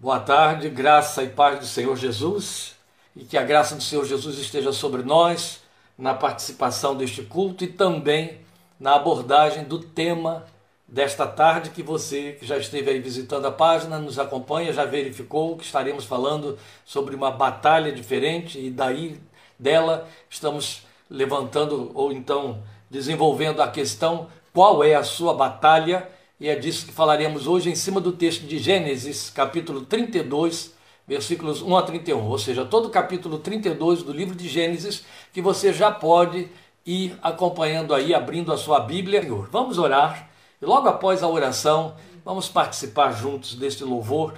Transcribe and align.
Boa 0.00 0.20
tarde, 0.20 0.68
graça 0.68 1.24
e 1.24 1.28
paz 1.28 1.58
do 1.58 1.66
Senhor 1.66 1.96
Jesus, 1.96 2.76
e 3.16 3.24
que 3.24 3.36
a 3.36 3.42
graça 3.42 3.74
do 3.74 3.82
Senhor 3.82 4.04
Jesus 4.04 4.38
esteja 4.38 4.72
sobre 4.72 5.02
nós 5.02 5.60
na 5.98 6.14
participação 6.14 6.96
deste 6.96 7.22
culto 7.22 7.64
e 7.64 7.66
também 7.66 8.38
na 8.78 8.94
abordagem 8.94 9.64
do 9.64 9.80
tema 9.80 10.46
desta 10.86 11.26
tarde 11.26 11.70
que 11.70 11.82
você 11.82 12.34
que 12.38 12.46
já 12.46 12.56
esteve 12.56 12.92
aí 12.92 13.00
visitando 13.00 13.46
a 13.46 13.50
página, 13.50 13.98
nos 13.98 14.20
acompanha, 14.20 14.72
já 14.72 14.84
verificou 14.84 15.56
que 15.56 15.64
estaremos 15.64 16.04
falando 16.04 16.56
sobre 16.84 17.16
uma 17.16 17.32
batalha 17.32 17.90
diferente 17.90 18.56
e 18.56 18.70
daí 18.70 19.20
dela 19.58 20.06
estamos 20.30 20.86
levantando 21.10 21.90
ou 21.92 22.12
então 22.12 22.62
desenvolvendo 22.88 23.60
a 23.60 23.66
questão 23.66 24.28
qual 24.54 24.84
é 24.84 24.94
a 24.94 25.02
sua 25.02 25.34
batalha 25.34 26.08
e 26.40 26.48
é 26.48 26.54
disso 26.54 26.86
que 26.86 26.92
falaremos 26.92 27.48
hoje 27.48 27.68
em 27.68 27.74
cima 27.74 28.00
do 28.00 28.12
texto 28.12 28.42
de 28.46 28.58
Gênesis, 28.58 29.28
capítulo 29.28 29.80
32, 29.80 30.72
versículos 31.04 31.62
1 31.62 31.76
a 31.76 31.82
31, 31.82 32.24
ou 32.24 32.38
seja, 32.38 32.64
todo 32.64 32.86
o 32.86 32.90
capítulo 32.90 33.38
32 33.40 34.04
do 34.04 34.12
livro 34.12 34.36
de 34.36 34.48
Gênesis, 34.48 35.04
que 35.32 35.42
você 35.42 35.72
já 35.72 35.90
pode 35.90 36.48
ir 36.86 37.18
acompanhando 37.22 37.92
aí, 37.92 38.14
abrindo 38.14 38.52
a 38.52 38.56
sua 38.56 38.78
Bíblia. 38.78 39.20
Vamos 39.50 39.78
orar. 39.78 40.30
E 40.62 40.64
logo 40.64 40.88
após 40.88 41.24
a 41.24 41.28
oração, 41.28 41.96
vamos 42.24 42.48
participar 42.48 43.10
juntos 43.12 43.54
deste 43.54 43.82
louvor 43.82 44.34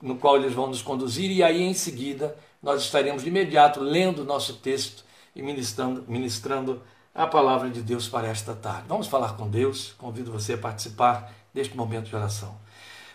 no 0.00 0.16
qual 0.16 0.36
eles 0.36 0.54
vão 0.54 0.68
nos 0.68 0.80
conduzir. 0.80 1.30
E 1.30 1.42
aí 1.42 1.62
em 1.62 1.74
seguida 1.74 2.36
nós 2.62 2.82
estaremos 2.82 3.22
de 3.22 3.28
imediato 3.28 3.80
lendo 3.80 4.22
o 4.22 4.24
nosso 4.24 4.54
texto 4.54 5.04
e 5.36 5.42
ministrando, 5.42 6.04
ministrando 6.08 6.80
a 7.14 7.26
palavra 7.26 7.70
de 7.70 7.80
Deus 7.80 8.08
para 8.08 8.26
esta 8.26 8.54
tarde. 8.54 8.86
Vamos 8.88 9.06
falar 9.06 9.36
com 9.36 9.48
Deus. 9.48 9.94
Convido 9.96 10.32
você 10.32 10.54
a 10.54 10.58
participar 10.58 11.32
deste 11.54 11.76
momento 11.76 12.08
de 12.08 12.16
oração. 12.16 12.56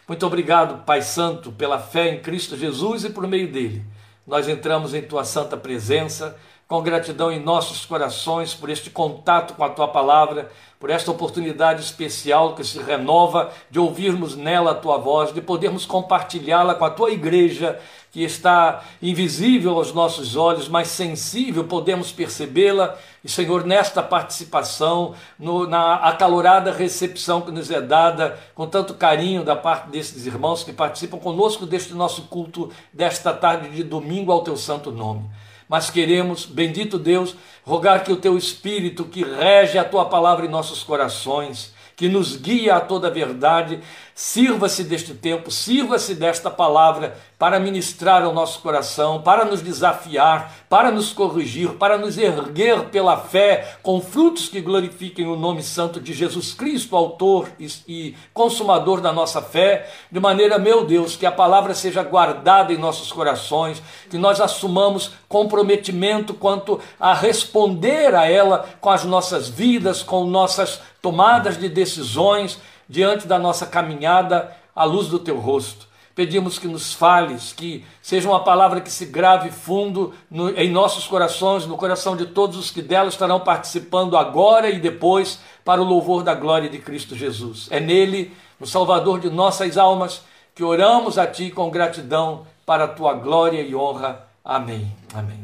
Muito 0.08 0.26
obrigado, 0.26 0.86
Pai 0.86 1.02
Santo, 1.02 1.52
pela 1.52 1.78
fé 1.78 2.14
em 2.14 2.22
Cristo 2.22 2.56
Jesus 2.56 3.04
e 3.04 3.10
por 3.10 3.28
meio 3.28 3.52
dele. 3.52 3.86
Nós 4.26 4.48
entramos 4.48 4.94
em 4.94 5.02
tua 5.02 5.26
santa 5.26 5.58
presença 5.58 6.38
com 6.66 6.84
gratidão 6.84 7.32
em 7.32 7.44
nossos 7.44 7.84
corações 7.84 8.54
por 8.54 8.70
este 8.70 8.92
contato 8.92 9.56
com 9.56 9.64
a 9.64 9.70
tua 9.70 9.88
palavra, 9.88 10.52
por 10.80 10.92
esta 10.92 11.10
oportunidade 11.10 11.82
especial 11.82 12.54
que 12.54 12.64
se 12.64 12.80
renova 12.80 13.52
de 13.72 13.80
ouvirmos 13.80 14.36
nela 14.36 14.72
a 14.72 14.76
tua 14.76 14.98
voz, 14.98 15.34
de 15.34 15.42
podermos 15.42 15.86
compartilhá-la 15.86 16.76
com 16.76 16.86
a 16.86 16.92
tua 16.92 17.10
igreja 17.10 17.80
que 18.12 18.24
está 18.24 18.84
invisível 19.02 19.76
aos 19.76 19.94
nossos 19.94 20.36
olhos, 20.36 20.68
mas 20.68 20.88
sensível, 20.88 21.64
podemos 21.64 22.12
percebê-la. 22.12 22.98
E, 23.24 23.30
Senhor, 23.30 23.66
nesta 23.66 24.02
participação, 24.02 25.14
no, 25.38 25.68
na 25.68 25.96
acalorada 25.96 26.72
recepção 26.72 27.42
que 27.42 27.52
nos 27.52 27.70
é 27.70 27.80
dada, 27.80 28.40
com 28.56 28.66
tanto 28.66 28.96
carinho 28.96 29.44
da 29.44 29.56
parte 29.56 29.90
desses 29.90 30.26
irmãos 30.26 30.64
que 30.64 30.74
participam 30.74 31.20
conosco 31.20 31.66
deste 31.66 31.94
nosso 31.94 32.24
culto, 32.24 32.72
desta 32.92 33.32
tarde 33.32 33.70
de 33.70 33.84
domingo 33.84 34.32
ao 34.32 34.44
teu 34.44 34.58
santo 34.58 34.92
nome. 34.92 35.30
Mas 35.68 35.92
queremos, 35.92 36.48
bendito 36.48 36.98
Deus, 36.98 37.36
rogar 37.64 38.04
que 38.04 38.12
o 38.12 38.18
teu 38.18 38.36
Espírito, 38.36 39.06
que 39.06 39.24
rege 39.24 39.78
a 39.78 39.84
tua 39.84 40.06
palavra 40.06 40.48
em 40.48 40.50
nossos 40.50 40.82
corações, 40.84 41.76
que 42.00 42.08
nos 42.08 42.38
guia 42.38 42.78
a 42.78 42.80
toda 42.80 43.10
a 43.10 43.12
verdade, 43.12 43.82
sirva-se 44.16 44.86
deste 44.86 45.14
tempo, 45.14 45.52
sirva-se 45.52 46.16
desta 46.16 46.50
palavra 46.50 47.18
para 47.38 47.60
ministrar 47.60 48.24
ao 48.24 48.34
nosso 48.34 48.62
coração, 48.62 49.22
para 49.22 49.44
nos 49.44 49.62
desafiar, 49.62 50.54
para 50.70 50.92
nos 50.92 51.12
corrigir, 51.12 51.72
para 51.72 51.98
nos 51.98 52.18
erguer 52.18 52.86
pela 52.86 53.18
fé 53.18 53.78
com 53.84 54.00
frutos 54.00 54.48
que 54.48 54.62
glorifiquem 54.62 55.28
o 55.28 55.36
nome 55.36 55.62
santo 55.62 56.00
de 56.00 56.14
Jesus 56.14 56.54
Cristo, 56.54 56.96
autor 56.96 57.50
e 57.86 58.16
consumador 58.34 59.02
da 59.02 59.12
nossa 59.12 59.42
fé, 59.42 59.90
de 60.10 60.22
maneira, 60.22 60.58
meu 60.58 60.86
Deus, 60.86 61.18
que 61.18 61.26
a 61.26 61.32
palavra 61.32 61.74
seja 61.74 62.02
guardada 62.02 62.72
em 62.72 62.78
nossos 62.78 63.12
corações, 63.12 63.84
que 64.10 64.18
nós 64.18 64.40
assumamos 64.40 65.12
comprometimento 65.28 66.34
quanto 66.34 66.80
a 66.98 67.14
responder 67.14 68.16
a 68.16 68.26
ela 68.26 68.70
com 68.80 68.90
as 68.90 69.04
nossas 69.04 69.50
vidas, 69.50 70.02
com 70.02 70.26
nossas 70.26 70.82
tomadas 71.02 71.58
de 71.58 71.70
decisões 71.70 72.60
diante 72.88 73.28
da 73.28 73.38
nossa 73.38 73.66
caminhada 73.66 74.56
à 74.76 74.84
luz 74.84 75.08
do 75.08 75.20
teu 75.20 75.38
rosto. 75.38 75.88
Pedimos 76.16 76.60
que 76.60 76.68
nos 76.68 76.94
fales, 76.94 77.54
que 77.54 77.86
seja 78.02 78.28
uma 78.28 78.44
palavra 78.44 78.82
que 78.82 78.92
se 78.92 79.06
grave 79.06 79.52
fundo 79.52 80.14
no, 80.30 80.50
em 80.50 80.70
nossos 80.70 81.08
corações, 81.08 81.66
no 81.66 81.78
coração 81.78 82.18
de 82.18 82.26
todos 82.26 82.58
os 82.58 82.72
que 82.72 82.82
dela 82.82 83.08
estarão 83.08 83.40
participando 83.40 84.18
agora 84.18 84.70
e 84.70 84.80
depois, 84.80 85.40
para 85.64 85.82
o 85.82 85.86
louvor 85.86 86.24
da 86.24 86.34
glória 86.34 86.68
de 86.68 86.80
Cristo 86.80 87.16
Jesus. 87.16 87.68
É 87.72 87.80
nele, 87.80 88.36
no 88.60 88.68
Salvador 88.68 89.22
de 89.22 89.30
nossas 89.30 89.78
almas, 89.78 90.22
que 90.54 90.64
oramos 90.64 91.18
a 91.18 91.26
Ti 91.26 91.52
com 91.52 91.70
gratidão 91.70 92.46
para 92.66 92.84
a 92.84 92.88
Tua 92.90 93.14
glória 93.14 93.62
e 93.62 93.74
honra. 93.74 94.28
Amém. 94.44 94.94
Amém. 95.14 95.40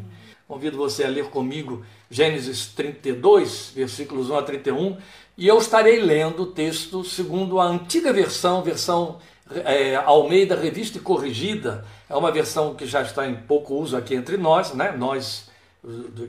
Convido 0.45 0.77
você 0.77 1.05
a 1.05 1.09
ler 1.09 1.29
comigo 1.29 1.85
Gênesis 2.09 2.67
32, 2.67 3.71
versículos 3.75 4.29
1 4.29 4.37
a 4.37 4.43
31 4.43 4.97
e 5.37 5.47
eu 5.47 5.57
estarei 5.57 5.99
lendo 5.99 6.43
o 6.43 6.47
texto 6.47 7.03
segundo 7.03 7.59
a 7.59 7.65
antiga 7.65 8.13
versão, 8.13 8.61
versão 8.61 9.19
é, 9.65 9.95
Almeida 9.95 10.55
Revista 10.55 10.97
e 10.97 11.01
Corrigida, 11.01 11.85
é 12.09 12.15
uma 12.15 12.31
versão 12.31 12.73
que 12.73 12.85
já 12.85 13.01
está 13.01 13.27
em 13.27 13.35
pouco 13.35 13.75
uso 13.75 13.97
aqui 13.97 14.15
entre 14.15 14.37
nós, 14.37 14.73
né? 14.73 14.91
nós 14.91 15.49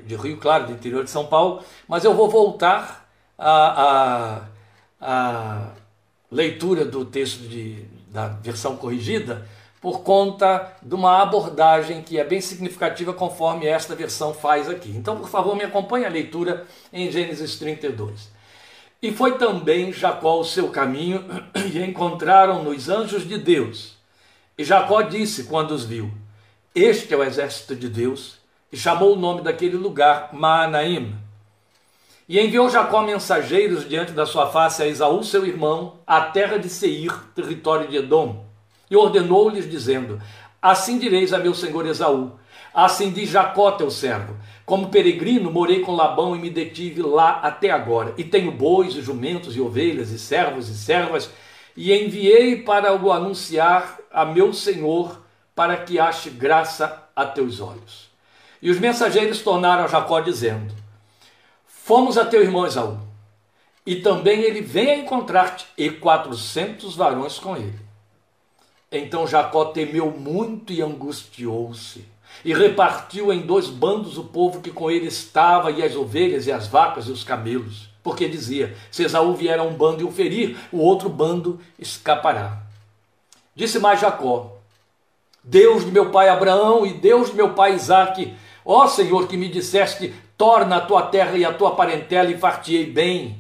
de 0.04 0.16
Rio 0.16 0.36
Claro, 0.36 0.66
do 0.66 0.72
interior 0.72 1.04
de 1.04 1.10
São 1.10 1.26
Paulo, 1.26 1.62
mas 1.88 2.04
eu 2.04 2.14
vou 2.14 2.28
voltar 2.28 3.08
à, 3.38 4.42
leitura 6.30 6.84
do 6.84 7.04
texto 7.04 7.48
de, 7.48 7.84
da 8.08 8.28
versão 8.28 8.76
corrigida 8.76 9.46
por 9.80 10.00
conta 10.00 10.76
de 10.82 10.94
uma 10.94 11.22
abordagem 11.22 12.02
que 12.02 12.18
é 12.18 12.24
bem 12.24 12.40
significativa 12.40 13.12
conforme 13.12 13.66
esta 13.66 13.94
versão 13.94 14.34
faz 14.34 14.68
aqui. 14.68 14.90
Então, 14.90 15.16
por 15.16 15.28
favor, 15.28 15.54
me 15.54 15.64
acompanhe 15.64 16.04
a 16.04 16.08
leitura 16.08 16.66
em 16.92 17.10
Gênesis 17.10 17.56
32. 17.56 18.35
E 19.02 19.12
foi 19.12 19.36
também 19.36 19.92
Jacó 19.92 20.40
o 20.40 20.44
seu 20.44 20.68
caminho, 20.68 21.24
e 21.72 21.82
encontraram 21.82 22.62
nos 22.62 22.88
anjos 22.88 23.26
de 23.26 23.38
Deus. 23.38 23.96
E 24.56 24.64
Jacó 24.64 25.02
disse 25.02 25.44
quando 25.44 25.72
os 25.72 25.84
viu: 25.84 26.10
Este 26.74 27.12
é 27.12 27.16
o 27.16 27.22
exército 27.22 27.76
de 27.76 27.88
Deus, 27.88 28.38
e 28.72 28.76
chamou 28.76 29.14
o 29.14 29.18
nome 29.18 29.42
daquele 29.42 29.76
lugar 29.76 30.30
Maanaim. 30.32 31.14
E 32.28 32.40
enviou 32.40 32.68
Jacó 32.68 33.02
mensageiros 33.02 33.88
diante 33.88 34.12
da 34.12 34.26
sua 34.26 34.48
face 34.48 34.82
a 34.82 34.86
Esaú, 34.86 35.22
seu 35.22 35.46
irmão, 35.46 36.00
à 36.06 36.22
terra 36.22 36.58
de 36.58 36.68
Seir, 36.68 37.12
território 37.34 37.86
de 37.86 37.98
Edom, 37.98 38.44
e 38.90 38.96
ordenou-lhes, 38.96 39.70
dizendo: 39.70 40.20
Assim 40.60 40.98
direis 40.98 41.32
a 41.32 41.38
meu 41.38 41.54
senhor 41.54 41.86
Esaú: 41.86 42.32
Assim 42.74 43.10
diz 43.10 43.30
Jacó, 43.30 43.72
teu 43.72 43.90
servo: 43.90 44.36
como 44.66 44.88
peregrino, 44.88 45.48
morei 45.48 45.80
com 45.80 45.94
Labão 45.94 46.34
e 46.34 46.40
me 46.40 46.50
detive 46.50 47.00
lá 47.00 47.38
até 47.40 47.70
agora. 47.70 48.12
E 48.18 48.24
tenho 48.24 48.50
bois, 48.50 48.96
e 48.96 49.00
jumentos, 49.00 49.54
e 49.54 49.60
ovelhas, 49.60 50.10
e 50.10 50.18
servos 50.18 50.68
e 50.68 50.76
servas, 50.76 51.30
e 51.76 51.94
enviei 51.94 52.62
para 52.62 52.92
o 52.92 53.12
anunciar 53.12 53.96
a 54.12 54.24
meu 54.24 54.52
senhor, 54.52 55.24
para 55.54 55.76
que 55.76 56.00
ache 56.00 56.30
graça 56.30 57.04
a 57.14 57.24
teus 57.24 57.60
olhos. 57.60 58.10
E 58.60 58.68
os 58.68 58.80
mensageiros 58.80 59.40
tornaram 59.40 59.84
a 59.84 59.88
Jacó, 59.88 60.18
dizendo: 60.18 60.74
Fomos 61.64 62.18
a 62.18 62.24
teu 62.24 62.42
irmão 62.42 62.66
Esaú, 62.66 62.98
e 63.86 63.96
também 63.96 64.40
ele 64.40 64.62
vem 64.62 64.90
a 64.90 64.96
encontrar-te, 64.96 65.64
e 65.78 65.90
quatrocentos 65.90 66.96
varões 66.96 67.38
com 67.38 67.56
ele. 67.56 67.85
Então 68.90 69.26
Jacó 69.26 69.66
temeu 69.66 70.10
muito 70.10 70.72
e 70.72 70.80
angustiou-se 70.80 72.16
e 72.44 72.52
repartiu 72.52 73.32
em 73.32 73.40
dois 73.40 73.68
bandos 73.68 74.18
o 74.18 74.24
povo 74.24 74.60
que 74.60 74.70
com 74.70 74.90
ele 74.90 75.06
estava, 75.06 75.70
e 75.70 75.82
as 75.82 75.96
ovelhas, 75.96 76.46
e 76.46 76.52
as 76.52 76.66
vacas, 76.66 77.06
e 77.06 77.10
os 77.10 77.24
camelos. 77.24 77.88
Porque 78.02 78.28
dizia: 78.28 78.76
Se 78.90 79.02
Esaú 79.02 79.34
vier 79.34 79.58
a 79.58 79.62
um 79.62 79.72
bando 79.72 80.02
e 80.02 80.04
o 80.04 80.12
ferir, 80.12 80.56
o 80.70 80.78
outro 80.78 81.08
bando 81.08 81.60
escapará. 81.78 82.62
Disse 83.54 83.78
mais 83.78 84.00
Jacó: 84.00 84.58
Deus 85.42 85.84
de 85.84 85.90
meu 85.90 86.10
pai 86.10 86.28
Abraão 86.28 86.86
e 86.86 86.92
Deus 86.92 87.30
de 87.30 87.36
meu 87.36 87.54
pai 87.54 87.74
Isaque, 87.74 88.34
ó 88.64 88.86
Senhor, 88.86 89.26
que 89.26 89.36
me 89.36 89.48
disseste: 89.48 90.14
torna 90.36 90.76
a 90.76 90.80
tua 90.80 91.02
terra 91.02 91.36
e 91.36 91.44
a 91.44 91.52
tua 91.52 91.74
parentela 91.74 92.30
e 92.30 92.38
fartiei 92.38 92.86
bem. 92.86 93.38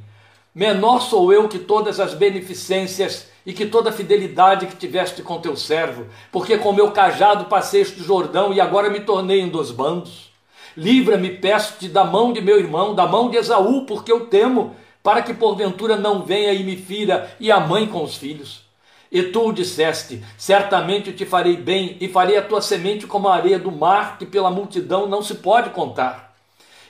Menor 0.56 1.02
sou 1.02 1.30
eu 1.34 1.50
que 1.50 1.58
todas 1.58 2.00
as 2.00 2.14
beneficências 2.14 3.28
e 3.44 3.52
que 3.52 3.66
toda 3.66 3.90
a 3.90 3.92
fidelidade 3.92 4.64
que 4.64 4.74
tiveste 4.74 5.20
com 5.20 5.38
teu 5.38 5.54
servo, 5.54 6.06
porque 6.32 6.56
com 6.56 6.72
meu 6.72 6.92
cajado 6.92 7.44
passei 7.44 7.82
este 7.82 8.02
Jordão 8.02 8.54
e 8.54 8.58
agora 8.58 8.88
me 8.88 9.00
tornei 9.00 9.42
em 9.42 9.50
dois 9.50 9.70
bandos. 9.70 10.30
Livra-me, 10.74 11.28
peço-te, 11.28 11.88
da 11.88 12.04
mão 12.04 12.32
de 12.32 12.40
meu 12.40 12.58
irmão, 12.58 12.94
da 12.94 13.06
mão 13.06 13.28
de 13.28 13.36
Esaú, 13.36 13.84
porque 13.84 14.10
eu 14.10 14.28
temo, 14.28 14.74
para 15.02 15.20
que 15.20 15.34
porventura 15.34 15.94
não 15.94 16.22
venha 16.22 16.54
e 16.54 16.64
me 16.64 16.78
fira, 16.78 17.30
e 17.38 17.52
a 17.52 17.60
mãe 17.60 17.86
com 17.86 18.02
os 18.02 18.16
filhos. 18.16 18.62
E 19.12 19.24
tu 19.24 19.52
disseste: 19.52 20.24
Certamente 20.38 21.12
te 21.12 21.26
farei 21.26 21.58
bem, 21.58 21.98
e 22.00 22.08
farei 22.08 22.38
a 22.38 22.42
tua 22.42 22.62
semente 22.62 23.06
como 23.06 23.28
a 23.28 23.34
areia 23.34 23.58
do 23.58 23.70
mar, 23.70 24.16
que 24.16 24.24
pela 24.24 24.50
multidão 24.50 25.06
não 25.06 25.20
se 25.20 25.34
pode 25.34 25.68
contar. 25.68 26.34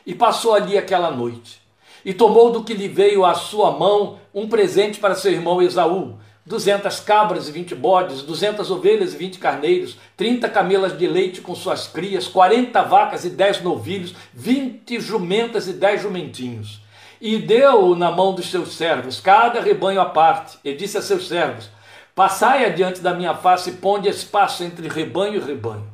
E 0.07 0.15
passou 0.15 0.55
ali 0.55 0.79
aquela 0.79 1.11
noite, 1.11 1.66
e 2.07 2.15
tomou 2.15 2.53
do 2.53 2.63
que 2.63 2.73
lhe 2.73 2.87
veio 2.87 3.25
à 3.25 3.35
sua 3.35 3.73
mão 3.73 4.21
um 4.33 4.49
presente 4.49 5.01
para 5.01 5.17
seu 5.17 5.33
irmão 5.33 5.61
Esaú, 5.61 6.15
duzentas 6.47 7.01
cabras 7.01 7.49
e 7.49 7.51
vinte 7.51 7.75
bodes, 7.75 8.23
duzentas 8.23 8.71
ovelhas 8.71 9.13
e 9.13 9.17
vinte 9.17 9.41
carneiros, 9.41 9.99
trinta 10.17 10.49
camelas 10.49 10.97
de 10.97 11.05
leite 11.05 11.41
com 11.41 11.53
suas 11.53 11.89
crias, 11.89 12.29
quarenta 12.29 12.81
vacas 12.81 13.25
e 13.25 13.31
dez 13.31 13.61
novilhos, 13.61 14.15
vinte 14.33 15.01
jumentas 15.01 15.67
e 15.67 15.73
dez 15.73 16.01
jumentinhos. 16.01 16.81
E 17.21 17.39
deu 17.39 17.97
na 17.97 18.13
mão 18.13 18.33
dos 18.33 18.53
seus 18.53 18.75
servos 18.75 19.19
cada 19.19 19.61
rebanho 19.61 20.01
à 20.01 20.05
parte, 20.05 20.59
e 20.63 20.73
disse 20.75 20.97
a 20.97 21.03
seus 21.03 21.27
servos: 21.27 21.69
Passai 22.15 22.65
adiante 22.65 23.01
da 23.01 23.15
minha 23.15 23.35
face 23.35 23.71
e 23.71 23.73
ponde 23.73 24.09
espaço 24.09 24.63
entre 24.63 24.87
rebanho 24.87 25.35
e 25.35 25.45
rebanho. 25.45 25.91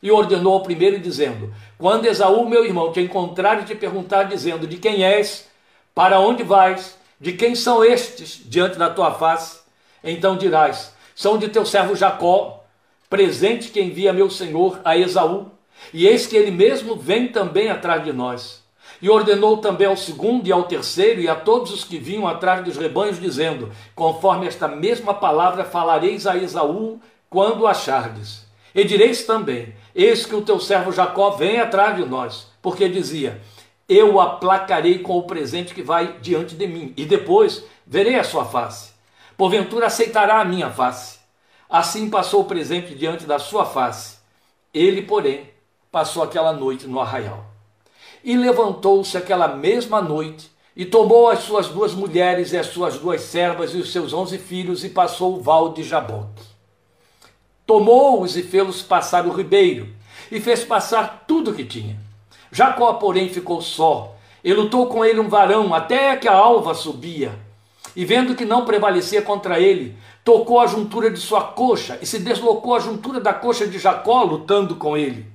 E 0.00 0.12
ordenou 0.12 0.52
ao 0.52 0.62
primeiro, 0.62 1.00
dizendo: 1.00 1.52
Quando 1.76 2.06
Esaú, 2.06 2.48
meu 2.48 2.64
irmão, 2.64 2.92
te 2.92 3.00
encontrar 3.00 3.60
e 3.60 3.64
te 3.64 3.74
perguntar, 3.74 4.24
dizendo: 4.24 4.64
De 4.64 4.76
quem 4.76 5.02
és? 5.02 5.55
Para 5.96 6.20
onde 6.20 6.42
vais? 6.42 6.94
De 7.18 7.32
quem 7.32 7.54
são 7.54 7.82
estes 7.82 8.42
diante 8.44 8.76
da 8.76 8.90
tua 8.90 9.12
face? 9.12 9.60
Então 10.04 10.36
dirás: 10.36 10.94
São 11.14 11.38
de 11.38 11.48
teu 11.48 11.64
servo 11.64 11.96
Jacó, 11.96 12.62
presente 13.08 13.70
que 13.70 13.80
envia 13.80 14.12
meu 14.12 14.28
senhor 14.28 14.78
a 14.84 14.94
Esaú. 14.94 15.50
E 15.94 16.06
eis 16.06 16.26
que 16.26 16.36
ele 16.36 16.50
mesmo 16.50 16.96
vem 16.96 17.28
também 17.28 17.70
atrás 17.70 18.04
de 18.04 18.12
nós. 18.12 18.62
E 19.00 19.08
ordenou 19.08 19.56
também 19.56 19.86
ao 19.86 19.96
segundo 19.96 20.46
e 20.46 20.52
ao 20.52 20.64
terceiro 20.64 21.22
e 21.22 21.30
a 21.30 21.34
todos 21.34 21.72
os 21.72 21.82
que 21.82 21.98
vinham 21.98 22.28
atrás 22.28 22.62
dos 22.62 22.76
rebanhos, 22.76 23.18
dizendo: 23.18 23.72
Conforme 23.94 24.46
esta 24.46 24.68
mesma 24.68 25.14
palavra 25.14 25.64
falareis 25.64 26.26
a 26.26 26.36
Esaú 26.36 27.00
quando 27.30 27.66
achardes. 27.66 28.44
E 28.74 28.84
direis 28.84 29.24
também: 29.24 29.74
Eis 29.94 30.26
que 30.26 30.36
o 30.36 30.42
teu 30.42 30.60
servo 30.60 30.92
Jacó 30.92 31.30
vem 31.30 31.58
atrás 31.58 31.96
de 31.96 32.04
nós, 32.04 32.48
porque 32.60 32.86
dizia: 32.86 33.40
Eu 33.88 34.20
aplacarei 34.20 34.98
com 34.98 35.16
o 35.16 35.22
presente 35.22 35.72
que 35.72 35.82
vai 35.82 36.18
diante 36.18 36.56
de 36.56 36.66
mim, 36.66 36.92
e 36.96 37.04
depois 37.04 37.64
verei 37.86 38.18
a 38.18 38.24
sua 38.24 38.44
face. 38.44 38.90
Porventura 39.36 39.86
aceitará 39.86 40.40
a 40.40 40.44
minha 40.44 40.70
face. 40.70 41.18
Assim 41.68 42.10
passou 42.10 42.42
o 42.42 42.46
presente 42.46 42.94
diante 42.94 43.26
da 43.26 43.38
sua 43.38 43.64
face. 43.64 44.16
Ele, 44.72 45.02
porém, 45.02 45.50
passou 45.92 46.22
aquela 46.22 46.52
noite 46.52 46.86
no 46.86 47.00
arraial. 47.00 47.44
E 48.24 48.36
levantou-se 48.36 49.16
aquela 49.16 49.48
mesma 49.48 50.02
noite 50.02 50.50
e 50.74 50.84
tomou 50.84 51.28
as 51.28 51.40
suas 51.40 51.68
duas 51.68 51.94
mulheres 51.94 52.52
e 52.52 52.58
as 52.58 52.66
suas 52.66 52.98
duas 52.98 53.22
servas 53.22 53.72
e 53.72 53.78
os 53.78 53.92
seus 53.92 54.12
onze 54.12 54.36
filhos 54.36 54.84
e 54.84 54.88
passou 54.88 55.36
o 55.36 55.40
val 55.40 55.72
de 55.72 55.82
Jaboque. 55.82 56.42
Tomou-os 57.64 58.36
e 58.36 58.42
fê-los 58.42 58.82
passar 58.82 59.26
o 59.26 59.32
ribeiro 59.32 59.88
e 60.30 60.40
fez 60.40 60.64
passar 60.64 61.24
tudo 61.26 61.50
o 61.50 61.54
que 61.54 61.64
tinha. 61.64 62.05
Jacó, 62.56 62.94
porém, 62.94 63.28
ficou 63.28 63.60
só 63.60 64.16
e 64.42 64.50
lutou 64.54 64.86
com 64.86 65.04
ele 65.04 65.20
um 65.20 65.28
varão 65.28 65.74
até 65.74 66.16
que 66.16 66.26
a 66.26 66.32
alva 66.32 66.72
subia. 66.72 67.38
E 67.94 68.02
vendo 68.02 68.34
que 68.34 68.46
não 68.46 68.64
prevalecia 68.64 69.20
contra 69.20 69.60
ele, 69.60 69.94
tocou 70.24 70.58
a 70.58 70.66
juntura 70.66 71.10
de 71.10 71.20
sua 71.20 71.42
coxa 71.42 71.98
e 72.00 72.06
se 72.06 72.18
deslocou 72.18 72.74
a 72.74 72.80
juntura 72.80 73.20
da 73.20 73.34
coxa 73.34 73.66
de 73.66 73.78
Jacó, 73.78 74.22
lutando 74.22 74.74
com 74.76 74.96
ele. 74.96 75.26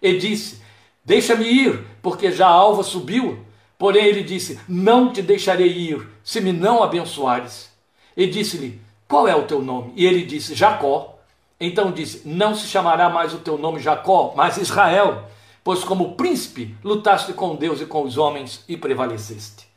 E 0.00 0.16
disse: 0.16 0.62
Deixa-me 1.04 1.44
ir, 1.44 1.84
porque 2.00 2.32
já 2.32 2.46
a 2.46 2.52
alva 2.52 2.82
subiu. 2.82 3.40
Porém 3.78 4.06
ele 4.06 4.22
disse: 4.22 4.58
Não 4.66 5.12
te 5.12 5.20
deixarei 5.20 5.68
ir, 5.68 6.08
se 6.24 6.40
me 6.40 6.50
não 6.50 6.82
abençoares. 6.82 7.70
E 8.16 8.26
disse-lhe: 8.26 8.80
Qual 9.06 9.28
é 9.28 9.36
o 9.36 9.42
teu 9.42 9.60
nome? 9.60 9.92
E 9.96 10.06
ele 10.06 10.22
disse: 10.22 10.54
Jacó. 10.54 11.18
Então 11.60 11.92
disse: 11.92 12.22
Não 12.24 12.54
se 12.54 12.66
chamará 12.66 13.10
mais 13.10 13.34
o 13.34 13.38
teu 13.38 13.58
nome 13.58 13.80
Jacó, 13.80 14.32
mas 14.34 14.56
Israel, 14.56 15.24
pois 15.62 15.84
como 15.84 16.14
príncipe 16.14 16.76
lutaste 16.82 17.32
com 17.32 17.56
Deus 17.56 17.80
e 17.80 17.86
com 17.86 18.02
os 18.02 18.16
homens 18.16 18.64
e 18.68 18.76
prevaleceste. 18.76 19.68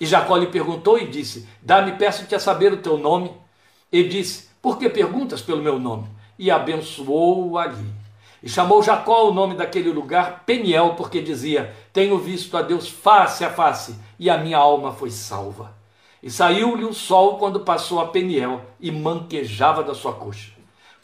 E 0.00 0.06
Jacó 0.06 0.36
lhe 0.36 0.46
perguntou 0.46 0.98
e 0.98 1.06
disse: 1.06 1.48
Dá-me, 1.62 1.92
peço-te 1.92 2.34
a 2.34 2.40
saber 2.40 2.72
o 2.72 2.78
teu 2.78 2.98
nome. 2.98 3.32
E 3.92 4.02
disse: 4.02 4.48
Por 4.60 4.78
que 4.78 4.88
perguntas 4.88 5.40
pelo 5.40 5.62
meu 5.62 5.78
nome? 5.78 6.08
E 6.38 6.50
abençoou-o 6.50 7.58
ali. 7.58 7.86
E 8.42 8.48
chamou 8.48 8.82
Jacó 8.82 9.28
o 9.28 9.32
nome 9.32 9.54
daquele 9.54 9.90
lugar 9.90 10.42
Peniel, 10.44 10.94
porque 10.96 11.22
dizia: 11.22 11.74
Tenho 11.92 12.18
visto 12.18 12.56
a 12.56 12.62
Deus 12.62 12.88
face 12.88 13.44
a 13.44 13.50
face, 13.50 13.96
e 14.18 14.28
a 14.28 14.36
minha 14.36 14.58
alma 14.58 14.92
foi 14.92 15.10
salva. 15.10 15.74
E 16.22 16.30
saiu-lhe 16.30 16.84
o 16.84 16.92
sol 16.92 17.38
quando 17.38 17.60
passou 17.60 18.00
a 18.00 18.08
Peniel, 18.08 18.62
e 18.80 18.90
manquejava 18.90 19.82
da 19.82 19.94
sua 19.94 20.12
coxa. 20.12 20.53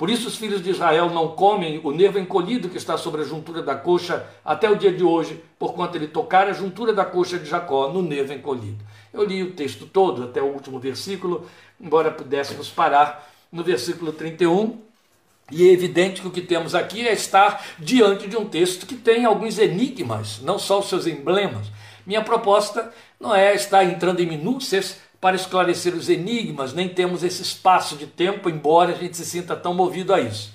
Por 0.00 0.08
isso 0.08 0.28
os 0.28 0.36
filhos 0.36 0.62
de 0.62 0.70
Israel 0.70 1.10
não 1.10 1.28
comem 1.28 1.78
o 1.84 1.90
nervo 1.90 2.18
encolhido 2.18 2.70
que 2.70 2.78
está 2.78 2.96
sobre 2.96 3.20
a 3.20 3.24
juntura 3.24 3.62
da 3.62 3.74
coxa 3.74 4.26
até 4.42 4.66
o 4.70 4.74
dia 4.74 4.90
de 4.90 5.04
hoje, 5.04 5.44
porquanto 5.58 5.94
ele 5.94 6.08
tocara 6.08 6.48
a 6.48 6.54
juntura 6.54 6.94
da 6.94 7.04
coxa 7.04 7.38
de 7.38 7.46
Jacó 7.46 7.92
no 7.92 8.00
nervo 8.00 8.32
encolhido. 8.32 8.82
Eu 9.12 9.24
li 9.24 9.42
o 9.42 9.52
texto 9.52 9.84
todo 9.84 10.24
até 10.24 10.40
o 10.40 10.46
último 10.46 10.80
versículo, 10.80 11.46
embora 11.78 12.10
pudéssemos 12.10 12.70
parar 12.70 13.30
no 13.52 13.62
versículo 13.62 14.10
31, 14.10 14.78
e 15.52 15.68
é 15.68 15.70
evidente 15.70 16.22
que 16.22 16.28
o 16.28 16.30
que 16.30 16.40
temos 16.40 16.74
aqui 16.74 17.06
é 17.06 17.12
estar 17.12 17.62
diante 17.78 18.26
de 18.26 18.38
um 18.38 18.46
texto 18.46 18.86
que 18.86 18.94
tem 18.94 19.26
alguns 19.26 19.58
enigmas, 19.58 20.40
não 20.40 20.58
só 20.58 20.78
os 20.78 20.88
seus 20.88 21.06
emblemas. 21.06 21.66
Minha 22.06 22.22
proposta 22.22 22.90
não 23.20 23.34
é 23.34 23.54
estar 23.54 23.84
entrando 23.84 24.20
em 24.20 24.26
minúcias 24.26 24.96
para 25.20 25.36
esclarecer 25.36 25.94
os 25.94 26.08
enigmas, 26.08 26.72
nem 26.72 26.88
temos 26.88 27.22
esse 27.22 27.42
espaço 27.42 27.94
de 27.96 28.06
tempo, 28.06 28.48
embora 28.48 28.92
a 28.92 28.96
gente 28.96 29.16
se 29.16 29.26
sinta 29.26 29.54
tão 29.54 29.74
movido 29.74 30.14
a 30.14 30.20
isso. 30.20 30.54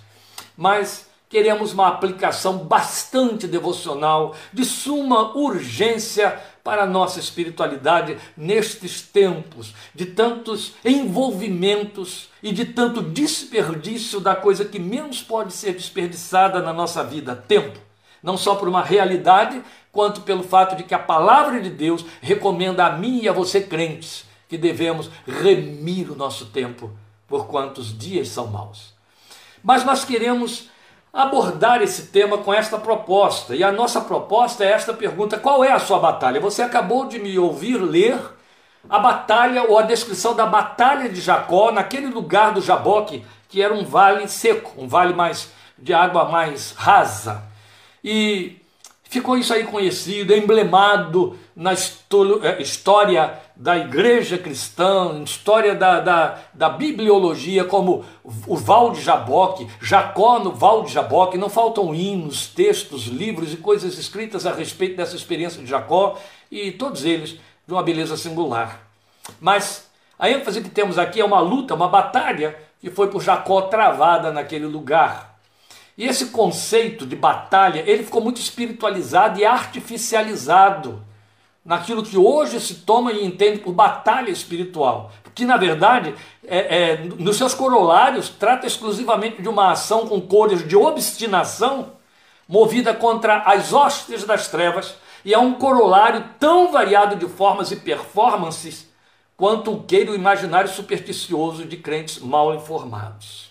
Mas 0.57 1.07
queremos 1.29 1.73
uma 1.73 1.87
aplicação 1.87 2.57
bastante 2.59 3.47
devocional, 3.47 4.35
de 4.51 4.65
suma 4.65 5.37
urgência 5.37 6.41
para 6.63 6.83
a 6.83 6.87
nossa 6.87 7.19
espiritualidade 7.19 8.17
nestes 8.35 9.03
tempos 9.03 9.75
de 9.93 10.07
tantos 10.07 10.73
envolvimentos 10.83 12.29
e 12.41 12.51
de 12.51 12.65
tanto 12.65 13.03
desperdício 13.03 14.19
da 14.19 14.35
coisa 14.35 14.65
que 14.65 14.79
menos 14.79 15.21
pode 15.21 15.53
ser 15.53 15.73
desperdiçada 15.73 16.59
na 16.59 16.73
nossa 16.73 17.03
vida, 17.03 17.35
tempo. 17.35 17.79
Não 18.23 18.35
só 18.35 18.55
por 18.55 18.67
uma 18.67 18.81
realidade, 18.81 19.61
quanto 19.91 20.21
pelo 20.21 20.41
fato 20.41 20.75
de 20.75 20.83
que 20.83 20.95
a 20.95 20.99
palavra 20.99 21.61
de 21.61 21.69
Deus 21.69 22.03
recomenda 22.19 22.83
a 22.83 22.97
mim 22.97 23.19
e 23.21 23.29
a 23.29 23.31
você 23.31 23.61
crentes 23.61 24.25
que 24.55 24.57
devemos 24.57 25.09
remir 25.27 26.09
o 26.09 26.15
nosso 26.15 26.45
tempo, 26.45 26.89
por 27.27 27.47
quantos 27.47 27.97
dias 27.97 28.29
são 28.29 28.47
maus. 28.47 28.93
Mas 29.61 29.83
nós 29.83 30.05
queremos 30.05 30.69
abordar 31.11 31.81
esse 31.81 32.03
tema 32.03 32.37
com 32.37 32.53
esta 32.53 32.77
proposta. 32.77 33.53
E 33.53 33.63
a 33.63 33.71
nossa 33.71 33.99
proposta 33.99 34.63
é 34.63 34.71
esta 34.71 34.93
pergunta: 34.93 35.37
qual 35.37 35.61
é 35.63 35.71
a 35.71 35.79
sua 35.79 35.99
batalha? 35.99 36.39
Você 36.39 36.61
acabou 36.61 37.05
de 37.05 37.19
me 37.19 37.37
ouvir 37.37 37.77
ler 37.77 38.17
a 38.89 38.97
batalha 38.97 39.63
ou 39.63 39.77
a 39.77 39.81
descrição 39.81 40.33
da 40.33 40.45
batalha 40.45 41.09
de 41.09 41.19
Jacó 41.19 41.71
naquele 41.71 42.07
lugar 42.07 42.53
do 42.53 42.61
Jaboque, 42.61 43.25
que 43.49 43.61
era 43.61 43.73
um 43.73 43.83
vale 43.83 44.25
seco, 44.29 44.71
um 44.77 44.87
vale 44.87 45.13
mais 45.13 45.51
de 45.77 45.93
água 45.93 46.29
mais 46.29 46.71
rasa. 46.77 47.43
E 48.01 48.61
ficou 49.03 49.37
isso 49.37 49.53
aí 49.53 49.65
conhecido, 49.65 50.33
emblemado 50.33 51.37
na 51.55 51.71
é, 51.73 52.61
história 52.61 53.44
da 53.55 53.77
igreja 53.77 54.37
cristã, 54.37 55.21
história 55.23 55.73
da, 55.73 56.01
da, 56.01 56.39
da 56.53 56.69
bibliologia, 56.69 57.63
como 57.63 58.03
o 58.45 58.57
Val 58.57 58.91
de 58.91 59.01
Jaboque, 59.01 59.67
Jacó 59.81 60.39
no 60.39 60.51
Val 60.51 60.83
de 60.83 60.91
Jaboque, 60.91 61.37
não 61.37 61.49
faltam 61.49 61.95
hinos, 61.95 62.47
textos, 62.47 63.05
livros 63.05 63.53
e 63.53 63.57
coisas 63.57 63.97
escritas 63.97 64.45
a 64.45 64.53
respeito 64.53 64.97
dessa 64.97 65.15
experiência 65.15 65.61
de 65.61 65.69
Jacó, 65.69 66.17
e 66.51 66.71
todos 66.71 67.05
eles 67.05 67.39
de 67.65 67.73
uma 67.73 67.81
beleza 67.81 68.17
singular. 68.17 68.81
Mas 69.39 69.89
a 70.19 70.29
ênfase 70.29 70.61
que 70.61 70.69
temos 70.69 70.97
aqui 70.97 71.21
é 71.21 71.25
uma 71.25 71.39
luta, 71.39 71.73
uma 71.75 71.87
batalha 71.87 72.57
que 72.81 72.89
foi 72.89 73.07
por 73.07 73.21
Jacó 73.21 73.61
travada 73.61 74.31
naquele 74.31 74.65
lugar. 74.65 75.39
E 75.97 76.05
esse 76.05 76.25
conceito 76.25 77.05
de 77.05 77.15
batalha, 77.15 77.83
ele 77.87 78.03
ficou 78.03 78.21
muito 78.21 78.41
espiritualizado 78.41 79.39
e 79.39 79.45
artificializado 79.45 81.01
naquilo 81.65 82.03
que 82.03 82.15
hoje 82.15 82.59
se 82.59 82.75
toma 82.75 83.11
e 83.11 83.25
entende 83.25 83.59
por 83.59 83.73
batalha 83.73 84.29
espiritual. 84.29 85.11
Que 85.33 85.43
na 85.43 85.57
verdade, 85.57 86.13
é, 86.47 86.91
é, 86.91 86.97
nos 86.97 87.37
seus 87.37 87.55
corolários, 87.55 88.29
trata 88.29 88.67
exclusivamente 88.67 89.41
de 89.41 89.49
uma 89.49 89.71
ação 89.71 90.07
com 90.07 90.21
cores 90.21 90.65
de 90.65 90.77
obstinação 90.77 91.93
movida 92.47 92.93
contra 92.93 93.39
as 93.39 93.73
hostes 93.73 94.23
das 94.23 94.47
trevas, 94.47 94.95
e 95.25 95.33
é 95.33 95.39
um 95.39 95.55
corolário 95.55 96.23
tão 96.39 96.71
variado 96.71 97.15
de 97.15 97.27
formas 97.27 97.71
e 97.71 97.77
performances 97.77 98.87
quanto 99.35 99.73
o 99.73 99.83
queiro 99.83 100.13
imaginário 100.13 100.69
supersticioso 100.69 101.65
de 101.65 101.77
crentes 101.77 102.19
mal 102.19 102.53
informados. 102.53 103.49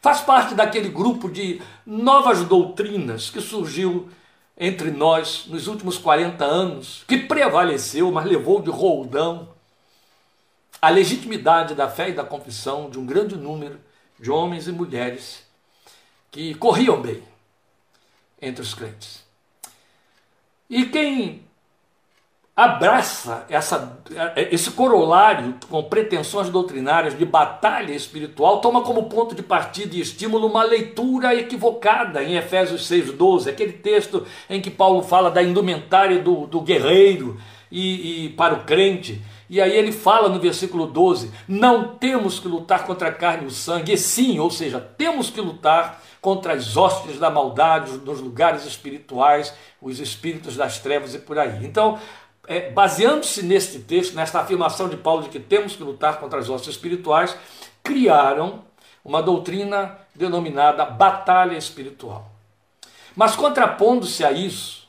Faz 0.00 0.20
parte 0.20 0.54
daquele 0.54 0.88
grupo 0.88 1.28
de 1.28 1.60
novas 1.84 2.42
doutrinas 2.44 3.28
que 3.28 3.40
surgiu 3.40 4.08
entre 4.56 4.90
nós 4.90 5.46
nos 5.46 5.66
últimos 5.66 5.98
40 5.98 6.44
anos, 6.44 7.04
que 7.06 7.18
prevaleceu, 7.18 8.10
mas 8.10 8.24
levou 8.24 8.62
de 8.62 8.70
roldão 8.70 9.54
a 10.80 10.88
legitimidade 10.88 11.74
da 11.74 11.88
fé 11.88 12.10
e 12.10 12.14
da 12.14 12.24
confissão 12.24 12.88
de 12.90 12.98
um 12.98 13.06
grande 13.06 13.36
número 13.36 13.80
de 14.18 14.30
homens 14.30 14.66
e 14.66 14.72
mulheres 14.72 15.44
que 16.30 16.54
corriam 16.54 17.00
bem 17.00 17.22
entre 18.40 18.62
os 18.62 18.74
crentes. 18.74 19.24
E 20.68 20.86
quem 20.86 21.45
abraça 22.56 23.44
essa, 23.50 23.98
esse 24.50 24.70
corolário 24.70 25.56
com 25.68 25.82
pretensões 25.84 26.48
doutrinárias 26.48 27.16
de 27.16 27.26
batalha 27.26 27.92
espiritual, 27.92 28.62
toma 28.62 28.80
como 28.80 29.10
ponto 29.10 29.34
de 29.34 29.42
partida 29.42 29.94
e 29.94 30.00
estímulo 30.00 30.46
uma 30.46 30.64
leitura 30.64 31.34
equivocada 31.34 32.24
em 32.24 32.36
Efésios 32.36 32.90
6,12, 32.90 33.50
aquele 33.50 33.74
texto 33.74 34.26
em 34.48 34.58
que 34.58 34.70
Paulo 34.70 35.02
fala 35.02 35.30
da 35.30 35.42
indumentária 35.42 36.18
do, 36.18 36.46
do 36.46 36.62
guerreiro 36.62 37.38
e, 37.70 38.24
e 38.24 38.28
para 38.30 38.54
o 38.54 38.64
crente. 38.64 39.22
E 39.50 39.60
aí 39.60 39.76
ele 39.76 39.92
fala 39.92 40.30
no 40.30 40.40
versículo 40.40 40.86
12: 40.86 41.30
não 41.46 41.96
temos 41.96 42.40
que 42.40 42.48
lutar 42.48 42.86
contra 42.86 43.08
a 43.08 43.12
carne 43.12 43.44
e 43.44 43.48
o 43.48 43.50
sangue, 43.50 43.92
e 43.92 43.98
sim, 43.98 44.38
ou 44.38 44.50
seja, 44.50 44.80
temos 44.80 45.28
que 45.28 45.42
lutar 45.42 46.02
contra 46.22 46.54
as 46.54 46.76
hostes 46.76 47.18
da 47.18 47.30
maldade 47.30 47.98
nos 47.98 48.20
lugares 48.20 48.64
espirituais, 48.64 49.54
os 49.80 50.00
espíritos 50.00 50.56
das 50.56 50.78
trevas 50.78 51.14
e 51.14 51.18
por 51.18 51.38
aí. 51.38 51.64
Então, 51.64 52.00
é, 52.46 52.70
baseando-se 52.70 53.42
neste 53.42 53.78
texto, 53.78 54.14
nesta 54.14 54.40
afirmação 54.40 54.88
de 54.88 54.96
Paulo 54.96 55.24
de 55.24 55.28
que 55.28 55.40
temos 55.40 55.76
que 55.76 55.82
lutar 55.82 56.18
contra 56.18 56.38
as 56.38 56.48
hostes 56.48 56.70
espirituais, 56.70 57.36
criaram 57.82 58.64
uma 59.04 59.22
doutrina 59.22 59.98
denominada 60.14 60.84
batalha 60.84 61.56
espiritual. 61.56 62.30
Mas 63.14 63.36
contrapondo-se 63.36 64.24
a 64.24 64.32
isso, 64.32 64.86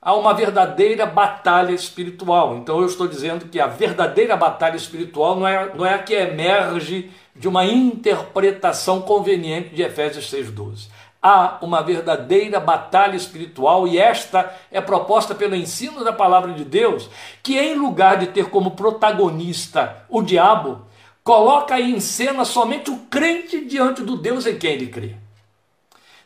há 0.00 0.14
uma 0.14 0.34
verdadeira 0.34 1.06
batalha 1.06 1.72
espiritual. 1.72 2.56
Então 2.56 2.80
eu 2.80 2.86
estou 2.86 3.06
dizendo 3.06 3.46
que 3.46 3.60
a 3.60 3.66
verdadeira 3.66 4.36
batalha 4.36 4.76
espiritual 4.76 5.36
não 5.36 5.46
é, 5.46 5.74
não 5.74 5.86
é 5.86 5.94
a 5.94 6.02
que 6.02 6.14
emerge 6.14 7.10
de 7.36 7.46
uma 7.46 7.64
interpretação 7.64 9.02
conveniente 9.02 9.74
de 9.74 9.82
Efésios 9.82 10.30
6,12 10.32 10.97
há 11.28 11.58
uma 11.60 11.82
verdadeira 11.82 12.58
batalha 12.58 13.14
espiritual 13.14 13.86
e 13.86 13.98
esta 13.98 14.54
é 14.70 14.80
proposta 14.80 15.34
pelo 15.34 15.54
ensino 15.54 16.02
da 16.02 16.12
palavra 16.12 16.54
de 16.54 16.64
Deus, 16.64 17.10
que 17.42 17.58
em 17.58 17.74
lugar 17.74 18.16
de 18.16 18.28
ter 18.28 18.48
como 18.48 18.70
protagonista 18.70 20.04
o 20.08 20.22
diabo, 20.22 20.86
coloca 21.22 21.78
em 21.78 22.00
cena 22.00 22.46
somente 22.46 22.90
o 22.90 22.96
crente 23.10 23.62
diante 23.66 24.02
do 24.02 24.16
Deus 24.16 24.46
em 24.46 24.58
quem 24.58 24.72
ele 24.72 24.86
crê. 24.86 25.16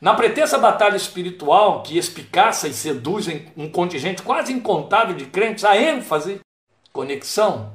Na 0.00 0.14
pretensa 0.14 0.56
batalha 0.56 0.96
espiritual 0.96 1.82
que 1.82 1.98
espicaça 1.98 2.68
e 2.68 2.72
seduz 2.72 3.26
um 3.56 3.68
contingente 3.68 4.22
quase 4.22 4.52
incontável 4.52 5.16
de 5.16 5.26
crentes, 5.26 5.64
a 5.64 5.76
ênfase, 5.76 6.40
conexão. 6.92 7.72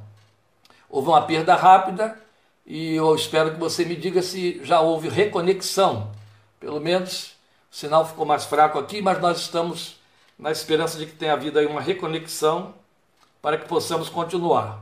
Houve 0.88 1.08
uma 1.08 1.22
perda 1.22 1.54
rápida 1.54 2.18
e 2.66 2.94
eu 2.94 3.14
espero 3.14 3.52
que 3.52 3.60
você 3.60 3.84
me 3.84 3.96
diga 3.96 4.22
se 4.22 4.60
já 4.64 4.80
houve 4.80 5.08
reconexão 5.08 6.10
pelo 6.60 6.80
menos 6.80 7.36
o 7.70 7.76
sinal 7.76 8.06
ficou 8.06 8.24
mais 8.24 8.44
fraco 8.44 8.78
aqui, 8.78 9.00
mas 9.02 9.20
nós 9.20 9.40
estamos 9.40 9.96
na 10.38 10.50
esperança 10.50 10.98
de 10.98 11.06
que 11.06 11.12
tenha 11.12 11.32
havido 11.32 11.58
aí 11.58 11.66
uma 11.66 11.80
reconexão 11.80 12.74
para 13.42 13.58
que 13.58 13.68
possamos 13.68 14.08
continuar. 14.08 14.80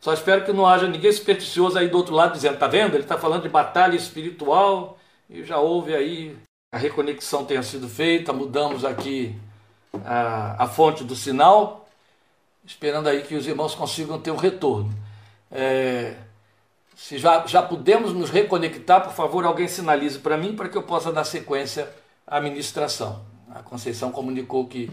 Só 0.00 0.12
espero 0.12 0.44
que 0.44 0.52
não 0.52 0.66
haja 0.66 0.86
ninguém 0.86 1.10
supersticioso 1.12 1.78
aí 1.78 1.88
do 1.88 1.96
outro 1.96 2.14
lado 2.14 2.32
dizendo, 2.32 2.58
tá 2.58 2.66
vendo? 2.66 2.94
Ele 2.94 3.02
está 3.02 3.18
falando 3.18 3.42
de 3.42 3.48
batalha 3.48 3.96
espiritual 3.96 4.98
e 5.28 5.42
já 5.44 5.58
houve 5.58 5.94
aí 5.94 6.36
a 6.72 6.78
reconexão 6.78 7.44
tenha 7.44 7.62
sido 7.62 7.88
feita, 7.88 8.32
mudamos 8.32 8.84
aqui 8.84 9.34
a, 10.04 10.64
a 10.64 10.68
fonte 10.68 11.02
do 11.02 11.16
sinal, 11.16 11.88
esperando 12.64 13.08
aí 13.08 13.22
que 13.22 13.34
os 13.34 13.46
irmãos 13.46 13.74
consigam 13.74 14.20
ter 14.20 14.30
um 14.30 14.36
retorno. 14.36 14.92
É, 15.50 16.16
se 16.96 17.18
já, 17.18 17.46
já 17.46 17.60
pudemos 17.60 18.14
nos 18.14 18.30
reconectar, 18.30 19.02
por 19.02 19.12
favor, 19.12 19.44
alguém 19.44 19.68
sinalize 19.68 20.18
para 20.18 20.38
mim 20.38 20.56
para 20.56 20.66
que 20.66 20.78
eu 20.78 20.82
possa 20.82 21.12
dar 21.12 21.24
sequência 21.24 21.86
à 22.26 22.40
ministração. 22.40 23.22
A 23.54 23.62
Conceição 23.62 24.10
comunicou 24.10 24.66
que 24.66 24.90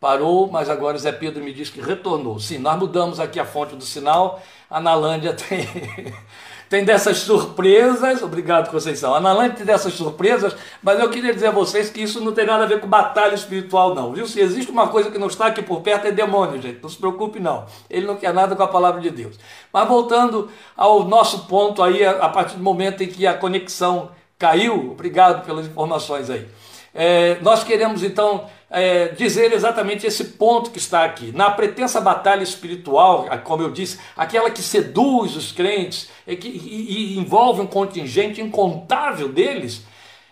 parou, 0.00 0.50
mas 0.50 0.70
agora 0.70 0.96
Zé 0.96 1.12
Pedro 1.12 1.44
me 1.44 1.52
diz 1.52 1.68
que 1.68 1.78
retornou. 1.78 2.40
Sim, 2.40 2.56
nós 2.56 2.78
mudamos 2.78 3.20
aqui 3.20 3.38
a 3.38 3.44
fonte 3.44 3.76
do 3.76 3.84
sinal. 3.84 4.42
A 4.68 4.80
Nalândia 4.80 5.34
tem 5.36 5.68
tem 6.72 6.86
dessas 6.86 7.18
surpresas, 7.18 8.22
obrigado 8.22 8.70
Conceição, 8.70 9.14
a 9.14 9.48
tem 9.50 9.66
dessas 9.66 9.92
surpresas, 9.92 10.56
mas 10.82 10.98
eu 10.98 11.10
queria 11.10 11.34
dizer 11.34 11.48
a 11.48 11.50
vocês 11.50 11.90
que 11.90 12.00
isso 12.00 12.18
não 12.18 12.32
tem 12.32 12.46
nada 12.46 12.64
a 12.64 12.66
ver 12.66 12.80
com 12.80 12.86
batalha 12.88 13.34
espiritual 13.34 13.94
não, 13.94 14.14
viu? 14.14 14.26
Se 14.26 14.40
existe 14.40 14.72
uma 14.72 14.88
coisa 14.88 15.10
que 15.10 15.18
não 15.18 15.26
está 15.26 15.48
aqui 15.48 15.60
por 15.60 15.82
perto 15.82 16.06
é 16.06 16.10
demônio, 16.10 16.62
gente, 16.62 16.80
não 16.82 16.88
se 16.88 16.96
preocupe 16.96 17.38
não, 17.38 17.66
ele 17.90 18.06
não 18.06 18.16
quer 18.16 18.32
nada 18.32 18.56
com 18.56 18.62
a 18.62 18.66
palavra 18.66 19.02
de 19.02 19.10
Deus. 19.10 19.38
Mas 19.70 19.86
voltando 19.86 20.48
ao 20.74 21.04
nosso 21.04 21.40
ponto 21.40 21.82
aí, 21.82 22.06
a 22.06 22.30
partir 22.30 22.56
do 22.56 22.62
momento 22.62 23.02
em 23.02 23.06
que 23.06 23.26
a 23.26 23.34
conexão 23.34 24.10
caiu, 24.38 24.92
obrigado 24.92 25.44
pelas 25.44 25.66
informações 25.66 26.30
aí. 26.30 26.48
É, 26.94 27.38
nós 27.40 27.64
queremos 27.64 28.02
então 28.02 28.46
é, 28.68 29.08
dizer 29.08 29.52
exatamente 29.52 30.06
esse 30.06 30.24
ponto 30.24 30.70
que 30.70 30.78
está 30.78 31.04
aqui. 31.04 31.32
Na 31.34 31.50
pretensa 31.50 32.00
batalha 32.00 32.42
espiritual, 32.42 33.26
como 33.44 33.62
eu 33.62 33.70
disse, 33.70 33.98
aquela 34.16 34.50
que 34.50 34.62
seduz 34.62 35.36
os 35.36 35.52
crentes 35.52 36.08
e 36.26 36.36
que 36.36 36.48
e, 36.48 37.14
e 37.14 37.18
envolve 37.18 37.60
um 37.60 37.66
contingente 37.66 38.40
incontável 38.40 39.28
deles, 39.28 39.82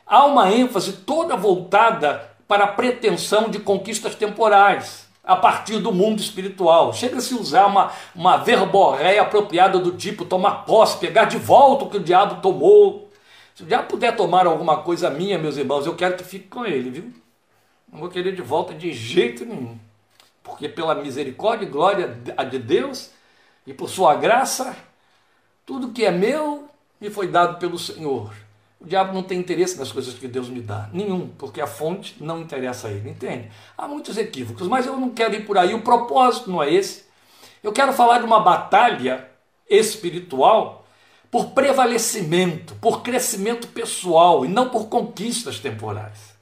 há 0.07 0.25
uma 0.25 0.53
ênfase 0.53 0.93
toda 0.93 1.37
voltada 1.37 2.31
para 2.47 2.65
a 2.65 2.69
pretensão 2.69 3.49
de 3.49 3.59
conquistas 3.61 4.15
temporais 4.15 5.09
a 5.23 5.37
partir 5.37 5.79
do 5.79 5.93
mundo 5.93 6.19
espiritual. 6.19 6.93
Chega-se 6.93 7.35
a 7.35 7.37
usar 7.37 7.67
uma, 7.67 7.93
uma 8.15 8.39
verborréia 8.39 9.23
apropriada 9.23 9.79
do 9.79 9.93
tipo 9.93 10.25
tomar 10.25 10.65
posse, 10.65 10.99
pegar 10.99 11.27
de 11.27 11.37
volta 11.37 11.85
o 11.85 11.91
que 11.91 11.99
o 11.99 12.03
diabo 12.03 12.41
tomou. 12.41 13.10
Se 13.55 13.65
diabo 13.65 13.89
puder 13.89 14.17
tomar 14.17 14.47
alguma 14.47 14.83
coisa 14.83 15.11
minha, 15.11 15.39
meus 15.39 15.57
irmãos, 15.57 15.87
eu 15.87 15.95
quero 15.95 16.17
que 16.17 16.25
fique 16.25 16.49
com 16.49 16.65
ele, 16.65 16.91
viu? 16.91 17.13
Não 17.93 18.01
vou 18.01 18.09
querer 18.09 18.35
de 18.35 18.43
volta 18.43 18.73
de 18.73 18.93
jeito 18.93 19.45
nenhum. 19.45 19.79
Porque 20.43 20.69
pela 20.69 20.95
misericórdia 20.95 21.67
e 21.67 21.69
glória 21.69 22.09
de 22.09 22.59
Deus 22.59 23.11
e 23.67 23.75
por 23.75 23.89
sua 23.89 24.15
graça, 24.15 24.77
tudo 25.67 25.93
que 25.93 26.05
é 26.05 26.11
meu 26.11 26.69
me 27.01 27.11
foi 27.11 27.29
dado 27.29 27.59
pelo 27.59 27.79
Senhor. 27.79 28.33
O 28.81 28.87
diabo 28.87 29.13
não 29.13 29.23
tem 29.23 29.39
interesse 29.39 29.79
nas 29.79 29.93
coisas 29.93 30.15
que 30.15 30.27
Deus 30.27 30.49
me 30.49 30.63
dá, 30.63 30.89
nenhum, 30.93 31.29
porque 31.37 31.61
a 31.61 31.67
fonte 31.67 32.17
não 32.19 32.41
interessa 32.41 32.89
a 32.89 32.91
ele, 32.91 33.11
entende? 33.11 33.51
Há 33.77 33.87
muitos 33.87 34.17
equívocos, 34.17 34.67
mas 34.67 34.87
eu 34.87 34.97
não 34.97 35.11
quero 35.11 35.35
ir 35.35 35.45
por 35.45 35.59
aí, 35.59 35.75
o 35.75 35.83
propósito 35.83 36.51
não 36.51 36.63
é 36.63 36.73
esse. 36.73 37.05
Eu 37.63 37.73
quero 37.73 37.93
falar 37.93 38.21
de 38.21 38.25
uma 38.25 38.41
batalha 38.41 39.29
espiritual 39.69 40.80
por 41.31 41.51
prevalecimento, 41.51 42.75
por 42.77 43.03
crescimento 43.03 43.69
pessoal 43.69 44.45
e 44.45 44.49
não 44.49 44.69
por 44.69 44.89
conquistas 44.89 45.59
temporais. 45.61 46.35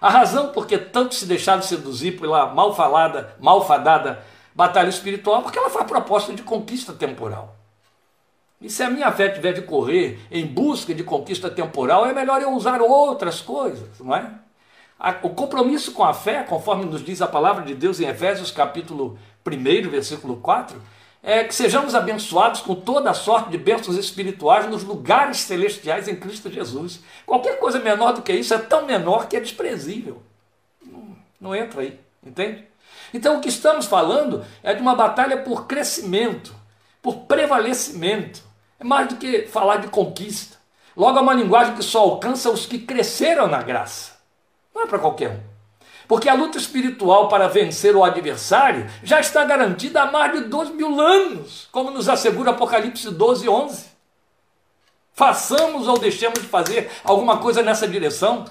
A 0.00 0.08
razão 0.08 0.52
por 0.52 0.66
que 0.66 0.78
tanto 0.78 1.14
se 1.14 1.26
deixaram 1.26 1.62
seduzir 1.62 2.18
pela 2.18 2.46
mal 2.54 2.74
falada, 2.74 3.36
malfadada 3.38 4.24
batalha 4.54 4.88
espiritual, 4.88 5.42
porque 5.42 5.58
ela 5.58 5.68
a 5.68 5.84
proposta 5.84 6.32
de 6.32 6.42
conquista 6.42 6.92
temporal. 6.92 7.56
E 8.60 8.68
se 8.68 8.82
a 8.82 8.90
minha 8.90 9.10
fé 9.12 9.28
tiver 9.28 9.52
de 9.52 9.62
correr 9.62 10.18
em 10.30 10.46
busca 10.46 10.94
de 10.94 11.02
conquista 11.02 11.50
temporal, 11.50 12.06
é 12.06 12.12
melhor 12.12 12.42
eu 12.42 12.52
usar 12.52 12.80
outras 12.82 13.40
coisas, 13.40 13.98
não 14.00 14.14
é? 14.14 14.30
O 15.22 15.30
compromisso 15.30 15.92
com 15.92 16.04
a 16.04 16.12
fé, 16.12 16.42
conforme 16.42 16.84
nos 16.84 17.02
diz 17.02 17.22
a 17.22 17.26
palavra 17.26 17.64
de 17.64 17.74
Deus 17.74 18.00
em 18.00 18.06
Efésios 18.06 18.50
capítulo 18.50 19.18
1, 19.46 19.88
versículo 19.88 20.36
4, 20.36 20.80
é 21.22 21.44
que 21.44 21.54
sejamos 21.54 21.94
abençoados 21.94 22.60
com 22.60 22.74
toda 22.74 23.10
a 23.10 23.14
sorte 23.14 23.50
de 23.50 23.58
bênçãos 23.58 23.96
espirituais 23.96 24.68
nos 24.68 24.82
lugares 24.82 25.38
celestiais 25.38 26.08
em 26.08 26.16
Cristo 26.16 26.50
Jesus. 26.50 27.00
Qualquer 27.26 27.58
coisa 27.58 27.78
menor 27.78 28.12
do 28.12 28.22
que 28.22 28.32
isso 28.32 28.54
é 28.54 28.58
tão 28.58 28.86
menor 28.86 29.28
que 29.28 29.36
é 29.36 29.40
desprezível. 29.40 30.22
Não, 30.84 31.16
não 31.40 31.54
entra 31.54 31.82
aí, 31.82 32.00
entende? 32.24 32.64
Então 33.12 33.36
o 33.36 33.40
que 33.40 33.48
estamos 33.48 33.86
falando 33.86 34.44
é 34.62 34.72
de 34.72 34.80
uma 34.80 34.94
batalha 34.94 35.36
por 35.42 35.66
crescimento, 35.66 36.54
por 37.02 37.18
prevalecimento. 37.20 38.42
É 38.78 38.84
mais 38.84 39.08
do 39.08 39.16
que 39.16 39.46
falar 39.46 39.76
de 39.76 39.88
conquista. 39.88 40.56
Logo 40.96 41.18
é 41.18 41.20
uma 41.20 41.34
linguagem 41.34 41.74
que 41.74 41.82
só 41.82 42.00
alcança 42.00 42.50
os 42.50 42.66
que 42.66 42.78
cresceram 42.78 43.46
na 43.46 43.62
graça. 43.62 44.12
Não 44.74 44.82
é 44.82 44.86
para 44.86 44.98
qualquer 44.98 45.30
um. 45.30 45.49
Porque 46.10 46.28
a 46.28 46.34
luta 46.34 46.58
espiritual 46.58 47.28
para 47.28 47.46
vencer 47.46 47.94
o 47.94 48.02
adversário 48.02 48.90
já 49.00 49.20
está 49.20 49.44
garantida 49.44 50.02
há 50.02 50.10
mais 50.10 50.32
de 50.32 50.40
dois 50.40 50.68
mil 50.68 51.00
anos, 51.00 51.68
como 51.70 51.92
nos 51.92 52.08
assegura 52.08 52.50
Apocalipse 52.50 53.08
12, 53.12 53.48
11. 53.48 53.86
Façamos 55.12 55.86
ou 55.86 55.96
deixemos 55.96 56.40
de 56.40 56.48
fazer 56.48 56.90
alguma 57.04 57.36
coisa 57.38 57.62
nessa 57.62 57.86
direção. 57.86 58.44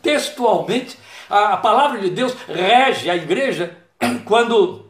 Textualmente, 0.00 0.96
a, 1.28 1.54
a 1.54 1.56
palavra 1.56 1.98
de 1.98 2.08
Deus 2.08 2.34
rege 2.46 3.10
a 3.10 3.16
igreja 3.16 3.76
quando 4.24 4.86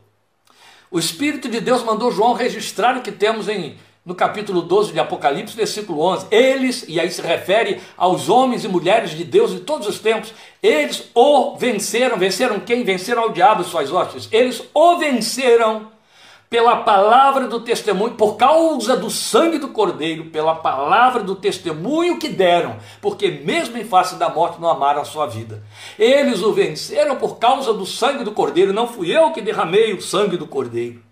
o 0.91 0.99
Espírito 0.99 1.49
de 1.49 1.63
Deus 1.63 1.83
mandou 1.83 2.13
João 2.13 2.35
registrar 2.35 2.99
o 2.99 3.01
que 3.01 3.11
temos 3.11 3.49
em 3.49 3.79
no 4.11 4.15
capítulo 4.17 4.61
12 4.61 4.93
de 4.93 4.99
Apocalipse, 4.99 5.57
versículo 5.57 6.01
11. 6.01 6.27
Eles, 6.33 6.85
e 6.89 6.99
aí 6.99 7.09
se 7.09 7.23
refere 7.23 7.81
aos 7.97 8.29
homens 8.29 8.65
e 8.65 8.69
mulheres 8.69 9.13
de 9.13 9.23
Deus 9.23 9.53
de 9.53 9.61
todos 9.61 9.87
os 9.87 10.01
tempos, 10.01 10.35
eles 10.61 11.09
o 11.15 11.57
venceram. 11.57 12.19
Venceram 12.19 12.59
quem? 12.59 12.83
Venceram 12.83 13.23
ao 13.23 13.31
diabo 13.31 13.63
e 13.63 13.65
suas 13.65 13.93
hostes. 13.93 14.29
Eles 14.33 14.65
o 14.75 14.99
venceram 14.99 15.87
pela 16.51 16.79
palavra 16.79 17.47
do 17.47 17.61
testemunho, 17.61 18.15
por 18.15 18.37
causa 18.37 18.97
do 18.97 19.09
sangue 19.09 19.59
do 19.59 19.69
Cordeiro, 19.69 20.25
pela 20.25 20.57
palavra 20.57 21.23
do 21.23 21.37
testemunho 21.37 22.19
que 22.19 22.29
deram, 22.29 22.79
porque 23.01 23.31
mesmo 23.31 23.79
em 23.79 23.85
face 23.85 24.17
da 24.17 24.29
morte 24.29 24.61
não 24.61 24.69
amaram 24.69 25.03
a 25.03 25.05
sua 25.05 25.27
vida. 25.27 25.63
Eles 25.97 26.43
o 26.43 26.53
venceram 26.53 27.15
por 27.15 27.39
causa 27.39 27.73
do 27.73 27.87
sangue 27.87 28.25
do 28.25 28.33
Cordeiro, 28.33 28.73
não 28.73 28.89
fui 28.89 29.17
eu 29.17 29.31
que 29.31 29.41
derramei 29.41 29.93
o 29.95 30.03
sangue 30.03 30.37
do 30.37 30.49
Cordeiro. 30.49 31.10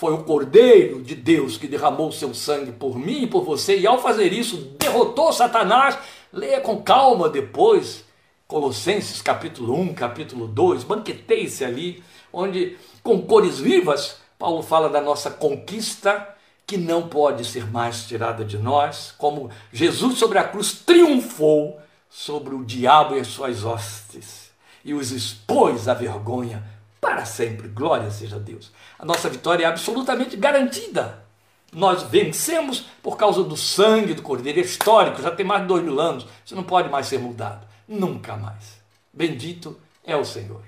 Foi 0.00 0.14
o 0.14 0.24
Cordeiro 0.24 1.02
de 1.02 1.14
Deus 1.14 1.58
que 1.58 1.68
derramou 1.68 2.10
seu 2.10 2.32
sangue 2.32 2.72
por 2.72 2.98
mim 2.98 3.24
e 3.24 3.26
por 3.26 3.44
você, 3.44 3.78
e 3.78 3.86
ao 3.86 4.00
fazer 4.00 4.32
isso, 4.32 4.56
derrotou 4.78 5.30
Satanás. 5.30 5.98
Leia 6.32 6.58
com 6.62 6.80
calma 6.80 7.28
depois, 7.28 8.02
Colossenses 8.48 9.20
capítulo 9.20 9.78
1, 9.78 9.92
capítulo 9.92 10.48
2, 10.48 10.84
banqueteie-se 10.84 11.66
ali, 11.66 12.02
onde 12.32 12.78
com 13.02 13.20
cores 13.20 13.58
vivas 13.58 14.16
Paulo 14.38 14.62
fala 14.62 14.88
da 14.88 15.02
nossa 15.02 15.30
conquista 15.30 16.34
que 16.66 16.78
não 16.78 17.06
pode 17.06 17.44
ser 17.44 17.70
mais 17.70 18.06
tirada 18.06 18.42
de 18.42 18.56
nós, 18.56 19.12
como 19.18 19.50
Jesus 19.70 20.16
sobre 20.16 20.38
a 20.38 20.44
cruz 20.44 20.72
triunfou 20.72 21.78
sobre 22.08 22.54
o 22.54 22.64
diabo 22.64 23.16
e 23.16 23.20
as 23.20 23.26
suas 23.26 23.66
hostes 23.66 24.50
e 24.82 24.94
os 24.94 25.10
expôs 25.10 25.88
à 25.88 25.92
vergonha 25.92 26.79
para 27.00 27.24
sempre. 27.24 27.68
Glória 27.68 28.10
seja 28.10 28.36
a 28.36 28.38
Deus. 28.38 28.70
A 28.98 29.04
nossa 29.04 29.28
vitória 29.28 29.64
é 29.64 29.66
absolutamente 29.66 30.36
garantida. 30.36 31.24
Nós 31.72 32.02
vencemos 32.02 32.86
por 33.02 33.16
causa 33.16 33.44
do 33.44 33.56
sangue 33.56 34.14
do 34.14 34.22
Cordeiro, 34.22 34.58
é 34.58 34.62
histórico, 34.62 35.22
já 35.22 35.30
tem 35.30 35.46
mais 35.46 35.62
de 35.62 35.68
dois 35.68 35.84
mil 35.84 36.00
anos, 36.00 36.26
isso 36.44 36.56
não 36.56 36.64
pode 36.64 36.88
mais 36.88 37.06
ser 37.06 37.20
mudado, 37.20 37.64
nunca 37.86 38.36
mais. 38.36 38.80
Bendito 39.12 39.78
é 40.04 40.16
o 40.16 40.24
Senhor. 40.24 40.62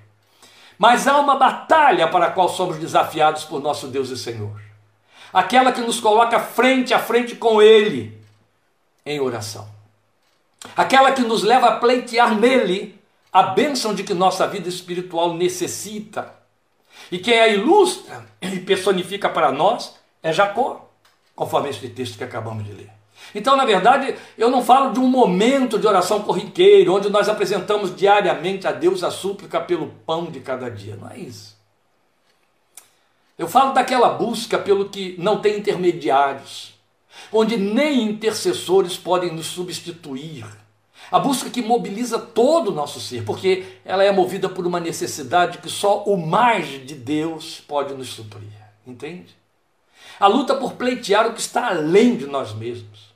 Mas 0.78 1.06
há 1.08 1.18
uma 1.18 1.36
batalha 1.36 2.08
para 2.08 2.26
a 2.26 2.30
qual 2.30 2.48
somos 2.48 2.78
desafiados 2.78 3.44
por 3.44 3.60
nosso 3.60 3.88
Deus 3.88 4.10
e 4.10 4.16
Senhor. 4.16 4.60
Aquela 5.32 5.72
que 5.72 5.80
nos 5.80 5.98
coloca 5.98 6.38
frente 6.38 6.94
a 6.94 6.98
frente 6.98 7.34
com 7.34 7.60
Ele 7.60 8.20
em 9.04 9.18
oração. 9.20 9.68
Aquela 10.76 11.12
que 11.12 11.22
nos 11.22 11.42
leva 11.42 11.68
a 11.68 11.76
pleitear 11.78 12.34
nele 12.34 13.01
a 13.32 13.42
bênção 13.42 13.94
de 13.94 14.04
que 14.04 14.12
nossa 14.12 14.46
vida 14.46 14.68
espiritual 14.68 15.34
necessita. 15.34 16.34
E 17.10 17.18
quem 17.18 17.40
a 17.40 17.48
ilustra 17.48 18.26
e 18.42 18.60
personifica 18.60 19.28
para 19.28 19.50
nós 19.50 19.96
é 20.22 20.32
Jacó, 20.32 20.90
conforme 21.34 21.70
este 21.70 21.88
texto 21.88 22.18
que 22.18 22.24
acabamos 22.24 22.64
de 22.64 22.72
ler. 22.72 22.90
Então, 23.34 23.56
na 23.56 23.64
verdade, 23.64 24.14
eu 24.36 24.50
não 24.50 24.62
falo 24.62 24.92
de 24.92 25.00
um 25.00 25.06
momento 25.06 25.78
de 25.78 25.86
oração 25.86 26.22
corriqueiro, 26.22 26.94
onde 26.94 27.08
nós 27.08 27.28
apresentamos 27.28 27.94
diariamente 27.96 28.66
a 28.66 28.72
Deus 28.72 29.02
a 29.02 29.10
súplica 29.10 29.60
pelo 29.60 29.88
pão 30.04 30.26
de 30.26 30.40
cada 30.40 30.70
dia. 30.70 30.96
Não 30.96 31.08
é 31.08 31.18
isso. 31.18 31.56
Eu 33.38 33.48
falo 33.48 33.72
daquela 33.72 34.10
busca 34.10 34.58
pelo 34.58 34.90
que 34.90 35.16
não 35.18 35.40
tem 35.40 35.58
intermediários, 35.58 36.74
onde 37.32 37.56
nem 37.56 38.02
intercessores 38.02 38.98
podem 38.98 39.32
nos 39.32 39.46
substituir. 39.46 40.44
A 41.12 41.18
busca 41.18 41.50
que 41.50 41.60
mobiliza 41.60 42.18
todo 42.18 42.68
o 42.68 42.74
nosso 42.74 42.98
ser, 42.98 43.24
porque 43.24 43.66
ela 43.84 44.02
é 44.02 44.10
movida 44.10 44.48
por 44.48 44.66
uma 44.66 44.80
necessidade 44.80 45.58
que 45.58 45.68
só 45.68 46.02
o 46.04 46.16
mais 46.16 46.66
de 46.86 46.94
Deus 46.94 47.60
pode 47.60 47.92
nos 47.94 48.08
suprir. 48.08 48.48
Entende? 48.86 49.36
A 50.18 50.26
luta 50.26 50.54
por 50.54 50.72
pleitear 50.72 51.26
o 51.26 51.34
que 51.34 51.40
está 51.40 51.68
além 51.68 52.16
de 52.16 52.26
nós 52.26 52.54
mesmos 52.54 53.12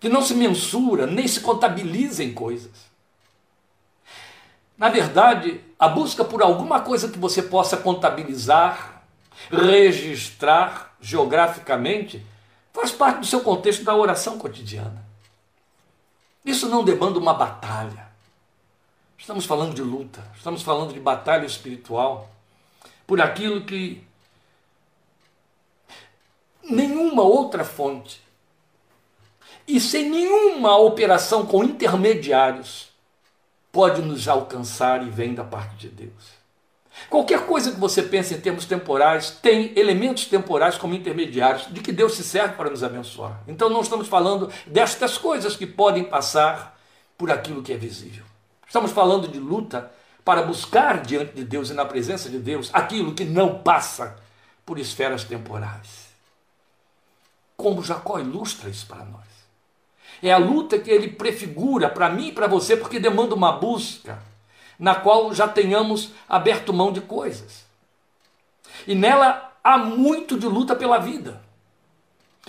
que 0.00 0.08
não 0.08 0.22
se 0.22 0.34
mensura, 0.34 1.06
nem 1.06 1.28
se 1.28 1.40
contabiliza 1.40 2.24
em 2.24 2.32
coisas. 2.32 2.88
Na 4.76 4.88
verdade, 4.88 5.60
a 5.78 5.88
busca 5.88 6.24
por 6.24 6.42
alguma 6.42 6.80
coisa 6.80 7.10
que 7.10 7.18
você 7.18 7.42
possa 7.42 7.76
contabilizar, 7.76 9.02
registrar 9.50 10.96
geograficamente, 11.02 12.24
faz 12.72 12.90
parte 12.90 13.20
do 13.20 13.26
seu 13.26 13.42
contexto 13.42 13.84
da 13.84 13.94
oração 13.94 14.38
cotidiana. 14.38 15.09
Isso 16.44 16.68
não 16.68 16.82
demanda 16.82 17.18
uma 17.18 17.34
batalha. 17.34 18.08
Estamos 19.18 19.44
falando 19.44 19.74
de 19.74 19.82
luta, 19.82 20.24
estamos 20.34 20.62
falando 20.62 20.94
de 20.94 21.00
batalha 21.00 21.44
espiritual 21.44 22.30
por 23.06 23.20
aquilo 23.20 23.64
que 23.64 24.02
nenhuma 26.62 27.22
outra 27.22 27.64
fonte 27.64 28.22
e 29.66 29.78
sem 29.80 30.08
nenhuma 30.08 30.76
operação 30.78 31.44
com 31.44 31.62
intermediários 31.62 32.88
pode 33.70 34.00
nos 34.02 34.26
alcançar 34.26 35.06
e 35.06 35.10
vem 35.10 35.34
da 35.34 35.44
parte 35.44 35.76
de 35.76 35.88
Deus. 35.88 36.39
Qualquer 37.08 37.46
coisa 37.46 37.72
que 37.72 37.80
você 37.80 38.02
pense 38.02 38.34
em 38.34 38.40
termos 38.40 38.64
temporais 38.64 39.30
tem 39.30 39.72
elementos 39.76 40.26
temporais 40.26 40.76
como 40.76 40.94
intermediários 40.94 41.66
de 41.72 41.80
que 41.80 41.92
Deus 41.92 42.14
se 42.14 42.22
serve 42.22 42.54
para 42.54 42.70
nos 42.70 42.84
abençoar. 42.84 43.40
Então 43.48 43.68
não 43.68 43.80
estamos 43.80 44.08
falando 44.08 44.50
destas 44.66 45.16
coisas 45.16 45.56
que 45.56 45.66
podem 45.66 46.04
passar 46.04 46.78
por 47.16 47.30
aquilo 47.30 47.62
que 47.62 47.72
é 47.72 47.76
visível. 47.76 48.24
Estamos 48.66 48.92
falando 48.92 49.26
de 49.26 49.38
luta 49.38 49.90
para 50.24 50.42
buscar 50.42 51.02
diante 51.02 51.34
de 51.34 51.44
Deus 51.44 51.70
e 51.70 51.74
na 51.74 51.84
presença 51.84 52.28
de 52.28 52.38
Deus 52.38 52.70
aquilo 52.72 53.14
que 53.14 53.24
não 53.24 53.58
passa 53.58 54.16
por 54.64 54.78
esferas 54.78 55.24
temporais. 55.24 56.10
Como 57.56 57.82
Jacó 57.82 58.18
ilustra 58.18 58.70
isso 58.70 58.86
para 58.86 59.04
nós. 59.04 59.28
É 60.22 60.32
a 60.32 60.38
luta 60.38 60.78
que 60.78 60.90
ele 60.90 61.08
prefigura 61.08 61.88
para 61.88 62.10
mim 62.10 62.28
e 62.28 62.32
para 62.32 62.46
você, 62.46 62.76
porque 62.76 63.00
demanda 63.00 63.34
uma 63.34 63.52
busca 63.52 64.18
na 64.80 64.94
qual 64.94 65.32
já 65.34 65.46
tenhamos 65.46 66.10
aberto 66.26 66.72
mão 66.72 66.90
de 66.90 67.02
coisas. 67.02 67.66
E 68.86 68.94
nela 68.94 69.52
há 69.62 69.76
muito 69.76 70.38
de 70.38 70.46
luta 70.46 70.74
pela 70.74 70.98
vida. 70.98 71.42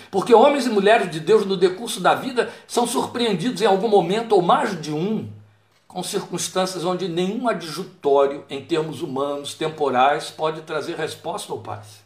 Porque 0.10 0.34
homens 0.34 0.65
e 0.65 0.70
mulheres 0.70 1.12
de 1.12 1.20
Deus 1.20 1.46
no 1.46 1.58
decurso 1.58 2.00
da 2.00 2.15
vida 2.15 2.52
são 2.65 2.88
surpreendidos 2.88 3.62
em 3.62 3.65
algum 3.65 3.89
momento, 3.89 4.32
ou 4.32 4.41
mais 4.41 4.82
de 4.82 4.94
um, 4.94 5.30
com 5.88 6.02
circunstâncias 6.02 6.86
onde 6.86 7.10
nenhum 7.10 7.50
adjutório 7.50 8.46
em 8.50 8.65
termos 8.65 9.02
humanos, 9.02 9.54
temporais, 9.54 10.30
pode 10.30 10.62
trazer 10.62 10.96
resposta 10.96 11.52
ou 11.52 11.60
paz. 11.60 12.02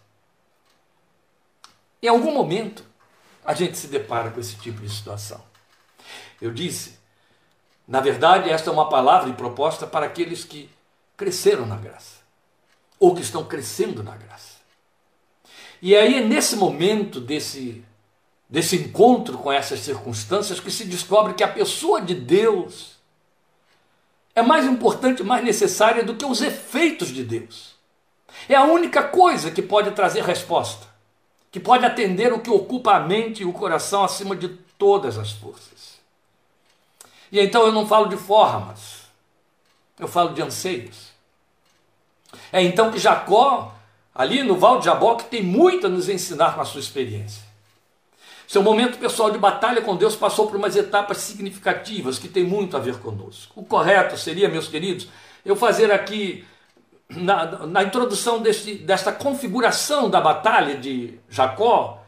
Em 2.02 2.08
algum 2.08 2.34
momento, 2.34 2.84
a 3.46 3.54
gente 3.54 3.78
se 3.78 3.88
depara 3.88 4.32
com 4.32 4.40
esse 4.40 4.56
tipo 4.56 4.82
de 4.82 4.90
situação. 4.90 5.42
Eu 6.42 6.52
disse, 6.52 6.95
na 7.88 8.02
verdade, 8.02 8.50
esta 8.50 8.70
é 8.70 8.74
uma 8.74 8.90
palavra 8.90 9.30
e 9.30 9.34
proposta 9.34 9.86
para 9.86 10.06
aqueles 10.06 10.44
que 10.44 10.70
cresceram 11.16 11.66
na 11.66 11.76
graça, 11.76 12.18
ou 13.00 13.16
que 13.16 13.22
estão 13.22 13.46
crescendo 13.46 14.04
na 14.04 14.16
graça. 14.16 14.56
E 15.82 15.96
aí 15.96 16.16
é 16.16 16.22
nesse 16.22 16.56
momento 16.56 17.20
desse, 17.20 17.84
desse 18.50 18.76
encontro 18.76 19.38
com 19.38 19.52
essas 19.52 19.82
circunstâncias 19.82 20.60
que 20.60 20.72
se 20.72 20.86
descobre 20.86 21.34
que 21.34 21.44
a 21.44 21.48
pessoa 21.48 22.02
de 22.02 22.16
Deus 22.16 22.96
é 24.34 24.42
mais 24.42 24.66
importante, 24.66 25.24
mais 25.24 25.44
necessária 25.44 26.04
do 26.04 26.16
que 26.16 26.26
os 26.26 26.42
efeitos 26.42 27.10
de 27.10 27.24
Deus. 27.24 27.76
É 28.50 28.56
a 28.56 28.66
única 28.66 29.04
coisa 29.04 29.52
que 29.52 29.62
pode 29.62 29.92
trazer 29.92 30.24
resposta, 30.24 30.88
que 31.52 31.60
pode 31.60 31.86
atender 31.86 32.34
o 32.34 32.40
que 32.40 32.50
ocupa 32.50 32.96
a 32.96 33.00
mente 33.00 33.44
e 33.44 33.46
o 33.46 33.54
coração 33.54 34.04
acima 34.04 34.36
de 34.36 34.50
todas 34.78 35.18
as 35.18 35.32
forças. 35.32 35.75
E 37.36 37.40
então 37.42 37.66
eu 37.66 37.72
não 37.74 37.86
falo 37.86 38.08
de 38.08 38.16
formas, 38.16 39.10
eu 40.00 40.08
falo 40.08 40.34
de 40.34 40.42
anseios. 40.42 41.10
É 42.50 42.64
então 42.64 42.90
que 42.90 42.98
Jacó, 42.98 43.76
ali 44.14 44.42
no 44.42 44.56
Val 44.56 44.80
de 44.80 44.86
Jaboque, 44.86 45.26
tem 45.26 45.44
muito 45.44 45.86
a 45.86 45.90
nos 45.90 46.08
ensinar 46.08 46.56
com 46.56 46.62
a 46.62 46.66
sua 46.66 46.80
experiência. 46.80 47.44
Seu 48.48 48.64
momento 48.64 48.98
pessoal 48.98 49.32
de 49.32 49.38
batalha 49.38 49.82
com 49.82 49.98
Deus 49.98 50.16
passou 50.16 50.48
por 50.48 50.56
umas 50.56 50.78
etapas 50.78 51.18
significativas 51.18 52.18
que 52.18 52.30
tem 52.30 52.46
muito 52.46 52.78
a 52.78 52.80
ver 52.80 53.00
conosco. 53.00 53.60
O 53.60 53.66
correto 53.66 54.18
seria, 54.18 54.48
meus 54.48 54.70
queridos, 54.70 55.10
eu 55.44 55.58
fazer 55.58 55.92
aqui, 55.92 56.46
na, 57.10 57.68
na 57.68 57.84
introdução 57.84 58.42
deste, 58.42 58.76
desta 58.76 59.12
configuração 59.12 60.10
da 60.10 60.22
batalha 60.22 60.78
de 60.78 61.20
Jacó, 61.30 62.02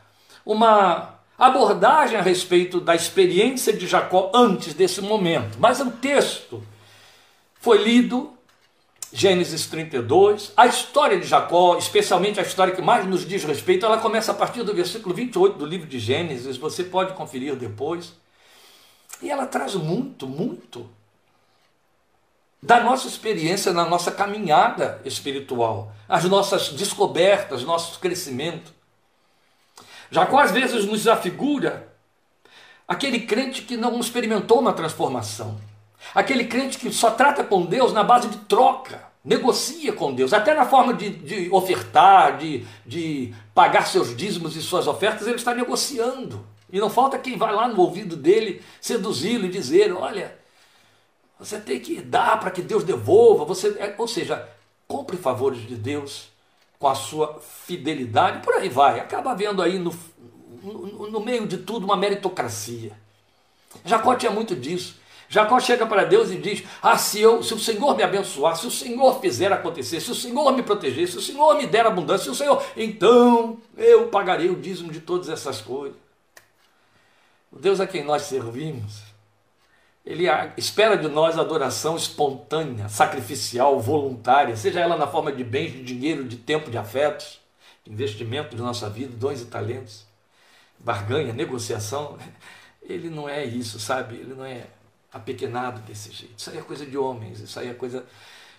uma 0.45 1.16
abordagem 1.38 2.17
a 2.17 2.21
respeito 2.21 2.80
da 2.80 2.95
experiência 2.95 3.71
de 3.71 3.86
Jacó 3.86 4.32
antes 4.34 4.73
desse 4.73 5.02
momento. 5.02 5.58
Mas 5.60 5.80
o 5.80 5.91
texto 5.91 6.63
foi 7.60 7.84
lido, 7.84 8.34
Gênesis 9.13 9.67
32, 9.67 10.52
a 10.58 10.65
história 10.65 11.19
de 11.19 11.28
Jacó, 11.28 11.78
especialmente 11.78 12.39
a 12.39 12.43
história 12.43 12.76
que 12.76 12.82
mais 12.82 13.06
nos 13.06 13.26
diz 13.26 13.43
respeito, 13.43 13.86
ela 13.86 14.00
começa 14.00 14.32
a 14.32 14.36
partir 14.36 14.63
do 14.63 14.73
versículo 14.73 15.13
28 15.13 15.58
do 15.58 15.65
livro 15.65 15.88
de 15.88 16.00
Gênesis, 16.00 16.58
você 16.58 16.84
pode 16.84 17.13
conferir 17.13 17.56
depois. 17.56 18.13
E 19.21 19.30
ela 19.30 19.45
traz 19.45 19.76
muito, 19.76 20.28
muito 20.28 20.89
da 22.62 22.82
nossa 22.82 23.08
experiência 23.08 23.71
na 23.71 23.86
nossa 23.86 24.12
caminhada 24.12 25.00
espiritual, 25.06 25.91
as 26.10 26.26
nossas 26.26 26.69
descobertas, 26.69 27.63
nosso 27.63 28.00
crescimento. 28.00 28.76
Jacó 30.09 30.39
às 30.39 30.51
vezes 30.51 30.85
nos 30.85 31.07
afigura 31.07 31.87
aquele 32.87 33.21
crente 33.21 33.63
que 33.63 33.75
não 33.75 33.99
experimentou 33.99 34.59
uma 34.59 34.73
transformação, 34.73 35.59
aquele 36.15 36.45
crente 36.45 36.77
que 36.77 36.91
só 36.91 37.11
trata 37.11 37.43
com 37.43 37.65
Deus 37.65 37.91
na 37.91 38.03
base 38.03 38.29
de 38.29 38.37
troca, 38.39 39.05
negocia 39.23 39.91
com 39.91 40.13
Deus, 40.13 40.31
até 40.31 40.53
na 40.53 40.65
forma 40.65 40.93
de, 40.93 41.09
de 41.09 41.49
ofertar, 41.51 42.37
de, 42.37 42.65
de 42.85 43.33
pagar 43.53 43.85
seus 43.87 44.15
dízimos 44.15 44.55
e 44.55 44.61
suas 44.61 44.87
ofertas, 44.87 45.27
ele 45.27 45.35
está 45.35 45.53
negociando. 45.53 46.45
E 46.71 46.79
não 46.79 46.89
falta 46.89 47.17
quem 47.17 47.37
vai 47.37 47.53
lá 47.53 47.67
no 47.67 47.79
ouvido 47.79 48.15
dele 48.15 48.61
seduzi-lo 48.81 49.45
e 49.45 49.49
dizer: 49.49 49.93
olha, 49.93 50.37
você 51.39 51.59
tem 51.59 51.79
que 51.79 52.01
dar 52.01 52.39
para 52.39 52.51
que 52.51 52.61
Deus 52.61 52.83
devolva. 52.83 53.45
Você, 53.45 53.69
é, 53.79 53.95
ou 53.97 54.07
seja, 54.07 54.47
compre 54.87 55.17
favores 55.17 55.65
de 55.65 55.75
Deus 55.75 56.29
com 56.79 56.87
a 56.87 56.95
sua 56.95 57.39
fidelidade, 57.39 58.43
por 58.43 58.53
aí 58.55 58.69
vai. 58.69 58.99
Acaba 58.99 59.31
havendo 59.31 59.61
aí 59.61 59.79
no, 59.79 59.93
no, 60.63 61.11
no 61.11 61.19
meio 61.19 61.47
de 61.47 61.57
tudo 61.57 61.85
uma 61.85 61.97
meritocracia. 61.97 62.91
Jacó 63.83 64.15
tinha 64.15 64.31
muito 64.31 64.55
disso. 64.55 64.95
Jacó 65.29 65.59
chega 65.59 65.85
para 65.85 66.05
Deus 66.05 66.31
e 66.31 66.37
diz: 66.37 66.63
Ah, 66.81 66.97
se, 66.97 67.19
eu, 67.19 67.43
se 67.43 67.53
o 67.53 67.59
Senhor 67.59 67.95
me 67.95 68.03
abençoar, 68.03 68.55
se 68.55 68.65
o 68.65 68.71
Senhor 68.71 69.19
fizer 69.19 69.51
acontecer, 69.51 69.99
se 69.99 70.11
o 70.11 70.15
Senhor 70.15 70.51
me 70.53 70.63
proteger, 70.63 71.07
se 71.07 71.17
o 71.17 71.21
Senhor 71.21 71.55
me 71.55 71.67
der 71.67 71.85
abundância, 71.85 72.25
se 72.25 72.29
o 72.29 72.35
Senhor, 72.35 72.63
então 72.75 73.57
eu 73.75 74.07
pagarei 74.07 74.49
o 74.49 74.55
dízimo 74.55 74.91
de 74.91 75.01
todas 75.01 75.27
essas 75.27 75.59
coisas. 75.61 75.97
O 77.51 77.59
Deus 77.59 77.79
a 77.79 77.87
quem 77.87 78.03
nós 78.03 78.23
servimos, 78.23 79.01
ele 80.07 80.23
espera 80.55 80.95
de 80.95 81.09
nós 81.09 81.37
adoração 81.37 81.97
espontânea, 81.97 82.87
sacrificial, 82.87 83.77
voluntária, 83.77 84.55
seja 84.55 84.79
ela 84.79 84.95
na 84.95 85.05
forma 85.05 85.33
de 85.33 85.43
bens, 85.43 85.73
de 85.73 85.83
dinheiro, 85.83 86.23
de 86.23 86.37
tempo, 86.37 86.71
de 86.71 86.77
afetos, 86.77 87.41
investimento 87.85 88.55
de 88.55 88.61
nossa 88.61 88.89
vida, 88.89 89.13
dons 89.17 89.41
e 89.41 89.45
talentos, 89.47 90.05
barganha, 90.79 91.33
negociação. 91.33 92.17
Ele 92.81 93.09
não 93.09 93.27
é 93.27 93.43
isso, 93.43 93.81
sabe? 93.81 94.15
Ele 94.15 94.33
não 94.33 94.45
é 94.45 94.67
apequenado 95.11 95.81
desse 95.81 96.09
jeito. 96.13 96.35
Isso 96.37 96.51
aí 96.51 96.57
é 96.57 96.61
coisa 96.61 96.85
de 96.85 96.97
homens, 96.97 97.41
isso 97.41 97.59
aí 97.59 97.67
é 97.67 97.73
coisa. 97.73 98.05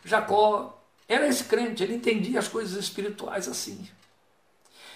Jacó 0.05 0.79
era 1.09 1.27
esse 1.27 1.45
crente, 1.45 1.83
ele 1.83 1.95
entendia 1.95 2.39
as 2.39 2.49
coisas 2.49 2.77
espirituais 2.79 3.49
assim. 3.49 3.89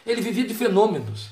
Ele 0.05 0.21
vivia 0.21 0.47
de 0.47 0.53
fenômenos. 0.53 1.31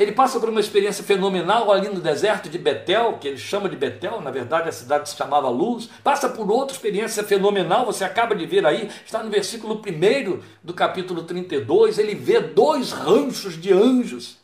Ele 0.00 0.12
passa 0.12 0.40
por 0.40 0.48
uma 0.48 0.60
experiência 0.60 1.04
fenomenal 1.04 1.70
ali 1.70 1.88
no 1.88 2.00
deserto 2.00 2.48
de 2.48 2.58
Betel, 2.58 3.18
que 3.20 3.28
ele 3.28 3.36
chama 3.36 3.68
de 3.68 3.76
Betel, 3.76 4.20
na 4.20 4.30
verdade 4.30 4.68
a 4.68 4.72
cidade 4.72 5.08
se 5.08 5.16
chamava 5.16 5.48
Luz. 5.48 5.90
Passa 6.02 6.28
por 6.28 6.50
outra 6.50 6.74
experiência 6.74 7.22
fenomenal, 7.22 7.84
você 7.84 8.02
acaba 8.02 8.34
de 8.34 8.46
ver 8.46 8.64
aí, 8.64 8.88
está 9.04 9.22
no 9.22 9.30
versículo 9.30 9.74
1 9.74 10.40
do 10.64 10.72
capítulo 10.72 11.22
32. 11.22 11.98
Ele 11.98 12.14
vê 12.14 12.40
dois 12.40 12.92
ranchos 12.92 13.60
de 13.60 13.72
anjos 13.72 14.40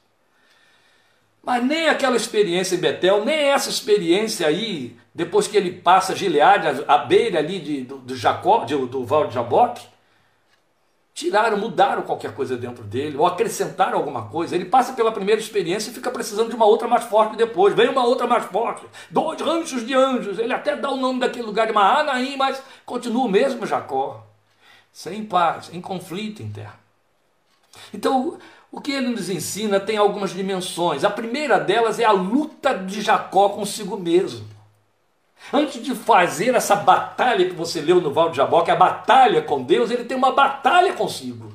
mas 1.47 1.65
nem 1.65 1.89
aquela 1.89 2.17
experiência 2.17 2.75
em 2.75 2.81
Betel, 2.81 3.25
nem 3.25 3.51
essa 3.51 3.71
experiência 3.71 4.49
aí, 4.49 4.97
depois 5.15 5.47
que 5.47 5.57
ele 5.57 5.71
passa 5.71 6.17
Gileade, 6.17 6.83
a 6.89 6.99
beira 6.99 7.39
ali 7.39 7.61
de, 7.61 7.83
do, 7.83 7.99
do 7.99 8.17
Jacó, 8.17 8.65
de, 8.65 8.75
do 8.75 9.05
Val 9.05 9.29
de 9.29 9.35
Jaboque, 9.35 9.87
tiraram, 11.17 11.57
mudaram 11.57 12.03
qualquer 12.03 12.35
coisa 12.35 12.59
dentro 12.59 12.85
dele, 12.85 13.17
ou 13.17 13.27
acrescentaram 13.27 13.97
alguma 13.97 14.27
coisa. 14.29 14.55
Ele 14.55 14.67
passa 14.67 14.93
pela 14.93 15.11
primeira 15.11 15.41
experiência 15.41 15.91
e 15.91 15.95
fica 15.95 16.11
precisando 16.11 16.51
de 16.51 16.55
uma 16.55 16.67
outra 16.67 16.87
mais 16.87 17.05
forte 17.05 17.37
depois. 17.37 17.75
Vem 17.75 17.89
uma 17.89 18.05
outra 18.05 18.27
mais 18.27 18.45
forte. 18.45 18.85
Dois 19.11 19.41
ranchos 19.41 19.87
de 19.87 19.95
anjos. 19.95 20.39
Ele 20.39 20.53
até 20.53 20.77
dá 20.77 20.91
o 20.91 20.99
nome 20.99 21.21
daquele 21.21 21.47
lugar 21.47 21.67
de 21.67 21.73
Maanaim, 21.73 22.37
mas 22.37 22.63
continua 22.85 23.25
o 23.25 23.31
mesmo 23.31 23.65
Jacó. 23.65 24.27
Sem 24.93 25.25
paz, 25.25 25.71
em 25.73 25.81
conflito 25.81 26.43
interno. 26.43 26.75
Então, 27.95 28.39
o 28.71 28.79
que 28.79 28.93
ele 28.93 29.09
nos 29.09 29.31
ensina 29.31 29.81
tem 29.81 29.97
algumas 29.97 30.35
dimensões. 30.35 31.03
A 31.03 31.09
primeira 31.09 31.59
delas 31.59 31.99
é 31.99 32.05
a 32.05 32.13
luta 32.13 32.75
de 32.75 33.01
Jacó 33.01 33.49
consigo 33.49 33.97
mesmo. 33.97 34.47
Antes 35.53 35.83
de 35.83 35.95
fazer 35.95 36.55
essa 36.55 36.75
batalha 36.75 37.49
que 37.49 37.55
você 37.55 37.81
leu 37.81 38.01
no 38.01 38.13
Val 38.13 38.31
de 38.31 38.37
Jabó, 38.37 38.63
que 38.63 38.71
é 38.71 38.75
a 38.75 38.77
batalha 38.77 39.43
com 39.43 39.63
Deus, 39.63 39.91
ele 39.91 40.05
tem 40.05 40.17
uma 40.17 40.33
batalha 40.33 40.93
consigo. 40.93 41.53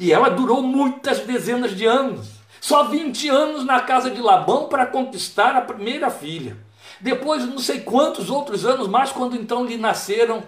E 0.00 0.12
ela 0.12 0.28
durou 0.28 0.62
muitas 0.62 1.20
dezenas 1.20 1.76
de 1.76 1.86
anos. 1.86 2.38
Só 2.60 2.84
20 2.84 3.28
anos 3.28 3.64
na 3.64 3.80
casa 3.80 4.10
de 4.10 4.20
Labão 4.20 4.68
para 4.68 4.86
conquistar 4.86 5.54
a 5.54 5.60
primeira 5.60 6.10
filha. 6.10 6.56
Depois, 7.00 7.44
não 7.44 7.58
sei 7.58 7.80
quantos 7.80 8.28
outros 8.28 8.66
anos 8.66 8.88
mais, 8.88 9.12
quando 9.12 9.36
então 9.36 9.64
lhe 9.64 9.76
nasceram 9.76 10.42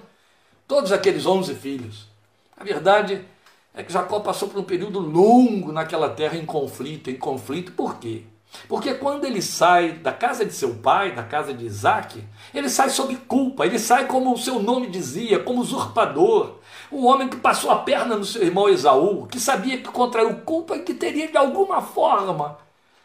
todos 0.67 0.91
aqueles 0.91 1.27
11 1.27 1.55
filhos. 1.55 2.09
A 2.57 2.65
verdade 2.65 3.25
é 3.73 3.83
que 3.83 3.93
Jacó 3.93 4.21
passou 4.21 4.49
por 4.49 4.61
um 4.61 4.65
período 4.65 4.99
longo 4.99 5.73
naquela 5.73 6.09
terra 6.09 6.37
em 6.37 6.45
conflito, 6.45 7.09
em 7.09 7.17
conflito. 7.17 7.73
Por 7.73 7.99
quê? 7.99 8.25
Porque 8.69 8.95
quando 8.95 9.25
ele 9.25 9.41
sai 9.41 9.93
da 9.93 10.13
casa 10.13 10.45
de 10.45 10.53
seu 10.53 10.75
pai, 10.77 11.13
da 11.13 11.23
casa 11.23 11.55
de 11.55 11.65
Isaac, 11.65 12.23
ele 12.55 12.69
sai 12.69 12.91
sob 12.91 13.15
culpa, 13.17 13.65
ele 13.65 13.79
sai 13.79 14.07
como 14.07 14.33
o 14.33 14.39
seu 14.39 14.61
nome 14.61 14.89
dizia, 14.89 15.39
como 15.39 15.61
usurpador. 15.61 16.59
Um 16.91 17.07
homem 17.07 17.29
que 17.29 17.37
passou 17.37 17.71
a 17.71 17.77
perna 17.77 18.17
no 18.17 18.25
seu 18.25 18.43
irmão 18.43 18.69
Esaú, 18.69 19.27
que 19.27 19.39
sabia 19.39 19.79
que 19.79 19.89
contraiu 19.89 20.41
culpa 20.41 20.77
e 20.77 20.83
que 20.83 20.95
teria 20.95 21.29
de 21.29 21.37
alguma 21.37 21.81
forma 21.81 22.59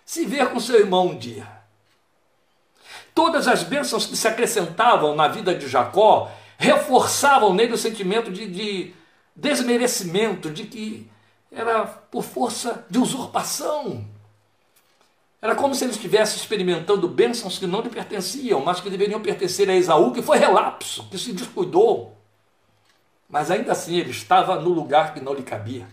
se 0.04 0.26
ver 0.26 0.50
com 0.50 0.60
seu 0.60 0.80
irmão 0.80 1.08
um 1.08 1.18
dia. 1.18 1.48
Todas 3.14 3.48
as 3.48 3.64
bênçãos 3.64 4.06
que 4.06 4.18
se 4.18 4.28
acrescentavam 4.28 5.16
na 5.16 5.28
vida 5.28 5.56
de 5.56 5.68
Jacó 5.68 6.30
reforçavam 6.58 7.54
nele 7.54 7.74
o 7.74 7.78
sentimento 7.78 8.32
de, 8.32 8.48
de 8.48 8.94
desmerecimento, 9.36 10.50
de 10.50 10.66
que 10.66 11.10
era 11.52 11.86
por 11.86 12.24
força 12.24 12.86
de 12.90 13.00
usurpação. 13.00 14.06
Era 15.46 15.54
como 15.54 15.76
se 15.76 15.84
ele 15.84 15.92
estivesse 15.92 16.38
experimentando 16.38 17.08
bênçãos 17.08 17.60
que 17.60 17.68
não 17.68 17.82
lhe 17.82 17.90
pertenciam, 17.90 18.62
mas 18.62 18.82
que 18.82 18.90
deveriam 18.90 19.22
pertencer 19.22 19.70
a 19.70 19.76
Esaú, 19.76 20.12
que 20.12 20.24
foi 20.24 20.40
relapso, 20.40 21.08
que 21.08 21.20
se 21.20 21.32
descuidou. 21.34 22.18
Mas 23.30 23.52
ainda 23.52 23.72
assim 23.72 23.96
ele 23.96 24.10
estava 24.10 24.60
no 24.60 24.72
lugar 24.72 25.14
que 25.14 25.20
não 25.20 25.36
lhe 25.36 25.44
cabia. 25.44 25.88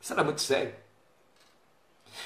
Isso 0.00 0.14
era 0.14 0.24
muito 0.24 0.40
sério. 0.40 0.72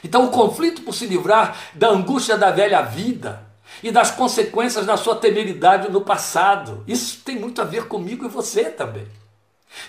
Então 0.04 0.26
o 0.26 0.30
conflito 0.30 0.82
por 0.82 0.94
se 0.94 1.06
livrar 1.06 1.58
da 1.74 1.88
angústia 1.88 2.38
da 2.38 2.52
velha 2.52 2.82
vida 2.82 3.44
e 3.82 3.90
das 3.90 4.12
consequências 4.12 4.86
da 4.86 4.96
sua 4.96 5.16
temeridade 5.16 5.90
no 5.90 6.02
passado, 6.02 6.84
isso 6.86 7.20
tem 7.24 7.36
muito 7.36 7.60
a 7.60 7.64
ver 7.64 7.88
comigo 7.88 8.24
e 8.24 8.28
você 8.28 8.66
também. 8.66 9.08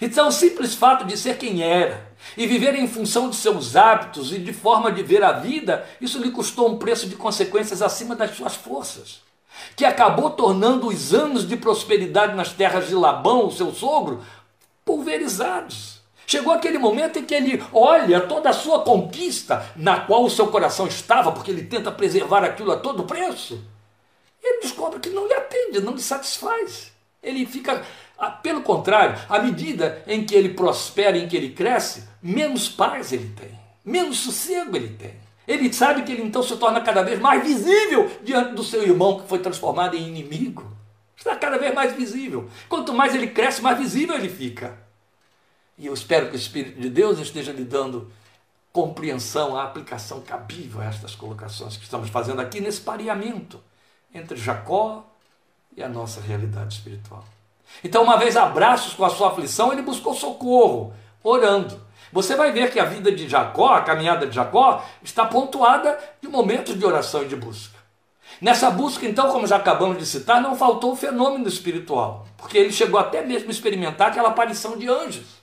Então, 0.01 0.27
o 0.27 0.31
simples 0.31 0.73
fato 0.73 1.05
de 1.05 1.17
ser 1.17 1.37
quem 1.37 1.63
era 1.63 2.11
e 2.37 2.45
viver 2.45 2.75
em 2.75 2.87
função 2.87 3.29
de 3.29 3.35
seus 3.35 3.75
hábitos 3.75 4.31
e 4.33 4.37
de 4.37 4.53
forma 4.53 4.91
de 4.91 5.03
ver 5.03 5.23
a 5.23 5.31
vida, 5.31 5.87
isso 5.99 6.19
lhe 6.19 6.31
custou 6.31 6.69
um 6.69 6.77
preço 6.77 7.07
de 7.07 7.15
consequências 7.15 7.81
acima 7.81 8.15
das 8.15 8.35
suas 8.35 8.55
forças, 8.55 9.21
que 9.75 9.85
acabou 9.85 10.29
tornando 10.29 10.87
os 10.87 11.13
anos 11.13 11.47
de 11.47 11.57
prosperidade 11.57 12.35
nas 12.35 12.53
terras 12.53 12.87
de 12.87 12.95
Labão, 12.95 13.49
seu 13.51 13.73
sogro, 13.73 14.23
pulverizados. 14.85 16.01
Chegou 16.25 16.53
aquele 16.53 16.77
momento 16.77 17.19
em 17.19 17.25
que 17.25 17.33
ele 17.33 17.61
olha 17.73 18.21
toda 18.21 18.49
a 18.49 18.53
sua 18.53 18.81
conquista, 18.83 19.65
na 19.75 19.99
qual 19.99 20.23
o 20.23 20.29
seu 20.29 20.47
coração 20.47 20.87
estava, 20.87 21.31
porque 21.31 21.51
ele 21.51 21.65
tenta 21.65 21.91
preservar 21.91 22.43
aquilo 22.43 22.71
a 22.71 22.77
todo 22.77 23.03
preço. 23.03 23.61
Ele 24.41 24.61
descobre 24.61 24.99
que 24.99 25.09
não 25.09 25.27
lhe 25.27 25.33
atende, 25.33 25.81
não 25.81 25.93
lhe 25.93 26.01
satisfaz. 26.01 26.91
Ele 27.21 27.45
fica 27.45 27.83
pelo 28.29 28.61
contrário, 28.61 29.19
à 29.27 29.39
medida 29.39 30.03
em 30.05 30.23
que 30.23 30.35
ele 30.35 30.49
prospera, 30.49 31.17
em 31.17 31.27
que 31.27 31.35
ele 31.35 31.49
cresce, 31.49 32.07
menos 32.21 32.69
paz 32.69 33.11
ele 33.11 33.33
tem, 33.35 33.57
menos 33.83 34.19
sossego 34.19 34.75
ele 34.75 34.89
tem. 34.89 35.13
Ele 35.47 35.73
sabe 35.73 36.03
que 36.03 36.11
ele 36.11 36.21
então 36.21 36.43
se 36.43 36.55
torna 36.57 36.81
cada 36.81 37.01
vez 37.01 37.19
mais 37.19 37.43
visível 37.43 38.09
diante 38.23 38.53
do 38.53 38.63
seu 38.63 38.83
irmão 38.83 39.19
que 39.19 39.27
foi 39.27 39.39
transformado 39.39 39.95
em 39.95 40.07
inimigo. 40.07 40.71
Está 41.17 41.35
cada 41.35 41.57
vez 41.57 41.73
mais 41.73 41.93
visível. 41.93 42.49
Quanto 42.69 42.93
mais 42.93 43.13
ele 43.13 43.27
cresce, 43.27 43.61
mais 43.61 43.77
visível 43.77 44.15
ele 44.15 44.29
fica. 44.29 44.77
E 45.77 45.87
eu 45.87 45.93
espero 45.93 46.29
que 46.29 46.35
o 46.35 46.37
Espírito 46.37 46.79
de 46.79 46.89
Deus 46.89 47.19
esteja 47.19 47.51
lhe 47.51 47.63
dando 47.63 48.11
compreensão, 48.71 49.55
a 49.55 49.63
aplicação 49.63 50.21
cabível 50.21 50.79
a 50.79 50.85
estas 50.85 51.15
colocações 51.15 51.75
que 51.75 51.83
estamos 51.83 52.09
fazendo 52.09 52.39
aqui 52.39 52.61
nesse 52.61 52.81
pareamento 52.81 53.61
entre 54.13 54.37
Jacó 54.37 55.05
e 55.75 55.83
a 55.83 55.89
nossa 55.89 56.21
realidade 56.21 56.75
espiritual. 56.75 57.25
Então, 57.83 58.03
uma 58.03 58.17
vez 58.17 58.37
abraços 58.37 58.93
com 58.93 59.03
a 59.03 59.09
sua 59.09 59.29
aflição, 59.29 59.71
ele 59.71 59.81
buscou 59.81 60.13
socorro, 60.13 60.93
orando. 61.23 61.81
Você 62.11 62.35
vai 62.35 62.51
ver 62.51 62.71
que 62.71 62.79
a 62.79 62.85
vida 62.85 63.11
de 63.11 63.27
Jacó, 63.27 63.73
a 63.73 63.81
caminhada 63.81 64.27
de 64.27 64.35
Jacó, 64.35 64.83
está 65.01 65.25
pontuada 65.25 65.97
de 66.21 66.27
momentos 66.27 66.77
de 66.77 66.85
oração 66.85 67.23
e 67.23 67.27
de 67.27 67.35
busca. 67.35 67.79
Nessa 68.41 68.69
busca, 68.71 69.05
então, 69.05 69.29
como 69.29 69.47
já 69.47 69.57
acabamos 69.57 69.97
de 69.97 70.05
citar, 70.05 70.41
não 70.41 70.55
faltou 70.55 70.93
o 70.93 70.95
fenômeno 70.95 71.47
espiritual, 71.47 72.25
porque 72.37 72.57
ele 72.57 72.71
chegou 72.71 72.99
até 72.99 73.23
mesmo 73.23 73.49
a 73.49 73.51
experimentar 73.51 74.09
aquela 74.09 74.29
aparição 74.29 74.77
de 74.77 74.89
anjos. 74.89 75.41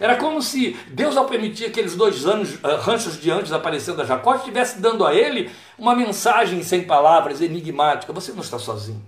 Era 0.00 0.16
como 0.16 0.40
se 0.40 0.72
Deus, 0.88 1.16
ao 1.16 1.26
permitir 1.26 1.66
aqueles 1.66 1.94
dois 1.94 2.24
uh, 2.24 2.40
ranchos 2.80 3.20
de 3.20 3.30
anjos 3.30 3.52
aparecendo 3.52 4.00
a 4.00 4.04
Jacó, 4.04 4.34
estivesse 4.34 4.80
dando 4.80 5.06
a 5.06 5.14
ele 5.14 5.50
uma 5.78 5.94
mensagem 5.94 6.62
sem 6.62 6.84
palavras, 6.84 7.40
enigmática: 7.40 8.12
Você 8.12 8.32
não 8.32 8.40
está 8.40 8.58
sozinho, 8.58 9.04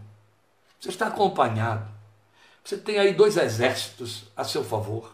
você 0.79 0.91
está 0.91 1.07
acompanhado. 1.07 1.94
Você 2.65 2.79
tem 2.79 2.99
aí 2.99 3.13
dois 3.13 3.37
exércitos 3.37 4.25
a 4.35 4.43
seu 4.43 4.65
favor. 4.65 5.13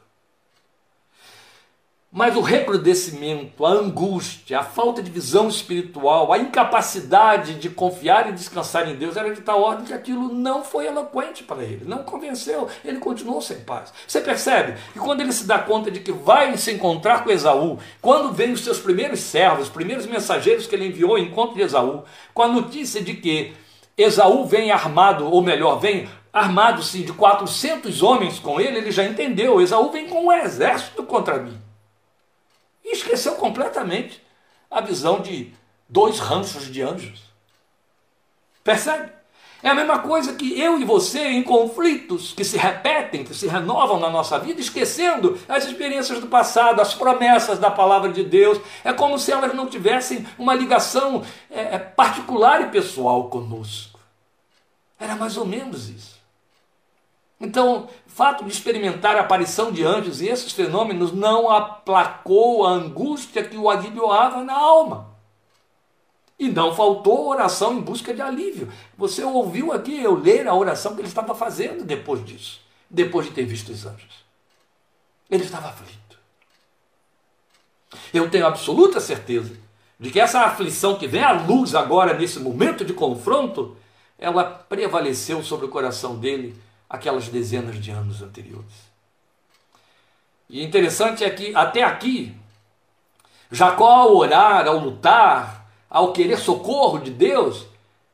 Mas 2.12 2.36
o 2.36 2.40
recrudescimento, 2.40 3.64
a 3.64 3.70
angústia, 3.70 4.58
a 4.58 4.64
falta 4.64 5.00
de 5.00 5.10
visão 5.10 5.48
espiritual, 5.48 6.32
a 6.32 6.38
incapacidade 6.38 7.54
de 7.54 7.70
confiar 7.70 8.28
e 8.28 8.32
descansar 8.32 8.88
em 8.88 8.96
Deus 8.96 9.16
era 9.16 9.32
de 9.32 9.40
tal 9.42 9.62
ordem 9.62 9.86
que 9.86 9.92
aquilo 9.92 10.32
não 10.32 10.64
foi 10.64 10.86
eloquente 10.86 11.44
para 11.44 11.62
ele, 11.62 11.84
não 11.84 12.02
convenceu, 12.02 12.68
ele 12.84 12.98
continuou 12.98 13.40
sem 13.40 13.60
paz. 13.60 13.92
Você 14.06 14.20
percebe 14.20 14.74
que 14.92 14.98
quando 14.98 15.20
ele 15.20 15.32
se 15.32 15.44
dá 15.44 15.60
conta 15.60 15.88
de 15.88 16.00
que 16.00 16.10
vai 16.10 16.56
se 16.56 16.72
encontrar 16.72 17.22
com 17.22 17.30
Esaú, 17.30 17.78
quando 18.00 18.32
vem 18.32 18.52
os 18.52 18.62
seus 18.62 18.78
primeiros 18.80 19.20
servos, 19.20 19.68
os 19.68 19.72
primeiros 19.72 20.06
mensageiros 20.06 20.66
que 20.66 20.74
ele 20.74 20.86
enviou 20.86 21.12
ao 21.12 21.18
encontro 21.18 21.54
de 21.54 21.62
Esaú, 21.62 22.02
com 22.34 22.42
a 22.42 22.48
notícia 22.48 23.00
de 23.00 23.14
que 23.14 23.54
Esaú 23.96 24.46
vem 24.46 24.72
armado, 24.72 25.30
ou 25.30 25.42
melhor, 25.42 25.78
vem 25.78 26.08
armado 26.32 26.82
sim 26.82 27.02
de 27.02 27.12
400 27.12 28.02
homens 28.02 28.38
com 28.38 28.60
ele, 28.60 28.78
ele 28.78 28.90
já 28.90 29.04
entendeu, 29.04 29.60
Esaú 29.60 29.90
vem 29.90 30.08
com 30.08 30.26
um 30.26 30.32
exército 30.32 31.02
contra 31.02 31.38
mim. 31.38 31.60
E 32.84 32.92
esqueceu 32.92 33.34
completamente 33.34 34.22
a 34.70 34.80
visão 34.80 35.20
de 35.20 35.52
dois 35.88 36.18
ranchos 36.18 36.70
de 36.70 36.82
anjos. 36.82 37.22
Percebe? 38.62 39.10
É 39.62 39.68
a 39.68 39.74
mesma 39.74 39.98
coisa 39.98 40.32
que 40.32 40.58
eu 40.58 40.80
e 40.80 40.84
você 40.84 41.20
em 41.20 41.42
conflitos 41.42 42.32
que 42.32 42.44
se 42.44 42.56
repetem, 42.56 43.24
que 43.24 43.34
se 43.34 43.46
renovam 43.46 44.00
na 44.00 44.08
nossa 44.08 44.38
vida, 44.38 44.58
esquecendo 44.58 45.38
as 45.46 45.66
experiências 45.66 46.18
do 46.18 46.28
passado, 46.28 46.80
as 46.80 46.94
promessas 46.94 47.58
da 47.58 47.70
palavra 47.70 48.10
de 48.10 48.24
Deus. 48.24 48.58
É 48.82 48.92
como 48.92 49.18
se 49.18 49.30
elas 49.30 49.54
não 49.54 49.66
tivessem 49.66 50.26
uma 50.38 50.54
ligação 50.54 51.22
é, 51.50 51.74
é 51.74 51.78
particular 51.78 52.62
e 52.62 52.70
pessoal 52.70 53.28
conosco. 53.28 54.00
Era 54.98 55.14
mais 55.14 55.36
ou 55.36 55.44
menos 55.44 55.90
isso. 55.90 56.19
Então, 57.40 57.88
o 58.06 58.10
fato 58.10 58.44
de 58.44 58.52
experimentar 58.52 59.16
a 59.16 59.20
aparição 59.20 59.72
de 59.72 59.82
anjos 59.82 60.20
e 60.20 60.28
esses 60.28 60.52
fenômenos 60.52 61.10
não 61.10 61.50
aplacou 61.50 62.66
a 62.66 62.72
angústia 62.72 63.42
que 63.42 63.56
o 63.56 63.70
aguilhoava 63.70 64.44
na 64.44 64.52
alma. 64.52 65.08
E 66.38 66.48
não 66.48 66.74
faltou 66.74 67.28
oração 67.28 67.72
em 67.74 67.80
busca 67.80 68.12
de 68.12 68.20
alívio. 68.20 68.70
Você 68.96 69.24
ouviu 69.24 69.72
aqui 69.72 70.02
eu 70.02 70.14
ler 70.14 70.46
a 70.46 70.54
oração 70.54 70.94
que 70.94 71.00
ele 71.00 71.08
estava 71.08 71.34
fazendo 71.34 71.84
depois 71.84 72.24
disso, 72.24 72.60
depois 72.88 73.26
de 73.26 73.32
ter 73.32 73.44
visto 73.44 73.70
os 73.70 73.86
anjos. 73.86 74.24
Ele 75.30 75.44
estava 75.44 75.68
aflito. 75.68 76.18
Eu 78.12 78.30
tenho 78.30 78.46
absoluta 78.46 79.00
certeza 79.00 79.56
de 79.98 80.10
que 80.10 80.20
essa 80.20 80.40
aflição 80.40 80.96
que 80.96 81.06
vem 81.06 81.22
à 81.22 81.32
luz 81.32 81.74
agora, 81.74 82.14
nesse 82.14 82.38
momento 82.38 82.84
de 82.84 82.92
confronto, 82.92 83.76
ela 84.18 84.44
prevaleceu 84.44 85.42
sobre 85.42 85.66
o 85.66 85.70
coração 85.70 86.16
dele 86.16 86.54
aquelas 86.90 87.28
dezenas 87.28 87.76
de 87.76 87.92
anos 87.92 88.20
anteriores. 88.20 88.90
E 90.48 90.64
interessante 90.64 91.22
é 91.22 91.30
que 91.30 91.54
até 91.54 91.84
aqui, 91.84 92.34
Jacó, 93.52 93.88
ao 93.88 94.16
orar, 94.16 94.66
ao 94.66 94.78
lutar, 94.78 95.70
ao 95.88 96.12
querer 96.12 96.38
socorro 96.38 96.98
de 96.98 97.12
Deus, 97.12 97.64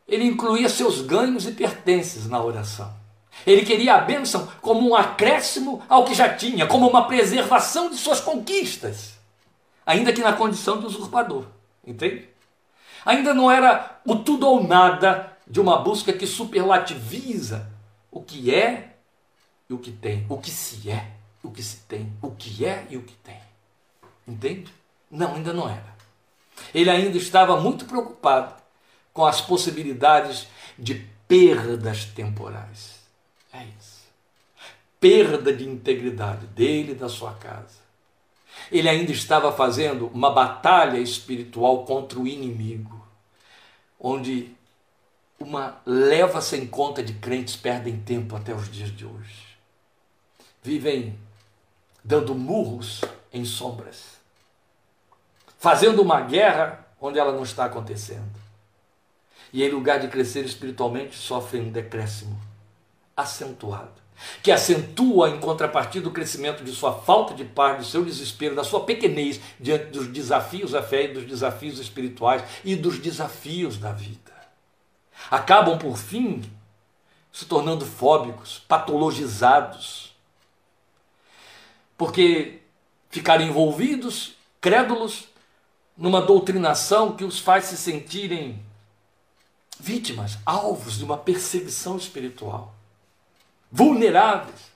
ele 0.07 0.25
incluía 0.25 0.69
seus 0.69 1.01
ganhos 1.01 1.47
e 1.47 1.53
pertences 1.53 2.29
na 2.29 2.43
oração. 2.43 2.95
Ele 3.47 3.65
queria 3.65 3.95
a 3.95 4.01
bênção 4.01 4.47
como 4.61 4.89
um 4.89 4.95
acréscimo 4.95 5.83
ao 5.89 6.05
que 6.05 6.15
já 6.15 6.35
tinha, 6.35 6.67
como 6.67 6.89
uma 6.89 7.07
preservação 7.07 7.89
de 7.89 7.97
suas 7.97 8.21
conquistas, 8.21 9.19
ainda 9.87 10.13
que 10.13 10.21
na 10.21 10.35
condição 10.35 10.79
de 10.79 10.87
usurpador. 10.87 11.45
Entende? 11.87 12.29
Ainda 13.05 13.33
não 13.33 13.51
era 13.51 14.01
o 14.05 14.17
tudo 14.17 14.47
ou 14.47 14.63
nada 14.67 15.33
de 15.47 15.61
uma 15.61 15.79
busca 15.79 16.13
que 16.13 16.27
superlativiza 16.27 17.76
o 18.17 18.23
que 18.23 18.55
é 18.55 18.97
e 19.69 19.75
o 19.75 19.79
que 19.79 19.93
tem, 19.93 20.25
o 20.27 20.39
que 20.39 20.51
se 20.51 20.91
é, 20.91 21.11
o 21.43 21.51
que 21.51 21.63
se 21.63 21.81
tem, 21.81 22.11
o 22.23 22.31
que 22.31 22.65
é 22.65 22.87
e 22.89 22.97
o 22.97 23.03
que 23.03 23.15
tem. 23.17 23.39
Entende? 24.27 24.73
Não, 25.11 25.35
ainda 25.35 25.53
não 25.53 25.69
era. 25.69 25.95
Ele 26.75 26.89
ainda 26.89 27.19
estava 27.19 27.61
muito 27.61 27.85
preocupado 27.85 28.55
com 29.13 29.27
as 29.27 29.43
possibilidades 29.43 30.47
de 30.79 31.07
perdas 31.29 32.07
temporais. 32.07 33.01
É 33.53 33.65
isso. 33.79 34.07
Perda 34.99 35.53
de 35.53 35.69
integridade 35.69 36.47
dele 36.47 36.93
e 36.93 36.95
da 36.95 37.11
sua 37.11 37.35
casa. 37.35 37.85
Ele 38.73 38.89
ainda 38.89 39.13
estava 39.13 39.53
fazendo 39.53 40.07
uma 40.07 40.31
batalha 40.31 40.97
espiritual 40.97 41.85
contra 41.85 42.19
o 42.19 42.27
inimigo, 42.27 43.07
onde 44.01 44.56
uma 45.39 45.81
leva 45.85 46.41
sem 46.41 46.67
conta 46.67 47.03
de 47.03 47.13
crentes 47.15 47.57
perdem 47.57 47.99
tempo 47.99 48.35
até 48.35 48.55
os 48.55 48.71
dias 48.71 48.95
de 48.95 49.05
hoje. 49.05 49.47
Vivem 50.63 51.19
dando 52.03 52.35
murros 52.35 53.03
em 53.33 53.45
sombras, 53.45 54.17
fazendo 55.59 56.01
uma 56.01 56.21
guerra 56.21 56.87
onde 57.01 57.19
ela 57.19 57.33
não 57.33 57.43
está 57.43 57.67
acontecendo. 57.67 58.47
E 59.53 59.63
em 59.63 59.71
lugar 59.71 60.01
de 60.01 60.09
crescer 60.09 60.45
espiritualmente, 60.45 61.17
sofrem 61.17 61.63
um 61.63 61.71
decréscimo 61.71 62.39
acentuado, 63.17 64.03
que 64.43 64.51
acentua 64.51 65.31
em 65.31 65.39
contrapartida 65.39 66.09
o 66.09 66.13
crescimento 66.13 66.65
de 66.65 66.73
sua 66.73 66.93
falta 66.93 67.35
de 67.35 67.45
paz, 67.45 67.79
do 67.79 67.85
seu 67.85 68.05
desespero, 68.05 68.55
da 68.55 68.65
sua 68.65 68.85
pequenez 68.85 69.41
diante 69.61 69.87
dos 69.87 70.09
desafios 70.09 70.73
da 70.73 70.83
fé 70.83 71.05
e 71.05 71.15
dos 71.15 71.25
desafios 71.25 71.79
espirituais 71.79 72.43
e 72.65 72.75
dos 72.75 72.99
desafios 72.99 73.79
da 73.79 73.93
vida 73.93 74.36
acabam 75.31 75.79
por 75.79 75.97
fim 75.97 76.43
se 77.33 77.45
tornando 77.45 77.85
fóbicos, 77.85 78.63
patologizados, 78.67 80.15
porque 81.97 82.63
ficaram 83.11 83.45
envolvidos, 83.45 84.35
crédulos, 84.61 85.29
numa 85.97 86.21
doutrinação 86.21 87.17
que 87.17 87.25
os 87.25 87.39
faz 87.39 87.67
se 87.67 87.77
sentirem 87.77 88.63
vítimas, 89.79 90.39
alvos 90.45 90.99
de 90.99 91.05
uma 91.05 91.17
perseguição 91.17 91.97
espiritual, 91.97 92.75
vulneráveis. 93.71 94.75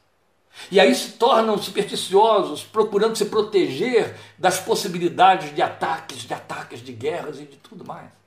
E 0.70 0.78
aí 0.78 0.94
se 0.94 1.12
tornam 1.12 1.56
supersticiosos, 1.56 2.62
procurando 2.62 3.16
se 3.16 3.26
proteger 3.26 4.18
das 4.36 4.60
possibilidades 4.60 5.54
de 5.54 5.62
ataques, 5.62 6.18
de 6.18 6.34
ataques, 6.34 6.80
de 6.80 6.92
guerras 6.92 7.38
e 7.38 7.44
de 7.44 7.56
tudo 7.56 7.84
mais. 7.84 8.19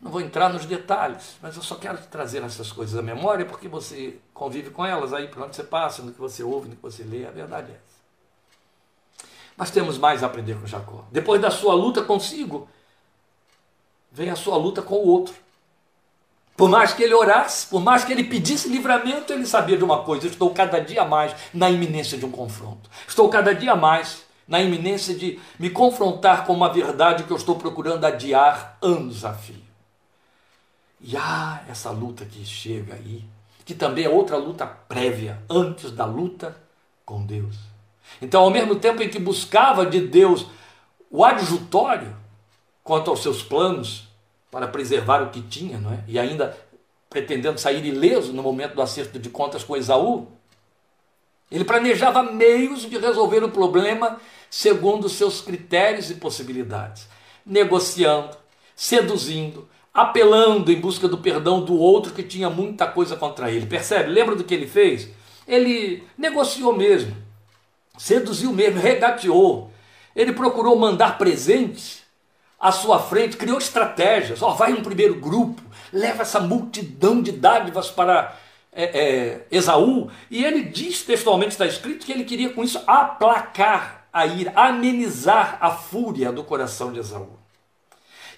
Não 0.00 0.10
vou 0.10 0.20
entrar 0.20 0.52
nos 0.52 0.64
detalhes, 0.64 1.36
mas 1.42 1.56
eu 1.56 1.62
só 1.62 1.74
quero 1.74 1.98
trazer 2.10 2.42
essas 2.42 2.70
coisas 2.70 2.96
à 2.96 3.02
memória 3.02 3.44
porque 3.44 3.66
você 3.66 4.18
convive 4.32 4.70
com 4.70 4.86
elas 4.86 5.12
aí 5.12 5.26
por 5.26 5.42
onde 5.42 5.56
você 5.56 5.64
passa, 5.64 6.02
no 6.02 6.12
que 6.12 6.20
você 6.20 6.42
ouve, 6.42 6.68
no 6.68 6.76
que 6.76 6.82
você 6.82 7.02
lê, 7.02 7.26
a 7.26 7.30
verdade 7.30 7.72
é 7.72 7.74
essa. 7.74 7.98
Mas 9.56 9.70
temos 9.72 9.98
mais 9.98 10.22
a 10.22 10.26
aprender 10.26 10.54
com 10.60 10.66
Jacó. 10.66 11.04
Depois 11.10 11.40
da 11.40 11.50
sua 11.50 11.74
luta 11.74 12.02
consigo, 12.02 12.68
vem 14.12 14.30
a 14.30 14.36
sua 14.36 14.56
luta 14.56 14.82
com 14.82 14.94
o 14.94 15.06
outro. 15.08 15.34
Por 16.56 16.68
mais 16.68 16.92
que 16.92 17.02
ele 17.02 17.14
orasse, 17.14 17.66
por 17.66 17.80
mais 17.80 18.04
que 18.04 18.12
ele 18.12 18.24
pedisse 18.24 18.68
livramento, 18.68 19.32
ele 19.32 19.46
sabia 19.46 19.76
de 19.76 19.82
uma 19.82 20.04
coisa: 20.04 20.26
eu 20.26 20.30
estou 20.30 20.50
cada 20.50 20.80
dia 20.80 21.04
mais 21.04 21.34
na 21.52 21.68
iminência 21.70 22.16
de 22.16 22.24
um 22.24 22.30
confronto. 22.30 22.88
Estou 23.06 23.28
cada 23.28 23.52
dia 23.52 23.74
mais 23.74 24.24
na 24.46 24.60
iminência 24.60 25.14
de 25.14 25.40
me 25.58 25.70
confrontar 25.70 26.46
com 26.46 26.52
uma 26.52 26.72
verdade 26.72 27.24
que 27.24 27.30
eu 27.30 27.36
estou 27.36 27.56
procurando 27.56 28.04
adiar 28.04 28.78
anos 28.80 29.24
a 29.24 29.34
fio. 29.34 29.67
E 31.00 31.16
há 31.16 31.62
essa 31.68 31.90
luta 31.90 32.24
que 32.24 32.44
chega 32.44 32.94
aí, 32.94 33.24
que 33.64 33.74
também 33.74 34.04
é 34.04 34.08
outra 34.08 34.36
luta 34.36 34.66
prévia, 34.66 35.42
antes 35.48 35.90
da 35.92 36.04
luta 36.04 36.56
com 37.04 37.24
Deus. 37.24 37.56
Então, 38.20 38.42
ao 38.42 38.50
mesmo 38.50 38.76
tempo 38.76 39.02
em 39.02 39.08
que 39.08 39.18
buscava 39.18 39.86
de 39.86 40.00
Deus 40.00 40.46
o 41.10 41.24
adjutório 41.24 42.16
quanto 42.82 43.10
aos 43.10 43.22
seus 43.22 43.42
planos 43.42 44.08
para 44.50 44.66
preservar 44.66 45.22
o 45.22 45.30
que 45.30 45.42
tinha, 45.42 45.78
não 45.78 45.92
é? 45.92 46.02
E 46.08 46.18
ainda 46.18 46.56
pretendendo 47.08 47.60
sair 47.60 47.84
ileso 47.84 48.32
no 48.32 48.42
momento 48.42 48.74
do 48.74 48.82
acerto 48.82 49.18
de 49.18 49.30
contas 49.30 49.62
com 49.64 49.76
Esaú, 49.76 50.28
ele 51.50 51.64
planejava 51.64 52.22
meios 52.22 52.82
de 52.82 52.98
resolver 52.98 53.42
o 53.42 53.50
problema 53.50 54.20
segundo 54.50 55.08
seus 55.08 55.40
critérios 55.40 56.10
e 56.10 56.14
possibilidades, 56.14 57.08
negociando, 57.44 58.36
seduzindo, 58.76 59.68
apelando 59.98 60.70
em 60.70 60.80
busca 60.80 61.08
do 61.08 61.18
perdão 61.18 61.60
do 61.60 61.76
outro 61.76 62.12
que 62.12 62.22
tinha 62.22 62.48
muita 62.48 62.86
coisa 62.86 63.16
contra 63.16 63.50
ele. 63.50 63.66
Percebe? 63.66 64.10
Lembra 64.10 64.36
do 64.36 64.44
que 64.44 64.54
ele 64.54 64.68
fez? 64.68 65.08
Ele 65.44 66.04
negociou 66.16 66.72
mesmo, 66.72 67.16
seduziu 67.98 68.52
mesmo, 68.52 68.78
regateou. 68.78 69.72
Ele 70.14 70.32
procurou 70.32 70.78
mandar 70.78 71.18
presentes 71.18 72.04
à 72.60 72.70
sua 72.70 73.00
frente, 73.00 73.36
criou 73.36 73.58
estratégias. 73.58 74.40
Ó, 74.40 74.52
oh, 74.52 74.54
vai 74.54 74.72
um 74.72 74.84
primeiro 74.84 75.16
grupo, 75.16 75.60
leva 75.92 76.22
essa 76.22 76.38
multidão 76.38 77.20
de 77.20 77.32
dádivas 77.32 77.90
para 77.90 78.36
é, 78.72 78.84
é, 78.84 79.46
Esaú. 79.50 80.10
E 80.30 80.44
ele 80.44 80.62
diz, 80.62 81.02
textualmente 81.02 81.52
está 81.52 81.66
escrito, 81.66 82.06
que 82.06 82.12
ele 82.12 82.24
queria 82.24 82.50
com 82.50 82.62
isso 82.62 82.80
aplacar 82.86 84.06
a 84.12 84.26
ira, 84.26 84.52
amenizar 84.54 85.58
a 85.60 85.72
fúria 85.72 86.30
do 86.30 86.44
coração 86.44 86.92
de 86.92 87.00
Esaú. 87.00 87.37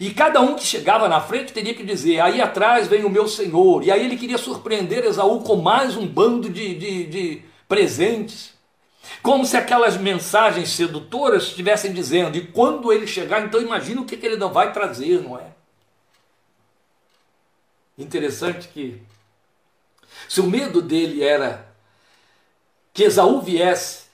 E 0.00 0.14
cada 0.14 0.40
um 0.40 0.56
que 0.56 0.64
chegava 0.64 1.06
na 1.10 1.20
frente 1.20 1.52
teria 1.52 1.74
que 1.74 1.84
dizer: 1.84 2.20
aí 2.20 2.40
atrás 2.40 2.88
vem 2.88 3.04
o 3.04 3.10
meu 3.10 3.28
senhor. 3.28 3.84
E 3.84 3.90
aí 3.90 4.02
ele 4.02 4.16
queria 4.16 4.38
surpreender 4.38 5.04
Esaú 5.04 5.40
com 5.40 5.56
mais 5.56 5.94
um 5.94 6.06
bando 6.06 6.48
de, 6.48 6.74
de, 6.74 7.06
de 7.06 7.42
presentes. 7.68 8.54
Como 9.22 9.44
se 9.44 9.58
aquelas 9.58 9.98
mensagens 9.98 10.70
sedutoras 10.70 11.44
estivessem 11.44 11.92
dizendo, 11.92 12.38
e 12.38 12.46
quando 12.46 12.90
ele 12.90 13.06
chegar, 13.06 13.44
então 13.44 13.60
imagina 13.60 14.00
o 14.00 14.06
que, 14.06 14.16
que 14.16 14.24
ele 14.24 14.36
não 14.36 14.50
vai 14.50 14.72
trazer, 14.72 15.20
não 15.20 15.38
é? 15.38 15.48
Interessante 17.98 18.68
que, 18.68 19.02
se 20.26 20.40
o 20.40 20.46
medo 20.46 20.80
dele 20.80 21.22
era 21.22 21.68
que 22.94 23.02
Esaú 23.02 23.42
viesse, 23.42 24.04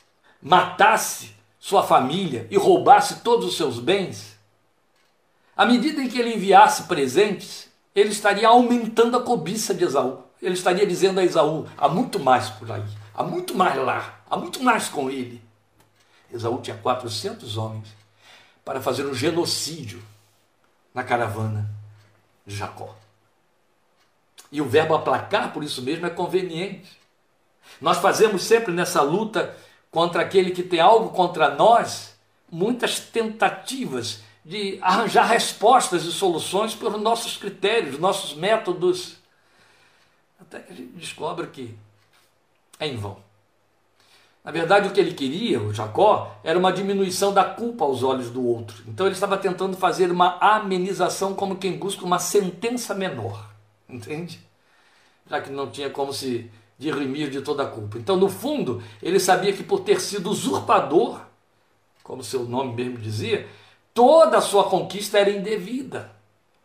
matasse 0.42 1.30
sua 1.60 1.84
família 1.84 2.48
e 2.50 2.56
roubasse 2.56 3.20
todos 3.20 3.46
os 3.46 3.56
seus 3.56 3.78
bens, 3.78 4.35
à 5.56 5.64
medida 5.64 6.02
em 6.02 6.08
que 6.08 6.18
ele 6.18 6.34
enviasse 6.34 6.82
presentes, 6.82 7.68
ele 7.94 8.10
estaria 8.10 8.46
aumentando 8.46 9.16
a 9.16 9.22
cobiça 9.22 9.72
de 9.72 9.84
Esaú. 9.84 10.22
Ele 10.42 10.54
estaria 10.54 10.86
dizendo 10.86 11.18
a 11.18 11.24
Esaú: 11.24 11.66
há 11.78 11.88
muito 11.88 12.20
mais 12.20 12.50
por 12.50 12.70
aí, 12.70 12.84
há 13.14 13.22
muito 13.22 13.54
mais 13.54 13.76
lá, 13.76 14.20
há 14.28 14.36
muito 14.36 14.62
mais 14.62 14.88
com 14.88 15.10
ele. 15.10 15.42
Esaú 16.30 16.60
tinha 16.60 16.76
400 16.76 17.56
homens 17.56 17.88
para 18.64 18.82
fazer 18.82 19.06
um 19.06 19.14
genocídio 19.14 20.02
na 20.92 21.02
caravana 21.02 21.70
de 22.44 22.54
Jacó. 22.54 22.94
E 24.52 24.60
o 24.60 24.68
verbo 24.68 24.94
aplacar, 24.94 25.52
por 25.52 25.64
isso 25.64 25.80
mesmo, 25.82 26.06
é 26.06 26.10
conveniente. 26.10 26.98
Nós 27.80 27.98
fazemos 27.98 28.42
sempre 28.42 28.72
nessa 28.72 29.00
luta 29.02 29.56
contra 29.90 30.22
aquele 30.22 30.50
que 30.50 30.62
tem 30.62 30.80
algo 30.80 31.10
contra 31.10 31.54
nós, 31.54 32.16
muitas 32.50 33.00
tentativas 33.00 34.20
de 34.46 34.78
arranjar 34.80 35.26
respostas 35.26 36.04
e 36.04 36.12
soluções 36.12 36.72
pelos 36.72 37.02
nossos 37.02 37.36
critérios, 37.36 37.98
nossos 37.98 38.32
métodos, 38.32 39.16
até 40.40 40.60
que 40.60 40.72
a 40.72 40.76
gente 40.76 40.92
descobre 40.92 41.48
que 41.48 41.76
é 42.78 42.86
em 42.86 42.96
vão. 42.96 43.16
Na 44.44 44.52
verdade, 44.52 44.86
o 44.86 44.92
que 44.92 45.00
ele 45.00 45.14
queria, 45.14 45.60
o 45.60 45.74
Jacó, 45.74 46.38
era 46.44 46.56
uma 46.56 46.72
diminuição 46.72 47.34
da 47.34 47.42
culpa 47.42 47.84
aos 47.84 48.04
olhos 48.04 48.30
do 48.30 48.46
outro. 48.46 48.84
Então 48.86 49.04
ele 49.04 49.16
estava 49.16 49.36
tentando 49.36 49.76
fazer 49.76 50.12
uma 50.12 50.38
amenização 50.38 51.34
como 51.34 51.56
quem 51.56 51.76
busca 51.76 52.04
uma 52.04 52.20
sentença 52.20 52.94
menor. 52.94 53.50
Entende? 53.88 54.38
Já 55.28 55.40
que 55.40 55.50
não 55.50 55.68
tinha 55.68 55.90
como 55.90 56.12
se 56.12 56.48
dirimir 56.78 57.30
de 57.30 57.40
toda 57.40 57.64
a 57.64 57.66
culpa. 57.66 57.98
Então, 57.98 58.16
no 58.16 58.28
fundo, 58.28 58.80
ele 59.02 59.18
sabia 59.18 59.52
que 59.52 59.64
por 59.64 59.80
ter 59.80 60.00
sido 60.00 60.30
usurpador, 60.30 61.20
como 62.04 62.22
seu 62.22 62.44
nome 62.44 62.74
mesmo 62.74 62.98
dizia, 62.98 63.48
toda 63.96 64.36
a 64.36 64.42
sua 64.42 64.68
conquista 64.68 65.18
era 65.18 65.30
indevida. 65.30 66.14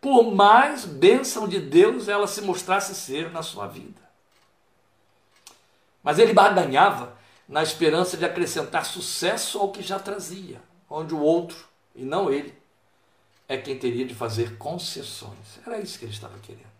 Por 0.02 0.34
mais 0.34 0.84
bênção 0.84 1.48
de 1.48 1.58
Deus 1.58 2.06
ela 2.06 2.26
se 2.26 2.42
mostrasse 2.42 2.94
ser 2.94 3.30
na 3.30 3.42
sua 3.42 3.66
vida. 3.66 4.02
Mas 6.02 6.18
ele 6.18 6.34
barganhava 6.34 7.16
na 7.48 7.62
esperança 7.62 8.18
de 8.18 8.24
acrescentar 8.26 8.84
sucesso 8.84 9.58
ao 9.58 9.72
que 9.72 9.82
já 9.82 9.98
trazia, 9.98 10.60
onde 10.90 11.14
o 11.14 11.20
outro, 11.20 11.56
e 11.94 12.04
não 12.04 12.30
ele, 12.30 12.54
é 13.48 13.56
quem 13.56 13.78
teria 13.78 14.04
de 14.04 14.14
fazer 14.14 14.58
concessões. 14.58 15.58
Era 15.66 15.78
isso 15.78 15.98
que 15.98 16.04
ele 16.04 16.12
estava 16.12 16.38
querendo. 16.40 16.72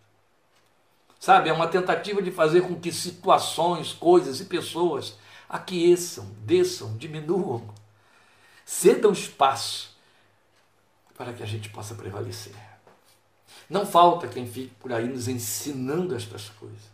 Sabe, 1.18 1.48
é 1.48 1.52
uma 1.52 1.68
tentativa 1.68 2.20
de 2.20 2.30
fazer 2.30 2.62
com 2.62 2.78
que 2.78 2.92
situações, 2.92 3.92
coisas 3.92 4.40
e 4.40 4.44
pessoas 4.44 5.16
aqueçam, 5.48 6.26
desçam, 6.40 6.96
diminuam, 6.98 7.72
cedam 8.66 9.12
espaço 9.12 9.91
para 11.22 11.32
que 11.32 11.42
a 11.42 11.46
gente 11.46 11.68
possa 11.68 11.94
prevalecer. 11.94 12.52
Não 13.70 13.86
falta 13.86 14.26
quem 14.26 14.44
fique 14.44 14.74
por 14.74 14.92
aí 14.92 15.06
nos 15.06 15.28
ensinando 15.28 16.16
estas 16.16 16.48
coisas, 16.48 16.90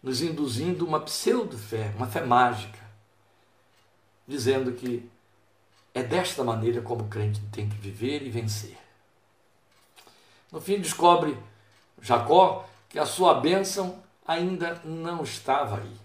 nos 0.00 0.22
induzindo 0.22 0.86
uma 0.86 1.00
pseudo-fé, 1.00 1.92
uma 1.96 2.06
fé 2.06 2.24
mágica, 2.24 2.78
dizendo 4.28 4.70
que 4.72 5.10
é 5.92 6.04
desta 6.04 6.44
maneira 6.44 6.80
como 6.82 7.02
o 7.02 7.08
crente 7.08 7.40
tem 7.50 7.68
que 7.68 7.76
viver 7.76 8.22
e 8.22 8.30
vencer. 8.30 8.78
No 10.52 10.60
fim, 10.60 10.78
descobre 10.80 11.36
Jacó 12.00 12.68
que 12.88 12.98
a 12.98 13.04
sua 13.04 13.34
bênção 13.34 14.00
ainda 14.24 14.80
não 14.84 15.24
estava 15.24 15.78
aí. 15.78 15.96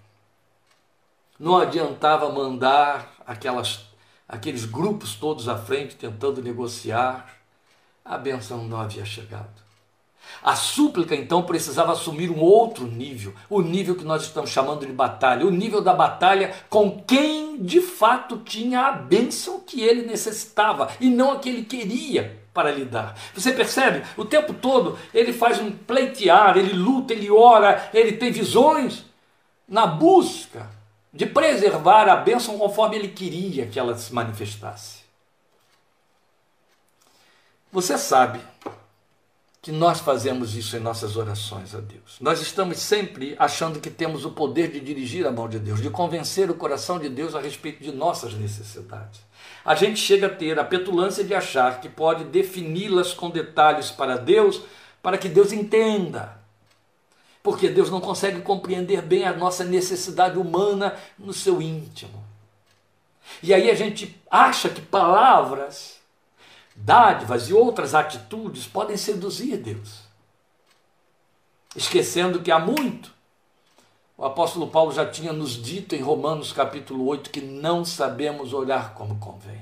Não 1.39 1.55
adiantava 1.55 2.31
mandar 2.31 3.15
aquelas, 3.27 3.86
aqueles 4.27 4.65
grupos 4.65 5.15
todos 5.15 5.47
à 5.47 5.57
frente 5.57 5.95
tentando 5.95 6.41
negociar, 6.41 7.37
a 8.03 8.17
bênção 8.17 8.63
não 8.65 8.79
havia 8.79 9.05
chegado. 9.05 9.67
A 10.43 10.55
súplica 10.55 11.15
então 11.15 11.43
precisava 11.43 11.93
assumir 11.93 12.29
um 12.29 12.39
outro 12.39 12.85
nível, 12.85 13.33
o 13.49 13.61
nível 13.61 13.95
que 13.95 14.03
nós 14.03 14.23
estamos 14.23 14.49
chamando 14.49 14.85
de 14.85 14.91
batalha, 14.91 15.45
o 15.45 15.51
nível 15.51 15.81
da 15.81 15.93
batalha 15.93 16.53
com 16.69 17.01
quem 17.01 17.57
de 17.63 17.81
fato 17.81 18.37
tinha 18.37 18.81
a 18.81 18.91
bênção 18.91 19.61
que 19.61 19.81
ele 19.81 20.05
necessitava 20.05 20.89
e 20.99 21.09
não 21.09 21.31
a 21.31 21.39
que 21.39 21.49
ele 21.49 21.63
queria 21.63 22.41
para 22.53 22.71
lidar. 22.71 23.15
Você 23.33 23.51
percebe? 23.51 24.03
O 24.17 24.25
tempo 24.25 24.53
todo 24.53 24.97
ele 25.13 25.31
faz 25.31 25.59
um 25.59 25.71
pleitear, 25.71 26.57
ele 26.57 26.73
luta, 26.73 27.13
ele 27.13 27.31
ora, 27.31 27.89
ele 27.93 28.13
tem 28.13 28.31
visões 28.31 29.05
na 29.67 29.85
busca 29.85 30.76
de 31.13 31.25
preservar 31.25 32.07
a 32.09 32.15
bênção 32.15 32.57
conforme 32.57 32.95
ele 32.95 33.09
queria 33.09 33.67
que 33.67 33.79
ela 33.79 33.97
se 33.97 34.13
manifestasse. 34.13 34.99
Você 37.71 37.97
sabe 37.97 38.39
que 39.61 39.71
nós 39.71 39.99
fazemos 39.99 40.55
isso 40.55 40.77
em 40.77 40.79
nossas 40.79 41.17
orações 41.17 41.75
a 41.75 41.79
Deus. 41.79 42.17
Nós 42.21 42.41
estamos 42.41 42.79
sempre 42.79 43.35
achando 43.37 43.79
que 43.79 43.89
temos 43.89 44.23
o 44.23 44.31
poder 44.31 44.71
de 44.71 44.79
dirigir 44.79 45.27
a 45.27 45.31
mão 45.31 45.49
de 45.49 45.59
Deus, 45.59 45.81
de 45.81 45.89
convencer 45.89 46.49
o 46.49 46.55
coração 46.55 46.99
de 46.99 47.09
Deus 47.09 47.35
a 47.35 47.41
respeito 47.41 47.83
de 47.83 47.91
nossas 47.91 48.33
necessidades 48.33 49.27
a 49.67 49.75
gente 49.75 49.99
chega 49.99 50.27
a 50.27 50.29
ter 50.29 50.57
a 50.57 50.63
petulância 50.63 51.25
de 51.25 51.35
achar 51.35 51.81
que 51.81 51.89
pode 51.89 52.23
defini-las 52.23 53.13
com 53.13 53.29
detalhes 53.29 53.91
para 53.91 54.15
Deus, 54.15 54.61
para 55.03 55.17
que 55.17 55.27
Deus 55.27 55.51
entenda. 55.51 56.36
Porque 57.41 57.69
Deus 57.69 57.89
não 57.89 58.01
consegue 58.01 58.41
compreender 58.41 59.01
bem 59.01 59.25
a 59.25 59.33
nossa 59.33 59.63
necessidade 59.63 60.37
humana 60.37 60.97
no 61.17 61.33
seu 61.33 61.61
íntimo. 61.61 62.23
E 63.41 63.53
aí 63.53 63.69
a 63.69 63.75
gente 63.75 64.19
acha 64.29 64.69
que 64.69 64.81
palavras, 64.81 65.97
dádivas 66.75 67.49
e 67.49 67.53
outras 67.53 67.93
atitudes 67.93 68.65
podem 68.65 68.97
seduzir 68.97 69.57
Deus. 69.57 70.01
Esquecendo 71.75 72.41
que 72.41 72.51
há 72.51 72.59
muito 72.59 73.17
o 74.17 74.25
apóstolo 74.25 74.65
Paulo 74.67 74.91
já 74.91 75.05
tinha 75.05 75.31
nos 75.31 75.51
dito 75.51 75.93
em 75.93 76.01
Romanos 76.01 76.51
capítulo 76.51 77.05
8 77.05 77.29
que 77.29 77.39
não 77.39 77.85
sabemos 77.85 78.51
orar 78.51 78.95
como 78.95 79.19
convém. 79.19 79.61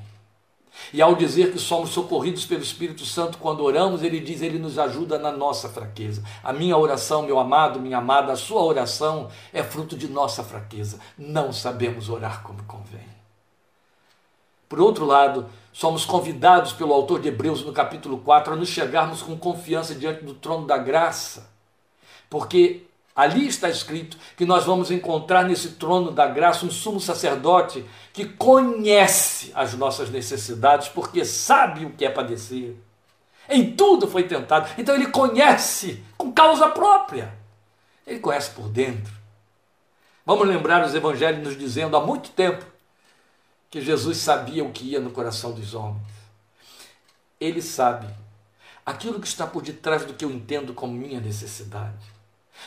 E 0.94 1.02
ao 1.02 1.16
dizer 1.16 1.52
que 1.52 1.60
somos 1.60 1.90
socorridos 1.90 2.46
pelo 2.46 2.62
Espírito 2.62 3.06
Santo 3.06 3.38
quando 3.38 3.64
oramos, 3.64 4.04
ele 4.04 4.20
diz: 4.20 4.42
Ele 4.42 4.60
nos 4.60 4.78
ajuda 4.78 5.18
na 5.18 5.32
nossa 5.32 5.70
fraqueza. 5.70 6.24
A 6.44 6.54
minha 6.54 6.78
oração, 6.78 7.24
meu 7.24 7.40
amado, 7.40 7.80
minha 7.80 7.98
amada, 7.98 8.34
a 8.34 8.38
sua 8.38 8.64
oração 8.64 9.30
é 9.52 9.64
fruto 9.64 9.98
de 9.98 10.08
nossa 10.08 10.44
fraqueza. 10.44 11.00
Não 11.18 11.52
sabemos 11.52 12.10
orar 12.10 12.44
como 12.44 12.64
convém. 12.64 13.16
Por 14.68 14.80
outro 14.80 15.06
lado, 15.06 15.48
somos 15.72 16.06
convidados 16.06 16.74
pelo 16.74 16.94
autor 16.94 17.20
de 17.20 17.28
Hebreus 17.28 17.64
no 17.64 17.72
capítulo 17.72 18.18
4 18.20 18.54
a 18.54 18.56
nos 18.56 18.70
chegarmos 18.70 19.22
com 19.22 19.38
confiança 19.38 19.94
diante 19.94 20.24
do 20.24 20.34
trono 20.34 20.66
da 20.66 20.78
graça, 20.78 21.50
porque 22.30 22.86
Ali 23.16 23.48
está 23.48 23.70
escrito 23.70 24.18
que 24.36 24.46
nós 24.46 24.66
vamos 24.66 24.92
encontrar 24.92 25.46
nesse 25.46 25.72
trono 25.72 26.12
da 26.12 26.28
graça 26.28 26.66
um 26.66 26.72
sumo 26.72 27.00
sacerdote 27.00 27.86
que 28.12 28.26
conhece 28.26 29.54
as 29.56 29.74
nossas 29.74 30.10
necessidades, 30.10 30.90
porque 30.90 31.24
sabe 31.24 31.86
o 31.86 31.92
que 31.92 32.04
é 32.04 32.10
padecer. 32.10 32.76
Em 33.48 33.74
tudo 33.74 34.06
foi 34.06 34.24
tentado. 34.24 34.70
Então 34.78 34.94
ele 34.94 35.08
conhece 35.08 36.04
com 36.18 36.30
causa 36.30 36.68
própria. 36.68 37.34
Ele 38.06 38.20
conhece 38.20 38.52
por 38.52 38.68
dentro. 38.68 39.14
Vamos 40.26 40.46
lembrar 40.48 40.86
os 40.86 40.94
evangelhos 40.94 41.42
nos 41.42 41.58
dizendo 41.58 41.96
há 41.96 42.06
muito 42.06 42.32
tempo 42.32 42.66
que 43.70 43.80
Jesus 43.80 44.18
sabia 44.18 44.64
o 44.64 44.72
que 44.72 44.92
ia 44.92 45.00
no 45.00 45.12
coração 45.12 45.54
dos 45.54 45.74
homens. 45.74 46.02
Ele 47.40 47.62
sabe 47.62 48.08
aquilo 48.86 49.22
que 49.22 49.28
está 49.28 49.48
por 49.48 49.62
detrás 49.62 50.04
do 50.04 50.14
que 50.14 50.26
eu 50.26 50.32
entendo 50.32 50.74
como 50.74 50.94
minha 50.94 51.22
necessidade. 51.22 52.15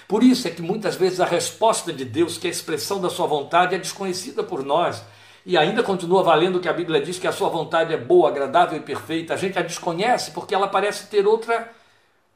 Por 0.06 0.22
isso 0.22 0.46
é 0.46 0.50
que 0.50 0.62
muitas 0.62 0.94
vezes 0.94 1.20
a 1.20 1.26
resposta 1.26 1.92
de 1.92 2.04
Deus, 2.04 2.38
que 2.38 2.46
é 2.46 2.50
a 2.50 2.52
expressão 2.52 3.00
da 3.00 3.10
sua 3.10 3.26
vontade, 3.26 3.74
é 3.74 3.78
desconhecida 3.78 4.42
por 4.42 4.64
nós. 4.64 5.02
E 5.44 5.56
ainda 5.56 5.82
continua 5.82 6.22
valendo 6.22 6.60
que 6.60 6.68
a 6.68 6.72
Bíblia 6.72 7.00
diz 7.00 7.18
que 7.18 7.26
a 7.26 7.32
sua 7.32 7.48
vontade 7.48 7.92
é 7.92 7.96
boa, 7.96 8.28
agradável 8.28 8.78
e 8.78 8.82
perfeita. 8.82 9.34
A 9.34 9.36
gente 9.36 9.58
a 9.58 9.62
desconhece 9.62 10.30
porque 10.32 10.54
ela 10.54 10.68
parece 10.68 11.06
ter 11.06 11.26
outra 11.26 11.72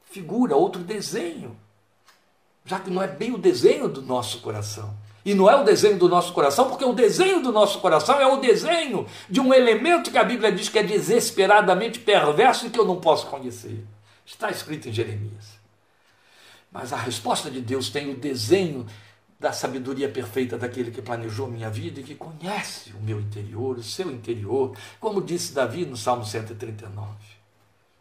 figura, 0.09 0.55
outro 0.55 0.81
desenho. 0.81 1.55
Já 2.65 2.79
que 2.79 2.89
não 2.89 3.01
é 3.01 3.07
bem 3.07 3.33
o 3.33 3.37
desenho 3.37 3.87
do 3.87 4.01
nosso 4.01 4.39
coração. 4.39 4.93
E 5.25 5.33
não 5.33 5.49
é 5.49 5.55
o 5.55 5.63
desenho 5.63 5.97
do 5.97 6.09
nosso 6.09 6.33
coração, 6.33 6.69
porque 6.69 6.83
o 6.83 6.91
desenho 6.91 7.41
do 7.41 7.51
nosso 7.51 7.79
coração 7.79 8.19
é 8.19 8.27
o 8.27 8.37
desenho 8.37 9.05
de 9.29 9.39
um 9.39 9.53
elemento 9.53 10.11
que 10.11 10.17
a 10.17 10.23
Bíblia 10.23 10.51
diz 10.51 10.67
que 10.67 10.79
é 10.79 10.83
desesperadamente 10.83 11.99
perverso 11.99 12.67
e 12.67 12.69
que 12.69 12.79
eu 12.79 12.85
não 12.85 12.97
posso 12.97 13.27
conhecer. 13.27 13.85
Está 14.25 14.49
escrito 14.49 14.89
em 14.89 14.93
Jeremias. 14.93 15.62
Mas 16.73 16.91
a 16.91 16.97
resposta 16.97 17.51
de 17.51 17.61
Deus 17.61 17.89
tem 17.89 18.11
o 18.11 18.17
desenho 18.17 18.85
da 19.39 19.53
sabedoria 19.53 20.09
perfeita 20.09 20.57
daquele 20.57 20.89
que 20.89 21.01
planejou 21.01 21.47
minha 21.47 21.69
vida 21.69 21.99
e 21.99 22.03
que 22.03 22.15
conhece 22.15 22.91
o 22.93 23.03
meu 23.03 23.19
interior, 23.19 23.77
o 23.77 23.83
seu 23.83 24.09
interior, 24.09 24.75
como 24.99 25.21
disse 25.21 25.53
Davi 25.53 25.85
no 25.85 25.95
Salmo 25.95 26.25
139. 26.25 27.09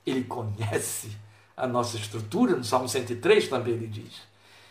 Ele 0.06 0.24
conhece 0.24 1.10
a 1.54 1.66
nossa 1.66 1.96
estrutura, 1.96 2.56
no 2.56 2.64
Salmo 2.64 2.88
103 2.88 3.48
também 3.48 3.74
ele 3.74 3.88
diz. 3.88 4.22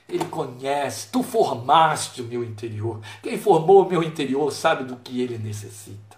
Ele 0.09 0.25
conhece, 0.25 1.09
tu 1.11 1.21
formaste 1.21 2.21
o 2.21 2.25
meu 2.25 2.43
interior. 2.43 2.99
Quem 3.21 3.37
formou 3.37 3.85
o 3.85 3.89
meu 3.89 4.01
interior 4.01 4.51
sabe 4.51 4.83
do 4.83 4.95
que 4.97 5.21
ele 5.21 5.37
necessita. 5.37 6.17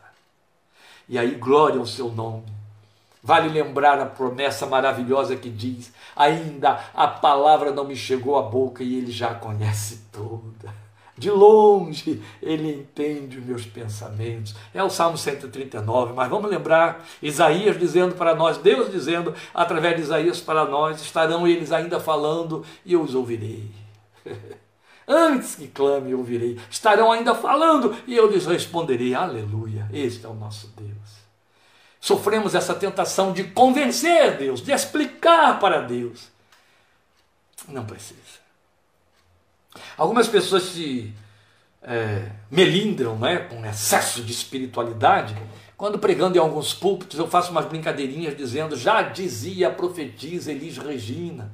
E 1.08 1.18
aí, 1.18 1.36
glória 1.36 1.80
ao 1.80 1.86
seu 1.86 2.12
nome. 2.12 2.46
Vale 3.24 3.47
lembrar 3.47 4.01
a 4.01 4.05
promessa 4.05 4.65
maravilhosa 4.65 5.38
que 5.38 5.49
diz: 5.49 5.93
ainda 6.13 6.84
a 6.93 7.07
palavra 7.07 7.71
não 7.71 7.86
me 7.86 7.95
chegou 7.95 8.38
à 8.38 8.41
boca 8.41 8.84
e 8.84 8.97
ele 8.97 9.11
já 9.11 9.34
conhece 9.34 10.01
toda. 10.11 10.84
De 11.17 11.30
longe 11.30 12.21
ele 12.41 12.74
entende 12.74 13.38
os 13.38 13.45
meus 13.45 13.65
pensamentos. 13.65 14.53
É 14.74 14.84
o 14.84 14.89
Salmo 14.89 15.17
139, 15.17 16.11
mas 16.13 16.30
vamos 16.30 16.51
lembrar 16.51 17.05
Isaías 17.21 17.80
dizendo 17.80 18.15
para 18.15 18.36
nós, 18.36 18.57
Deus 18.57 18.91
dizendo 18.91 19.34
através 19.53 19.95
de 19.95 20.01
Isaías 20.01 20.41
para 20.41 20.65
nós: 20.65 21.01
estarão 21.01 21.47
eles 21.47 21.71
ainda 21.71 22.01
falando 22.01 22.65
e 22.84 22.91
eu 22.91 23.01
os 23.01 23.15
ouvirei. 23.15 23.71
Antes 25.07 25.55
que 25.55 25.67
clame, 25.69 26.11
eu 26.11 26.17
ouvirei. 26.17 26.59
Estarão 26.69 27.09
ainda 27.09 27.34
falando 27.34 27.95
e 28.05 28.15
eu 28.15 28.30
lhes 28.30 28.45
responderei. 28.45 29.13
Aleluia. 29.13 29.88
Este 29.93 30.26
é 30.26 30.30
o 30.30 30.34
nosso 30.34 30.67
Deus. 30.76 31.22
Sofremos 32.04 32.54
essa 32.54 32.76
tentação 32.76 33.32
de 33.32 33.45
convencer 33.45 34.36
Deus, 34.36 34.62
de 34.62 34.74
explicar 34.74 35.58
para 35.58 35.80
Deus. 35.80 36.28
Não 37.66 37.86
precisa. 37.86 38.20
Algumas 39.97 40.28
pessoas 40.28 40.64
se 40.64 41.14
é, 41.82 42.30
melindram 42.51 43.18
né, 43.18 43.38
com 43.38 43.66
excesso 43.66 44.22
de 44.22 44.34
espiritualidade. 44.34 45.34
Quando 45.78 45.97
pregando 45.97 46.36
em 46.36 46.41
alguns 46.41 46.74
púlpitos, 46.74 47.18
eu 47.18 47.26
faço 47.26 47.51
umas 47.51 47.68
brincadeirinhas 47.68 48.36
dizendo: 48.36 48.76
já 48.76 49.01
dizia 49.04 49.70
a 49.70 49.72
profetisa 49.72 50.51
Elis 50.51 50.78
Regina 50.78 51.49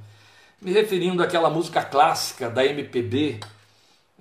me 0.59 0.73
referindo 0.73 1.21
àquela 1.21 1.51
música 1.51 1.83
clássica 1.83 2.49
da 2.49 2.65
MPB, 2.65 3.39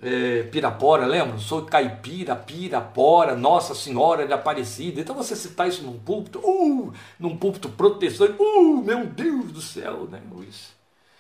é, 0.01 0.45
Pirapora, 0.45 1.07
lembra? 1.07 1.39
Sou 1.39 1.63
caipira, 1.65 2.37
Pirapora, 2.37 3.35
Nossa 3.35 3.75
Senhora 3.75 4.27
de 4.27 4.33
Aparecida. 4.33 5.01
Então 5.01 5.15
você 5.15 5.35
citar 5.35 5.69
isso 5.69 5.83
num 5.83 5.99
púlpito, 5.99 6.39
uh, 6.39 6.93
num 7.19 7.37
púlpito 7.37 7.69
protestante, 7.69 8.41
uh, 8.41 8.83
meu 8.83 9.07
Deus 9.07 9.53
do 9.53 9.61
céu, 9.61 10.07
né, 10.11 10.21
Luiz? 10.31 10.77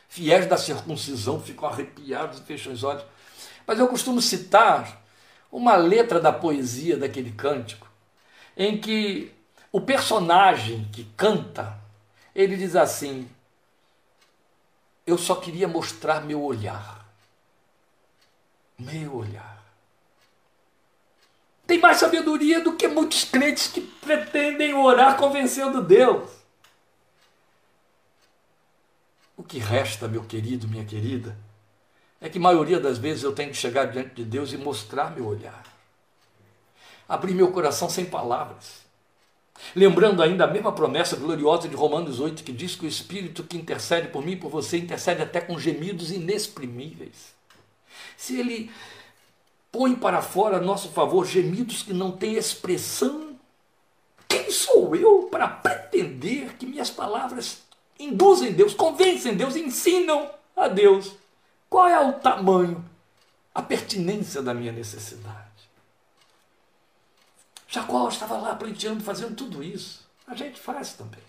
Fiéis 0.08 0.46
da 0.46 0.56
circuncisão 0.56 1.40
ficam 1.40 1.68
arrepiados 1.68 2.38
e 2.38 2.42
fecham 2.42 2.72
os 2.72 2.82
olhos. 2.82 3.04
Mas 3.66 3.78
eu 3.78 3.88
costumo 3.88 4.22
citar 4.22 5.02
uma 5.50 5.76
letra 5.76 6.20
da 6.20 6.32
poesia 6.32 6.96
daquele 6.96 7.32
cântico, 7.32 7.88
em 8.56 8.78
que 8.78 9.32
o 9.72 9.80
personagem 9.80 10.88
que 10.92 11.04
canta, 11.16 11.78
ele 12.34 12.56
diz 12.56 12.76
assim: 12.76 13.28
eu 15.06 15.18
só 15.18 15.34
queria 15.34 15.66
mostrar 15.66 16.20
meu 16.20 16.42
olhar. 16.42 16.97
Meu 18.78 19.16
olhar. 19.16 19.58
Tem 21.66 21.78
mais 21.78 21.98
sabedoria 21.98 22.60
do 22.60 22.76
que 22.76 22.88
muitos 22.88 23.24
crentes 23.24 23.66
que 23.66 23.80
pretendem 23.80 24.74
orar 24.74 25.16
convencendo 25.16 25.82
Deus. 25.82 26.30
O 29.36 29.42
que 29.42 29.58
resta, 29.58 30.08
meu 30.08 30.24
querido, 30.24 30.66
minha 30.66 30.84
querida, 30.84 31.36
é 32.20 32.28
que 32.28 32.38
a 32.38 32.40
maioria 32.40 32.80
das 32.80 32.98
vezes 32.98 33.22
eu 33.22 33.34
tenho 33.34 33.50
que 33.50 33.56
chegar 33.56 33.86
diante 33.86 34.14
de 34.14 34.24
Deus 34.24 34.52
e 34.52 34.56
mostrar 34.56 35.14
meu 35.14 35.26
olhar. 35.26 35.62
Abrir 37.08 37.34
meu 37.34 37.52
coração 37.52 37.88
sem 37.88 38.04
palavras 38.04 38.88
Lembrando 39.74 40.22
ainda 40.22 40.44
a 40.44 40.46
mesma 40.46 40.72
promessa 40.72 41.16
gloriosa 41.16 41.68
de 41.68 41.76
Romanos 41.76 42.20
8, 42.20 42.42
que 42.42 42.52
diz 42.52 42.74
que 42.74 42.86
o 42.86 42.88
Espírito 42.88 43.42
que 43.42 43.56
intercede 43.56 44.08
por 44.08 44.24
mim 44.24 44.32
e 44.32 44.36
por 44.36 44.50
você 44.50 44.78
intercede 44.78 45.22
até 45.22 45.40
com 45.40 45.58
gemidos 45.58 46.10
inexprimíveis. 46.10 47.36
Se 48.18 48.36
ele 48.36 48.68
põe 49.70 49.94
para 49.94 50.20
fora 50.20 50.56
a 50.56 50.60
nosso 50.60 50.88
favor 50.88 51.24
gemidos 51.24 51.84
que 51.84 51.92
não 51.92 52.10
têm 52.10 52.34
expressão, 52.34 53.38
quem 54.26 54.50
sou 54.50 54.96
eu 54.96 55.28
para 55.30 55.46
pretender 55.46 56.56
que 56.56 56.66
minhas 56.66 56.90
palavras 56.90 57.62
induzem 57.96 58.52
Deus, 58.52 58.74
convencem 58.74 59.36
Deus, 59.36 59.54
ensinam 59.54 60.28
a 60.56 60.66
Deus 60.66 61.12
qual 61.70 61.86
é 61.86 62.00
o 62.00 62.14
tamanho, 62.14 62.84
a 63.54 63.62
pertinência 63.62 64.42
da 64.42 64.52
minha 64.52 64.72
necessidade? 64.72 65.46
Jacó 67.68 68.08
estava 68.08 68.36
lá 68.38 68.54
pleiteando, 68.56 69.04
fazendo 69.04 69.36
tudo 69.36 69.62
isso. 69.62 70.04
A 70.26 70.34
gente 70.34 70.58
faz 70.58 70.94
também. 70.94 71.20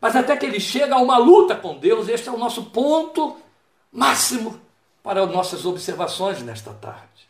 Mas 0.00 0.14
até 0.14 0.36
que 0.36 0.44
ele 0.44 0.60
chega 0.60 0.94
a 0.94 1.00
uma 1.00 1.16
luta 1.16 1.56
com 1.56 1.78
Deus, 1.78 2.08
este 2.08 2.28
é 2.28 2.32
o 2.32 2.38
nosso 2.38 2.66
ponto 2.66 3.40
máximo 3.90 4.60
para 5.06 5.22
as 5.22 5.30
nossas 5.30 5.64
observações 5.64 6.42
nesta 6.42 6.72
tarde. 6.72 7.28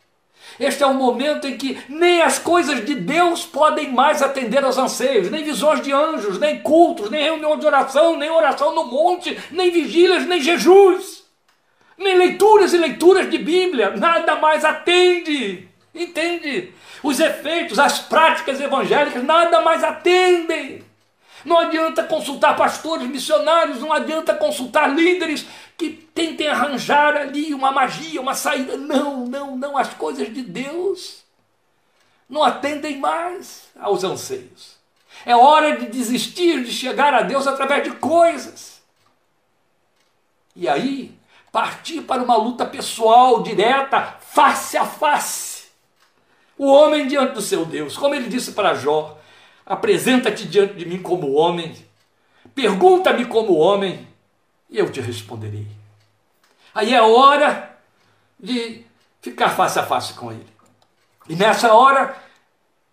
Este 0.59 0.81
é 0.81 0.87
o 0.87 0.95
momento 0.95 1.47
em 1.47 1.55
que 1.55 1.77
nem 1.87 2.23
as 2.23 2.39
coisas 2.39 2.83
de 2.83 2.95
Deus 2.95 3.45
podem 3.45 3.93
mais 3.93 4.23
atender 4.23 4.65
aos 4.65 4.79
anseios, 4.79 5.29
nem 5.29 5.43
visões 5.43 5.83
de 5.83 5.93
anjos, 5.93 6.39
nem 6.39 6.59
cultos, 6.59 7.11
nem 7.11 7.25
reunião 7.25 7.55
de 7.55 7.67
oração, 7.67 8.17
nem 8.17 8.31
oração 8.31 8.73
no 8.73 8.85
monte, 8.85 9.37
nem 9.51 9.69
vigílias, 9.69 10.25
nem 10.25 10.41
jejuns, 10.41 11.23
nem 11.95 12.17
leituras 12.17 12.73
e 12.73 12.79
leituras 12.79 13.29
de 13.29 13.37
Bíblia, 13.37 13.91
nada 13.91 14.37
mais 14.37 14.65
atende. 14.65 15.69
Entende? 15.93 16.73
Os 17.03 17.19
efeitos, 17.19 17.77
as 17.77 17.99
práticas 17.99 18.59
evangélicas 18.59 19.23
nada 19.23 19.61
mais 19.61 19.83
atendem. 19.83 20.83
Não 21.47 21.59
adianta 21.59 22.03
consultar 22.03 22.57
pastores, 22.57 23.07
missionários, 23.07 23.79
não 23.79 23.93
adianta 23.93 24.35
consultar 24.35 24.93
líderes 24.93 25.47
que 25.77 25.89
tentem 25.89 26.49
arranjar 26.49 27.15
ali 27.15 27.53
uma 27.53 27.71
magia, 27.71 28.19
uma 28.19 28.35
saída. 28.35 28.75
Não, 28.75 29.25
não, 29.25 29.55
não. 29.55 29.77
As 29.77 29.93
coisas 29.93 30.33
de 30.33 30.41
Deus 30.41 31.23
não 32.29 32.43
atendem 32.43 32.97
mais 32.97 33.69
aos 33.79 34.03
anseios. 34.03 34.75
É 35.25 35.33
hora 35.35 35.77
de 35.77 35.87
desistir 35.87 36.65
de 36.65 36.71
chegar 36.71 37.13
a 37.13 37.21
Deus 37.21 37.47
através 37.47 37.85
de 37.85 37.91
coisas. 37.91 38.81
E 40.53 40.67
aí, 40.67 41.17
partir 41.49 42.01
para 42.01 42.21
uma 42.21 42.35
luta 42.35 42.65
pessoal, 42.65 43.41
direta, 43.41 44.17
face 44.19 44.75
a 44.75 44.85
face 44.85 45.47
o 46.57 46.65
homem 46.65 47.07
diante 47.07 47.33
do 47.33 47.41
seu 47.41 47.65
Deus, 47.65 47.95
como 47.95 48.15
ele 48.15 48.27
disse 48.27 48.53
para 48.53 48.73
Jó: 48.73 49.16
apresenta-te 49.67 50.47
diante 50.47 50.75
de 50.75 50.85
mim 50.85 51.01
como 51.01 51.33
homem, 51.33 51.75
pergunta-me 52.55 53.25
como 53.25 53.57
homem, 53.57 54.07
e 54.69 54.77
eu 54.77 54.89
te 54.91 55.01
responderei. 55.01 55.67
Aí 56.73 56.93
é 56.93 57.01
hora 57.01 57.77
de 58.39 58.85
ficar 59.21 59.49
face 59.49 59.77
a 59.77 59.83
face 59.83 60.13
com 60.13 60.31
ele. 60.31 60.47
E 61.27 61.35
nessa 61.35 61.73
hora, 61.73 62.15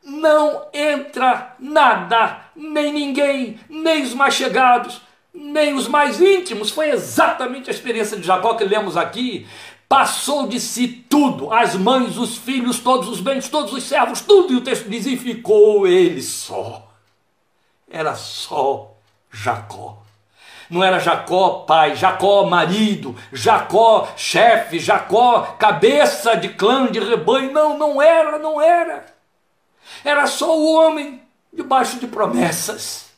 não 0.03 0.67
entra 0.73 1.55
nada, 1.59 2.41
nem 2.57 2.93
ninguém, 2.93 3.61
nem 3.69 4.03
os 4.03 4.13
mais 4.13 4.35
chegados, 4.35 5.01
nem 5.33 5.75
os 5.75 5.87
mais 5.87 6.21
íntimos. 6.21 6.71
Foi 6.71 6.91
exatamente 6.91 7.71
a 7.71 7.73
experiência 7.73 8.17
de 8.17 8.27
Jacó 8.27 8.55
que 8.55 8.65
lemos 8.65 8.97
aqui 8.97 9.47
passou 9.95 10.49
de 10.49 10.59
si 10.59 10.89
tudo, 10.89 11.53
as 11.53 11.77
mães, 11.77 12.19
os 12.19 12.37
filhos, 12.37 12.81
todos 12.81 13.09
os 13.09 13.21
bens, 13.21 13.49
todos 13.49 13.73
os 13.73 13.85
servos, 13.85 14.21
tudo, 14.21 14.53
e 14.53 14.57
o 14.57 14.61
texto 14.61 14.91
diz, 14.91 15.07
e 15.07 15.17
ficou 15.17 15.87
ele 15.87 16.21
só. 16.21 16.91
Era 17.89 18.17
só 18.17 18.91
Jacó. 19.31 19.99
Não 20.69 20.83
era 20.83 20.99
Jacó 20.99 21.61
pai, 21.61 21.95
Jacó 21.95 22.45
marido, 22.45 23.15
Jacó 23.33 24.09
chefe, 24.17 24.81
Jacó 24.81 25.43
cabeça 25.61 26.35
de 26.35 26.49
clã, 26.49 26.91
de 26.91 26.99
rebanho. 26.99 27.53
Não, 27.53 27.79
não 27.79 28.03
era, 28.03 28.37
não 28.37 28.61
era. 28.61 29.07
Era 30.05 30.27
só 30.27 30.59
o 30.59 30.75
homem 30.75 31.23
debaixo 31.53 32.01
de 32.01 32.09
promessas, 32.09 33.11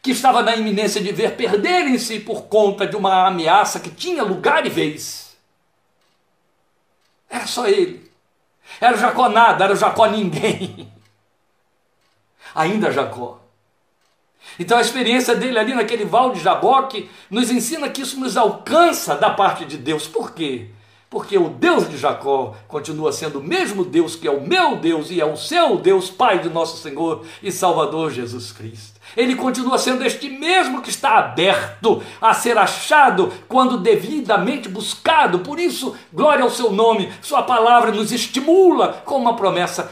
que 0.00 0.12
estava 0.12 0.40
na 0.40 0.56
iminência 0.56 1.02
de 1.02 1.12
ver 1.12 1.36
perderem-se 1.36 2.18
por 2.20 2.44
conta 2.44 2.86
de 2.86 2.96
uma 2.96 3.26
ameaça 3.26 3.78
que 3.78 3.90
tinha 3.90 4.22
lugar 4.22 4.64
e 4.64 4.70
vez 4.70 5.21
era 7.32 7.46
só 7.46 7.66
ele. 7.66 8.12
Era 8.78 8.96
Jacó 8.96 9.30
nada, 9.30 9.64
era 9.64 9.74
Jacó 9.74 10.06
ninguém. 10.06 10.92
Ainda 12.54 12.92
Jacó. 12.92 13.40
Então 14.58 14.76
a 14.76 14.82
experiência 14.82 15.34
dele 15.34 15.58
ali 15.58 15.74
naquele 15.74 16.04
val 16.04 16.32
de 16.32 16.40
Jaboque 16.40 17.08
nos 17.30 17.50
ensina 17.50 17.88
que 17.88 18.02
isso 18.02 18.20
nos 18.20 18.36
alcança 18.36 19.16
da 19.16 19.30
parte 19.30 19.64
de 19.64 19.78
Deus. 19.78 20.06
Por 20.06 20.32
quê? 20.34 20.68
Porque 21.08 21.38
o 21.38 21.48
Deus 21.48 21.88
de 21.88 21.96
Jacó 21.96 22.54
continua 22.68 23.12
sendo 23.12 23.38
o 23.38 23.42
mesmo 23.42 23.82
Deus 23.82 24.14
que 24.14 24.28
é 24.28 24.30
o 24.30 24.46
meu 24.46 24.76
Deus 24.76 25.10
e 25.10 25.18
é 25.18 25.24
o 25.24 25.36
seu 25.36 25.76
Deus, 25.76 26.10
Pai 26.10 26.38
de 26.38 26.50
nosso 26.50 26.76
Senhor 26.76 27.24
e 27.42 27.50
Salvador 27.50 28.10
Jesus 28.10 28.52
Cristo. 28.52 28.91
Ele 29.16 29.34
continua 29.34 29.78
sendo 29.78 30.04
este 30.04 30.28
mesmo 30.28 30.82
que 30.82 30.90
está 30.90 31.18
aberto 31.18 32.02
a 32.20 32.34
ser 32.34 32.56
achado 32.58 33.32
quando 33.48 33.78
devidamente 33.78 34.68
buscado. 34.68 35.40
Por 35.40 35.58
isso, 35.58 35.94
glória 36.12 36.44
ao 36.44 36.50
seu 36.50 36.70
nome, 36.72 37.12
Sua 37.20 37.42
palavra 37.42 37.92
nos 37.92 38.12
estimula 38.12 39.02
com 39.04 39.16
uma 39.16 39.36
promessa 39.36 39.90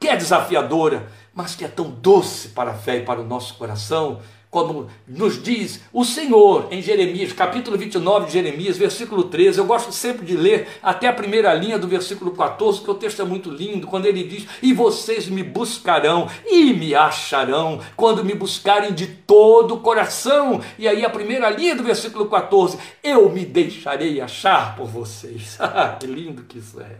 que 0.00 0.08
é 0.08 0.16
desafiadora, 0.16 1.10
mas 1.34 1.54
que 1.54 1.64
é 1.64 1.68
tão 1.68 1.90
doce 1.90 2.48
para 2.48 2.72
a 2.72 2.74
fé 2.74 2.98
e 2.98 3.04
para 3.04 3.20
o 3.20 3.26
nosso 3.26 3.54
coração 3.54 4.20
como 4.52 4.86
nos 5.08 5.42
diz 5.42 5.80
o 5.90 6.04
Senhor 6.04 6.68
em 6.70 6.82
Jeremias, 6.82 7.32
capítulo 7.32 7.78
29 7.78 8.26
de 8.26 8.34
Jeremias, 8.34 8.76
versículo 8.76 9.24
13. 9.24 9.58
Eu 9.58 9.64
gosto 9.64 9.90
sempre 9.92 10.26
de 10.26 10.36
ler 10.36 10.68
até 10.82 11.08
a 11.08 11.12
primeira 11.12 11.54
linha 11.54 11.78
do 11.78 11.88
versículo 11.88 12.32
14, 12.32 12.80
porque 12.80 12.90
o 12.90 12.94
texto 12.94 13.22
é 13.22 13.24
muito 13.24 13.48
lindo, 13.48 13.86
quando 13.86 14.04
ele 14.04 14.22
diz: 14.22 14.46
E 14.62 14.74
vocês 14.74 15.26
me 15.26 15.42
buscarão 15.42 16.28
e 16.46 16.74
me 16.74 16.94
acharão, 16.94 17.80
quando 17.96 18.22
me 18.22 18.34
buscarem 18.34 18.92
de 18.92 19.06
todo 19.06 19.76
o 19.76 19.80
coração. 19.80 20.60
E 20.78 20.86
aí 20.86 21.02
a 21.02 21.08
primeira 21.08 21.48
linha 21.48 21.74
do 21.74 21.82
versículo 21.82 22.26
14: 22.26 22.76
Eu 23.02 23.30
me 23.30 23.46
deixarei 23.46 24.20
achar 24.20 24.76
por 24.76 24.86
vocês. 24.86 25.58
Ah, 25.74 25.96
que 25.98 26.06
lindo 26.06 26.42
que 26.42 26.58
isso 26.58 26.78
é. 26.80 26.98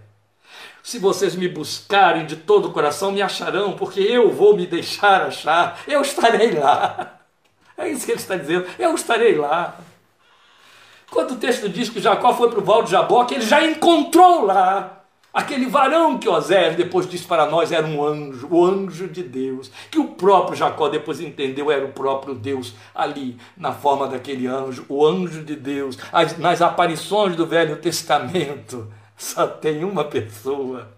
Se 0.82 0.98
vocês 0.98 1.36
me 1.36 1.46
buscarem 1.46 2.24
de 2.24 2.36
todo 2.36 2.68
o 2.68 2.72
coração, 2.72 3.12
me 3.12 3.20
acharão, 3.20 3.74
porque 3.74 4.00
eu 4.00 4.32
vou 4.32 4.56
me 4.56 4.66
deixar 4.66 5.22
achar, 5.22 5.82
eu 5.86 6.00
estarei 6.00 6.52
lá. 6.52 7.21
É 7.82 7.88
isso 7.90 8.06
que 8.06 8.12
ele 8.12 8.20
está 8.20 8.36
dizendo. 8.36 8.66
Eu 8.78 8.94
estarei 8.94 9.34
lá. 9.34 9.76
Quando 11.10 11.32
o 11.32 11.36
texto 11.36 11.68
diz 11.68 11.90
que 11.90 12.00
Jacó 12.00 12.32
foi 12.32 12.48
para 12.48 12.60
o 12.60 12.64
Val 12.64 12.82
de 12.82 12.90
Jaboque, 12.90 13.34
ele 13.34 13.44
já 13.44 13.62
encontrou 13.64 14.46
lá 14.46 15.02
aquele 15.32 15.66
varão 15.66 16.18
que 16.18 16.28
Osés 16.28 16.76
depois 16.76 17.08
disse 17.08 17.24
para 17.24 17.46
nós 17.46 17.72
era 17.72 17.86
um 17.86 18.04
anjo, 18.04 18.46
o 18.50 18.64
anjo 18.64 19.08
de 19.08 19.22
Deus, 19.22 19.70
que 19.90 19.98
o 19.98 20.08
próprio 20.08 20.56
Jacó 20.56 20.88
depois 20.88 21.20
entendeu 21.20 21.70
era 21.70 21.84
o 21.84 21.92
próprio 21.92 22.34
Deus 22.34 22.74
ali 22.94 23.36
na 23.56 23.72
forma 23.72 24.06
daquele 24.06 24.46
anjo, 24.46 24.84
o 24.88 25.04
anjo 25.04 25.42
de 25.42 25.56
Deus. 25.56 25.98
As, 26.12 26.38
nas 26.38 26.62
aparições 26.62 27.34
do 27.34 27.46
Velho 27.46 27.76
Testamento 27.76 28.92
só 29.16 29.46
tem 29.46 29.84
uma 29.84 30.04
pessoa. 30.04 30.88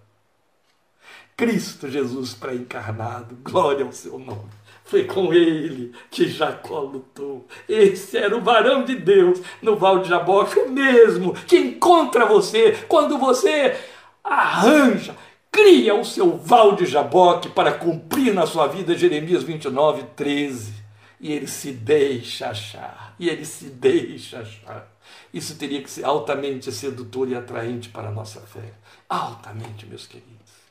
Cristo 1.37 1.91
Jesus 1.91 2.35
pré-encarnado, 2.35 3.37
glória 3.43 3.85
ao 3.85 3.93
seu 3.93 4.19
nome. 4.19 4.51
Foi 4.85 5.05
com 5.05 5.33
ele 5.33 5.93
que 6.11 6.29
Jacó 6.29 6.81
lutou. 6.81 7.47
Esse 7.67 8.19
era 8.19 8.37
o 8.37 8.43
varão 8.43 8.85
de 8.85 8.95
Deus 8.95 9.41
no 9.63 9.77
Val 9.77 10.01
de 10.01 10.11
Jaboque, 10.11 10.59
o 10.59 10.71
mesmo 10.71 11.33
que 11.33 11.57
encontra 11.57 12.27
você 12.27 12.85
quando 12.87 13.17
você 13.17 13.77
arranja, 14.23 15.17
cria 15.51 15.95
o 15.95 16.05
seu 16.05 16.37
Val 16.37 16.77
de 16.77 16.85
Jaboque 16.85 17.49
para 17.49 17.73
cumprir 17.73 18.35
na 18.35 18.47
sua 18.47 18.67
vida 18.67 18.97
Jeremias 18.97 19.43
29, 19.43 20.05
13. 20.15 20.85
E 21.19 21.33
ele 21.33 21.47
se 21.47 21.73
deixa 21.73 22.49
achar, 22.49 23.15
e 23.19 23.31
ele 23.31 23.47
se 23.47 23.71
deixa 23.71 24.41
achar. 24.41 24.93
Isso 25.33 25.57
teria 25.57 25.83
que 25.83 25.91
ser 25.91 26.05
altamente 26.05 26.71
sedutor 26.71 27.29
e 27.31 27.35
atraente 27.35 27.89
para 27.89 28.09
a 28.09 28.13
nossa 28.13 28.41
fé. 28.41 28.75
Altamente, 29.09 29.87
meus 29.87 30.07
queridos. 30.07 30.64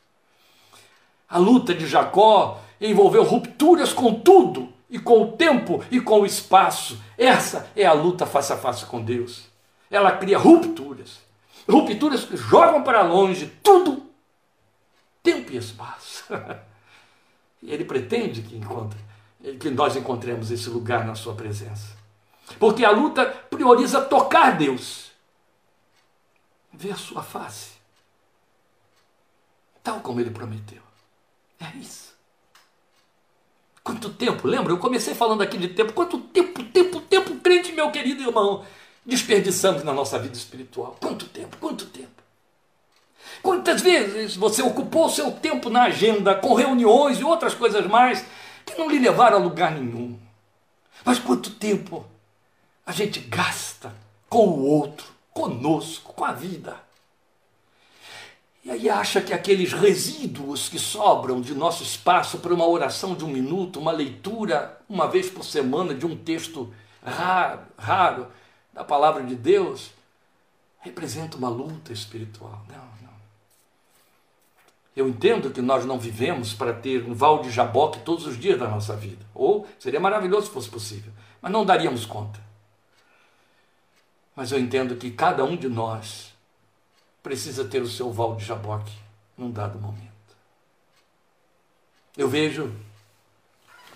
A 1.33 1.39
luta 1.39 1.73
de 1.73 1.87
Jacó 1.87 2.61
envolveu 2.79 3.23
rupturas 3.23 3.91
com 3.91 4.13
tudo, 4.13 4.71
e 4.93 4.99
com 4.99 5.23
o 5.23 5.31
tempo 5.31 5.83
e 5.89 5.99
com 5.99 6.21
o 6.21 6.25
espaço. 6.25 7.01
Essa 7.17 7.67
é 7.75 7.83
a 7.83 7.93
luta 7.93 8.27
face 8.27 8.53
a 8.53 8.57
face 8.57 8.85
com 8.85 9.03
Deus. 9.03 9.45
Ela 9.89 10.11
cria 10.17 10.37
rupturas. 10.37 11.19
Rupturas 11.67 12.23
que 12.23 12.37
jogam 12.37 12.83
para 12.83 13.01
longe 13.01 13.47
tudo, 13.63 14.05
tempo 15.23 15.51
e 15.51 15.57
espaço. 15.57 16.25
e 17.63 17.73
ele 17.73 17.85
pretende 17.85 18.43
que, 18.43 18.55
encontre, 18.55 18.99
que 19.59 19.71
nós 19.71 19.95
encontremos 19.95 20.51
esse 20.51 20.69
lugar 20.69 21.03
na 21.03 21.15
sua 21.15 21.33
presença. 21.33 21.97
Porque 22.59 22.85
a 22.85 22.91
luta 22.91 23.25
prioriza 23.25 23.99
tocar 23.99 24.55
Deus, 24.55 25.11
ver 26.71 26.95
sua 26.99 27.23
face, 27.23 27.71
tal 29.81 30.01
como 30.01 30.19
ele 30.19 30.29
prometeu. 30.29 30.92
É 31.63 31.77
isso. 31.77 32.13
Quanto 33.83 34.09
tempo, 34.09 34.47
lembra? 34.47 34.73
Eu 34.73 34.77
comecei 34.77 35.13
falando 35.13 35.41
aqui 35.41 35.57
de 35.57 35.69
tempo. 35.69 35.93
Quanto 35.93 36.19
tempo, 36.19 36.63
tempo, 36.63 36.99
tempo, 37.01 37.35
crente, 37.37 37.71
meu 37.71 37.91
querido 37.91 38.23
irmão, 38.23 38.65
desperdiçamos 39.05 39.83
na 39.83 39.93
nossa 39.93 40.19
vida 40.19 40.35
espiritual? 40.35 40.97
Quanto 40.99 41.25
tempo, 41.25 41.57
quanto 41.57 41.85
tempo? 41.85 42.09
Quantas 43.41 43.81
vezes 43.81 44.35
você 44.35 44.61
ocupou 44.61 45.09
seu 45.09 45.31
tempo 45.31 45.69
na 45.69 45.83
agenda 45.83 46.35
com 46.35 46.53
reuniões 46.53 47.19
e 47.19 47.23
outras 47.23 47.53
coisas 47.53 47.85
mais 47.87 48.25
que 48.65 48.77
não 48.77 48.89
lhe 48.89 48.99
levaram 48.99 49.37
a 49.37 49.41
lugar 49.41 49.71
nenhum? 49.71 50.17
Mas 51.03 51.19
quanto 51.19 51.49
tempo 51.51 52.05
a 52.85 52.91
gente 52.91 53.19
gasta 53.19 53.93
com 54.29 54.47
o 54.47 54.65
outro, 54.65 55.07
conosco, 55.33 56.13
com 56.13 56.23
a 56.23 56.31
vida? 56.31 56.82
E 58.63 58.71
aí 58.71 58.89
acha 58.89 59.21
que 59.21 59.33
aqueles 59.33 59.73
resíduos 59.73 60.69
que 60.69 60.79
sobram 60.79 61.41
de 61.41 61.53
nosso 61.53 61.83
espaço 61.83 62.37
para 62.37 62.53
uma 62.53 62.65
oração 62.65 63.13
de 63.13 63.25
um 63.25 63.27
minuto, 63.27 63.79
uma 63.79 63.91
leitura 63.91 64.79
uma 64.87 65.07
vez 65.07 65.29
por 65.29 65.43
semana 65.43 65.93
de 65.93 66.05
um 66.05 66.15
texto 66.15 66.73
raro, 67.03 67.59
raro 67.77 68.27
da 68.71 68.83
palavra 68.83 69.21
de 69.23 69.35
Deus, 69.35 69.91
representa 70.79 71.35
uma 71.35 71.49
luta 71.49 71.91
espiritual. 71.91 72.65
Não, 72.69 72.77
não. 73.01 73.13
Eu 74.95 75.09
entendo 75.09 75.51
que 75.51 75.61
nós 75.61 75.83
não 75.85 75.99
vivemos 75.99 76.53
para 76.53 76.71
ter 76.73 77.03
um 77.03 77.13
val 77.13 77.41
de 77.41 77.51
jaboque 77.51 77.99
todos 77.99 78.25
os 78.25 78.39
dias 78.39 78.57
da 78.57 78.69
nossa 78.69 78.95
vida. 78.95 79.25
Ou 79.35 79.67
seria 79.77 79.99
maravilhoso 79.99 80.47
se 80.47 80.53
fosse 80.53 80.69
possível, 80.69 81.11
mas 81.41 81.51
não 81.51 81.65
daríamos 81.65 82.05
conta. 82.05 82.39
Mas 84.33 84.53
eu 84.53 84.59
entendo 84.59 84.95
que 84.95 85.11
cada 85.11 85.43
um 85.43 85.57
de 85.57 85.67
nós 85.67 86.32
precisa 87.23 87.63
ter 87.63 87.81
o 87.81 87.87
seu 87.87 88.11
val 88.11 88.35
de 88.35 88.43
Jaboque 88.43 88.91
num 89.37 89.49
dado 89.49 89.79
momento. 89.79 90.11
Eu 92.17 92.27
vejo 92.27 92.71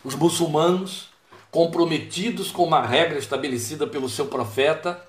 os 0.04 0.16
muçulmanos 0.16 1.10
comprometidos 1.52 2.50
com 2.50 2.64
uma 2.64 2.82
regra 2.82 3.20
estabelecida 3.20 3.86
pelo 3.86 4.08
seu 4.08 4.28
profeta 4.28 5.06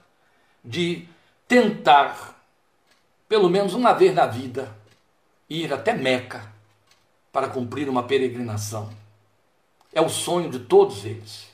de 0.64 1.09
tentar, 1.47 2.37
pelo 3.29 3.49
menos 3.49 3.73
uma 3.73 3.93
vez 3.93 4.12
na 4.14 4.27
vida, 4.27 4.77
ir 5.49 5.73
até 5.73 5.95
Meca 5.95 6.53
para 7.33 7.49
cumprir 7.49 7.89
uma 7.89 8.03
peregrinação. 8.03 8.91
É 9.93 10.03
o 10.03 10.09
sonho 10.09 10.51
de 10.51 10.59
todos 10.59 11.05
eles. 11.05 11.47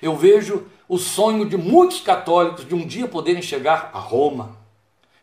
Eu 0.00 0.16
vejo 0.16 0.66
o 0.88 0.98
sonho 0.98 1.48
de 1.48 1.56
muitos 1.56 2.00
católicos 2.00 2.66
de 2.66 2.74
um 2.74 2.86
dia 2.86 3.08
poderem 3.08 3.42
chegar 3.42 3.90
a 3.92 3.98
Roma 3.98 4.63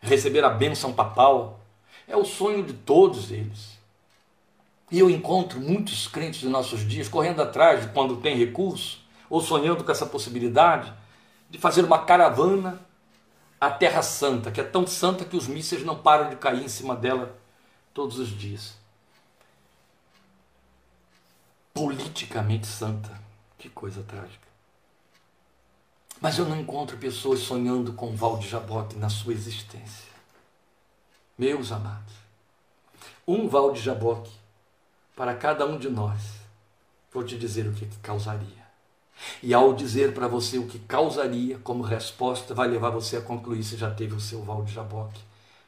receber 0.02 0.44
a 0.44 0.50
bênção 0.50 0.94
papal. 0.94 1.60
É 2.08 2.18
o 2.18 2.26
sonho 2.26 2.64
de 2.64 2.74
todos 2.74 3.32
eles. 3.32 3.80
E 4.92 5.00
eu 5.00 5.10
encontro 5.10 5.60
muitos 5.60 6.08
crentes 6.08 6.42
de 6.42 6.50
nossos 6.50 6.86
dias 6.86 7.08
correndo 7.08 7.42
atrás 7.42 7.82
de 7.82 7.94
quando 7.94 8.18
tem 8.18 8.36
recurso, 8.36 9.00
ou 9.30 9.40
sonhando 9.40 9.84
com 9.84 9.92
essa 9.92 10.06
possibilidade 10.06 10.92
de 11.50 11.58
fazer 11.58 11.86
uma 11.86 12.00
caravana 12.00 12.80
à 13.60 13.70
Terra 13.70 14.02
Santa, 14.02 14.52
que 14.52 14.60
é 14.60 14.64
tão 14.64 14.86
santa 14.86 15.24
que 15.24 15.38
os 15.38 15.48
mísseis 15.48 15.86
não 15.86 15.96
param 15.96 16.30
de 16.30 16.36
cair 16.36 16.64
em 16.64 16.68
cima 16.68 16.96
dela 16.96 17.38
todos 17.94 18.20
os 18.20 18.30
dias. 18.30 18.76
Politicamente 21.74 22.68
santa. 22.68 23.22
Que 23.58 23.70
coisa 23.70 24.04
trágica. 24.04 24.51
Mas 26.22 26.38
eu 26.38 26.46
não 26.46 26.60
encontro 26.60 26.98
pessoas 26.98 27.40
sonhando 27.40 27.94
com 27.94 28.12
o 28.12 28.16
Val 28.16 28.38
de 28.38 28.48
Jaboque 28.48 28.96
na 28.96 29.10
sua 29.10 29.34
existência. 29.34 30.12
Meus 31.36 31.72
amados, 31.72 32.14
um 33.28 33.48
Val 33.48 33.72
de 33.72 33.82
Jaboque 33.82 34.32
para 35.16 35.34
cada 35.34 35.66
um 35.66 35.80
de 35.80 35.90
nós, 35.90 36.22
vou 37.12 37.24
te 37.24 37.36
dizer 37.36 37.68
o 37.68 37.74
que, 37.74 37.88
causaria. 38.04 38.62
E 39.42 39.52
ao 39.52 39.74
dizer 39.74 40.14
para 40.14 40.28
você 40.28 40.60
o 40.60 40.68
que 40.68 40.78
causaria, 40.78 41.58
como 41.60 41.82
resposta, 41.82 42.54
vai 42.54 42.68
levar 42.68 42.92
você 42.92 43.18
a 43.18 43.22
concluir 43.22 43.64
se 43.64 43.76
já 43.76 43.90
teve 43.90 44.14
o 44.14 44.20
seu 44.20 44.44
Val 44.44 44.64
de 44.64 44.74
Jaboque 44.74 45.22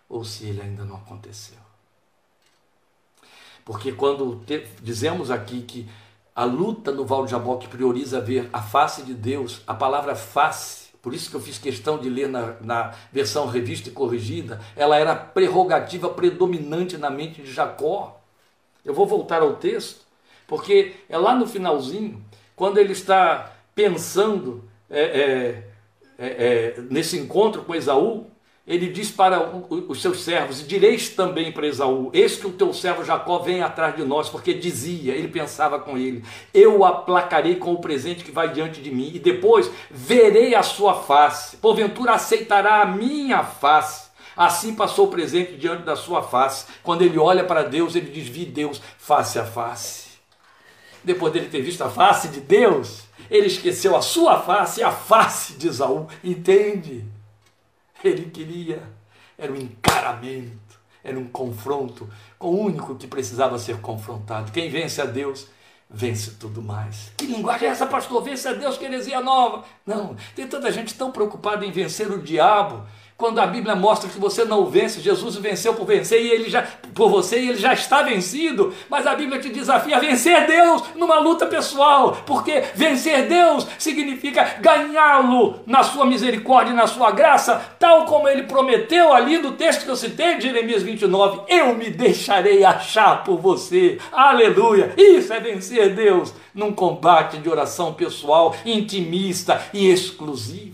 ou 0.07 0.23
se 0.23 0.45
ele 0.45 0.61
ainda 0.61 0.85
não 0.85 0.97
aconteceu. 0.97 1.57
Porque 3.65 3.91
quando 3.91 4.43
te, 4.45 4.67
dizemos 4.81 5.31
aqui 5.31 5.63
que 5.63 5.89
a 6.35 6.43
luta 6.43 6.91
no 6.91 7.05
Val 7.05 7.25
de 7.25 7.31
Jaboque 7.31 7.67
prioriza 7.67 8.19
ver 8.19 8.49
a 8.51 8.61
face 8.61 9.03
de 9.03 9.13
Deus, 9.13 9.61
a 9.67 9.73
palavra 9.73 10.15
face, 10.15 10.89
por 11.01 11.13
isso 11.13 11.29
que 11.29 11.35
eu 11.35 11.41
fiz 11.41 11.57
questão 11.57 11.97
de 11.97 12.09
ler 12.09 12.27
na, 12.27 12.55
na 12.61 12.95
versão 13.11 13.45
revista 13.45 13.89
e 13.89 13.91
corrigida, 13.91 14.59
ela 14.75 14.97
era 14.97 15.15
prerrogativa 15.15 16.09
predominante 16.09 16.97
na 16.97 17.09
mente 17.09 17.41
de 17.41 17.51
Jacó. 17.51 18.19
Eu 18.83 18.93
vou 18.93 19.05
voltar 19.05 19.41
ao 19.41 19.57
texto, 19.57 20.05
porque 20.47 20.95
é 21.07 21.17
lá 21.17 21.35
no 21.35 21.45
finalzinho, 21.45 22.23
quando 22.55 22.77
ele 22.77 22.93
está 22.93 23.51
pensando 23.75 24.63
é, 24.89 25.01
é, 25.01 25.63
é, 26.17 26.27
é 26.27 26.81
nesse 26.89 27.17
encontro 27.17 27.63
com 27.63 27.75
Esaú, 27.75 28.27
ele 28.65 28.87
diz 28.87 29.11
para 29.11 29.53
os 29.69 30.01
seus 30.01 30.21
servos, 30.21 30.61
e 30.61 30.63
direis 30.63 31.09
também 31.09 31.51
para 31.51 31.67
Esaú: 31.67 32.09
Eis 32.13 32.37
que 32.37 32.47
o 32.47 32.53
teu 32.53 32.73
servo 32.73 33.03
Jacó 33.03 33.39
vem 33.39 33.61
atrás 33.61 33.93
de 33.93 34.03
nós, 34.03 34.29
porque 34.29 34.53
dizia, 34.53 35.13
ele 35.13 35.27
pensava 35.27 35.79
com 35.79 35.97
ele: 35.97 36.23
Eu 36.53 36.79
o 36.79 36.85
aplacarei 36.85 37.57
com 37.57 37.73
o 37.73 37.81
presente 37.81 38.23
que 38.23 38.31
vai 38.31 38.53
diante 38.53 38.81
de 38.81 38.89
mim, 38.89 39.11
e 39.13 39.19
depois 39.19 39.69
verei 39.91 40.55
a 40.55 40.63
sua 40.63 40.93
face, 40.93 41.57
porventura 41.57 42.13
aceitará 42.13 42.81
a 42.81 42.85
minha 42.85 43.43
face. 43.43 44.13
Assim 44.35 44.73
passou 44.73 45.07
o 45.07 45.11
presente 45.11 45.57
diante 45.57 45.83
da 45.83 45.95
sua 45.95 46.23
face. 46.23 46.65
Quando 46.81 47.03
ele 47.03 47.19
olha 47.19 47.43
para 47.43 47.63
Deus, 47.63 47.95
ele 47.95 48.09
diz: 48.09 48.29
Vi 48.29 48.45
Deus 48.45 48.81
face 48.97 49.37
a 49.37 49.45
face. 49.45 50.13
Depois 51.03 51.33
dele 51.33 51.49
ter 51.49 51.61
visto 51.61 51.83
a 51.83 51.89
face 51.89 52.29
de 52.29 52.39
Deus, 52.39 53.03
ele 53.29 53.47
esqueceu 53.47 53.93
a 53.93 54.01
sua 54.01 54.39
face 54.39 54.79
e 54.79 54.83
a 54.83 54.91
face 54.91 55.53
de 55.53 55.67
Esaú. 55.67 56.07
Entende? 56.23 57.03
Ele 58.03 58.29
queria, 58.29 58.83
era 59.37 59.51
um 59.51 59.55
encaramento, 59.55 60.79
era 61.03 61.17
um 61.17 61.27
confronto 61.27 62.09
com 62.37 62.49
o 62.49 62.59
único 62.65 62.95
que 62.95 63.07
precisava 63.07 63.57
ser 63.57 63.79
confrontado. 63.79 64.51
Quem 64.51 64.69
vence 64.69 65.01
a 65.01 65.05
Deus, 65.05 65.47
vence 65.89 66.31
tudo 66.31 66.61
mais. 66.61 67.11
Que 67.17 67.25
linguagem 67.25 67.67
é 67.67 67.71
essa, 67.71 67.85
pastor? 67.85 68.23
Vence 68.23 68.47
a 68.47 68.53
Deus, 68.53 68.77
que 68.77 68.85
heresia 68.85 69.21
nova. 69.21 69.63
Não, 69.85 70.15
tem 70.35 70.47
tanta 70.47 70.71
gente 70.71 70.93
tão 70.95 71.11
preocupada 71.11 71.65
em 71.65 71.71
vencer 71.71 72.11
o 72.11 72.21
diabo 72.21 72.85
quando 73.23 73.39
a 73.39 73.47
Bíblia 73.47 73.73
mostra 73.73 74.09
que 74.09 74.19
você 74.19 74.43
não 74.43 74.65
vence, 74.65 74.99
Jesus 74.99 75.37
venceu 75.37 75.73
por 75.75 75.85
vencer 75.85 76.21
e 76.21 76.29
ele 76.29 76.49
já 76.49 76.61
por 76.93 77.09
você 77.09 77.39
e 77.39 77.47
ele 77.47 77.57
já 77.57 77.71
está 77.71 78.01
vencido, 78.01 78.73
mas 78.89 79.07
a 79.07 79.15
Bíblia 79.15 79.39
te 79.39 79.47
desafia 79.47 79.95
a 79.95 79.99
vencer 80.01 80.45
Deus 80.45 80.83
numa 80.93 81.19
luta 81.19 81.45
pessoal, 81.45 82.17
porque 82.25 82.65
vencer 82.75 83.29
Deus 83.29 83.65
significa 83.79 84.57
ganhá-lo 84.59 85.61
na 85.65 85.83
sua 85.83 86.05
misericórdia 86.05 86.73
e 86.73 86.75
na 86.75 86.85
sua 86.85 87.11
graça, 87.11 87.75
tal 87.79 88.03
como 88.03 88.27
ele 88.27 88.43
prometeu 88.43 89.13
ali 89.13 89.37
no 89.37 89.53
texto 89.53 89.85
que 89.85 89.89
eu 89.89 89.95
citei 89.95 90.35
de 90.35 90.49
Jeremias 90.49 90.83
29, 90.83 91.43
eu 91.47 91.73
me 91.75 91.89
deixarei 91.89 92.65
achar 92.65 93.23
por 93.23 93.37
você. 93.37 93.99
Aleluia! 94.11 94.93
Isso 94.97 95.31
é 95.31 95.39
vencer 95.39 95.95
Deus 95.95 96.33
num 96.53 96.73
combate 96.73 97.37
de 97.37 97.47
oração 97.47 97.93
pessoal, 97.93 98.53
intimista 98.65 99.65
e 99.73 99.89
exclusiva. 99.89 100.72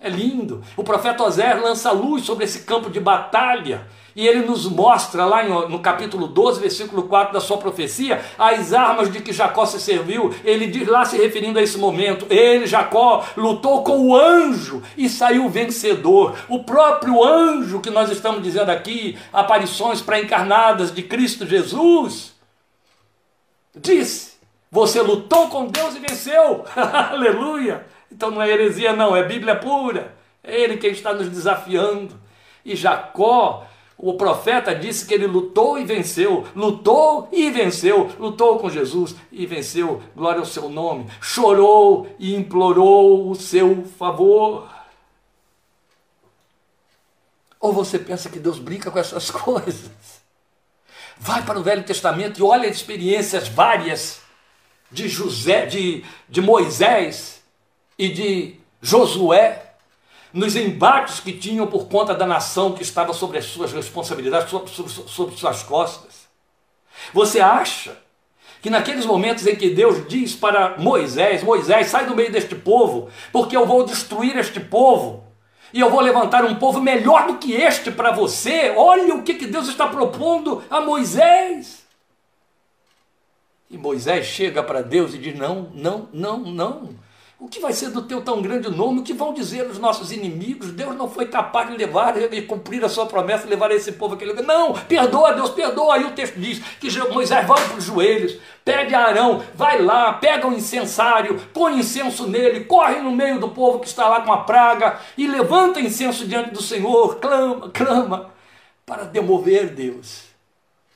É 0.00 0.08
lindo. 0.08 0.62
O 0.76 0.84
profeta 0.84 1.24
Oséias 1.24 1.60
lança 1.60 1.90
luz 1.90 2.24
sobre 2.24 2.44
esse 2.44 2.60
campo 2.60 2.88
de 2.88 3.00
batalha. 3.00 3.86
E 4.14 4.26
ele 4.26 4.46
nos 4.46 4.66
mostra 4.66 5.24
lá 5.24 5.44
no 5.68 5.78
capítulo 5.80 6.26
12, 6.26 6.60
versículo 6.60 7.04
4 7.04 7.32
da 7.32 7.40
sua 7.40 7.58
profecia, 7.58 8.20
as 8.36 8.72
armas 8.72 9.12
de 9.12 9.20
que 9.20 9.32
Jacó 9.32 9.64
se 9.64 9.80
serviu. 9.80 10.34
Ele 10.44 10.66
diz 10.66 10.88
lá, 10.88 11.04
se 11.04 11.16
referindo 11.16 11.58
a 11.58 11.62
esse 11.62 11.78
momento: 11.78 12.26
ele, 12.30 12.66
Jacó, 12.66 13.24
lutou 13.36 13.82
com 13.82 14.08
o 14.08 14.16
anjo 14.16 14.82
e 14.96 15.08
saiu 15.08 15.48
vencedor. 15.48 16.36
O 16.48 16.64
próprio 16.64 17.22
anjo 17.22 17.80
que 17.80 17.90
nós 17.90 18.10
estamos 18.10 18.42
dizendo 18.42 18.70
aqui, 18.70 19.16
aparições 19.32 20.00
pré-encarnadas 20.00 20.92
de 20.92 21.02
Cristo 21.02 21.46
Jesus, 21.46 22.34
disse: 23.76 24.32
Você 24.70 25.00
lutou 25.00 25.48
com 25.48 25.66
Deus 25.66 25.94
e 25.94 26.00
venceu. 26.00 26.64
Aleluia! 26.74 27.86
Então 28.10 28.30
não 28.30 28.42
é 28.42 28.50
heresia, 28.50 28.92
não, 28.92 29.16
é 29.16 29.22
Bíblia 29.22 29.56
pura. 29.56 30.14
É 30.42 30.58
ele 30.60 30.76
quem 30.76 30.90
está 30.90 31.12
nos 31.12 31.28
desafiando. 31.28 32.18
E 32.64 32.74
Jacó, 32.74 33.66
o 33.96 34.14
profeta, 34.14 34.74
disse 34.74 35.06
que 35.06 35.14
ele 35.14 35.26
lutou 35.26 35.78
e 35.78 35.84
venceu, 35.84 36.46
lutou 36.54 37.28
e 37.32 37.50
venceu, 37.50 38.10
lutou 38.18 38.58
com 38.58 38.70
Jesus 38.70 39.14
e 39.30 39.44
venceu, 39.46 40.02
glória 40.16 40.40
ao 40.40 40.46
seu 40.46 40.68
nome. 40.68 41.06
Chorou 41.20 42.08
e 42.18 42.34
implorou 42.34 43.30
o 43.30 43.34
seu 43.34 43.84
favor. 43.98 44.68
Ou 47.60 47.72
você 47.72 47.98
pensa 47.98 48.30
que 48.30 48.38
Deus 48.38 48.58
brinca 48.58 48.90
com 48.90 48.98
essas 48.98 49.30
coisas? 49.30 49.90
Vai 51.18 51.42
para 51.42 51.58
o 51.58 51.62
Velho 51.62 51.82
Testamento 51.82 52.38
e 52.38 52.42
olha 52.42 52.68
as 52.68 52.76
experiências 52.76 53.48
várias 53.48 54.20
de 54.90 55.08
José, 55.08 55.66
de, 55.66 56.04
de 56.28 56.40
Moisés 56.40 57.37
e 57.98 58.08
de 58.08 58.54
Josué 58.80 59.68
nos 60.32 60.54
embates 60.54 61.20
que 61.20 61.32
tinham 61.32 61.66
por 61.66 61.88
conta 61.88 62.14
da 62.14 62.26
nação 62.26 62.72
que 62.72 62.82
estava 62.82 63.12
sobre 63.12 63.38
as 63.38 63.46
suas 63.46 63.72
responsabilidades, 63.72 64.50
sobre, 64.50 64.70
sobre, 64.70 64.92
sobre 64.92 65.36
suas 65.36 65.62
costas. 65.62 66.28
Você 67.12 67.40
acha 67.40 67.96
que 68.60 68.70
naqueles 68.70 69.06
momentos 69.06 69.46
em 69.46 69.56
que 69.56 69.70
Deus 69.70 70.06
diz 70.06 70.34
para 70.34 70.76
Moisés: 70.78 71.42
Moisés, 71.42 71.88
sai 71.88 72.06
do 72.06 72.14
meio 72.14 72.30
deste 72.30 72.54
povo, 72.54 73.08
porque 73.32 73.56
eu 73.56 73.66
vou 73.66 73.84
destruir 73.84 74.36
este 74.36 74.60
povo 74.60 75.24
e 75.72 75.80
eu 75.80 75.90
vou 75.90 76.00
levantar 76.00 76.44
um 76.44 76.54
povo 76.54 76.80
melhor 76.80 77.26
do 77.26 77.38
que 77.38 77.52
este 77.52 77.90
para 77.90 78.10
você. 78.10 78.72
Olha 78.76 79.14
o 79.14 79.22
que, 79.22 79.34
que 79.34 79.46
Deus 79.46 79.68
está 79.68 79.86
propondo 79.86 80.62
a 80.70 80.80
Moisés. 80.80 81.86
E 83.70 83.76
Moisés 83.76 84.26
chega 84.26 84.62
para 84.62 84.82
Deus 84.82 85.14
e 85.14 85.18
diz: 85.18 85.36
Não, 85.36 85.70
não, 85.74 86.08
não, 86.12 86.38
não. 86.38 87.07
O 87.40 87.46
que 87.46 87.60
vai 87.60 87.72
ser 87.72 87.90
do 87.90 88.02
teu 88.02 88.20
tão 88.20 88.42
grande 88.42 88.68
nome? 88.68 88.98
O 88.98 89.02
que 89.04 89.14
vão 89.14 89.32
dizer 89.32 89.64
os 89.70 89.78
nossos 89.78 90.10
inimigos? 90.10 90.72
Deus 90.72 90.96
não 90.96 91.08
foi 91.08 91.26
capaz 91.26 91.70
de 91.70 91.76
levar 91.76 92.20
e 92.20 92.42
cumprir 92.42 92.84
a 92.84 92.88
sua 92.88 93.06
promessa, 93.06 93.46
levar 93.46 93.70
esse 93.70 93.92
povo 93.92 94.16
aquele 94.16 94.32
lugar. 94.32 94.44
Não, 94.44 94.72
perdoa, 94.72 95.32
Deus, 95.32 95.50
perdoa. 95.50 95.94
Aí 95.94 96.04
o 96.04 96.10
texto 96.10 96.34
diz 96.34 96.58
que 96.80 96.90
Moisés 97.12 97.46
vai 97.46 97.64
para 97.64 97.76
os 97.76 97.84
joelhos, 97.84 98.36
pede 98.64 98.92
a 98.92 99.06
Arão, 99.06 99.40
vai 99.54 99.80
lá, 99.80 100.14
pega 100.14 100.48
o 100.48 100.50
um 100.50 100.54
incensário, 100.54 101.40
põe 101.54 101.78
incenso 101.78 102.26
nele, 102.26 102.64
corre 102.64 103.00
no 103.00 103.12
meio 103.12 103.38
do 103.38 103.50
povo 103.50 103.78
que 103.78 103.86
está 103.86 104.08
lá 104.08 104.22
com 104.22 104.32
a 104.32 104.38
praga 104.38 104.98
e 105.16 105.28
levanta 105.28 105.80
incenso 105.80 106.26
diante 106.26 106.50
do 106.50 106.60
Senhor, 106.60 107.20
clama, 107.20 107.70
clama, 107.70 108.30
para 108.84 109.04
demover 109.04 109.72
Deus. 109.74 110.27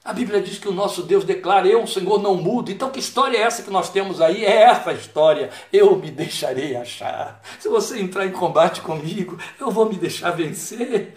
A 0.04 0.12
Bíblia 0.12 0.42
diz 0.42 0.58
que 0.58 0.68
o 0.68 0.72
nosso 0.72 1.02
Deus 1.02 1.24
declara: 1.24 1.66
Eu, 1.66 1.84
o 1.84 1.88
Senhor, 1.88 2.20
não 2.20 2.34
mudo. 2.34 2.72
Então, 2.72 2.90
que 2.90 2.98
história 2.98 3.38
é 3.38 3.42
essa 3.42 3.62
que 3.62 3.70
nós 3.70 3.88
temos 3.88 4.20
aí? 4.20 4.44
É 4.44 4.62
essa 4.62 4.92
história. 4.92 5.50
Eu 5.72 5.96
me 5.96 6.10
deixarei 6.10 6.74
achar. 6.74 7.40
Se 7.60 7.68
você 7.68 8.00
entrar 8.00 8.26
em 8.26 8.32
combate 8.32 8.80
comigo, 8.80 9.38
eu 9.60 9.70
vou 9.70 9.88
me 9.88 9.94
deixar 9.94 10.32
vencer. 10.32 11.14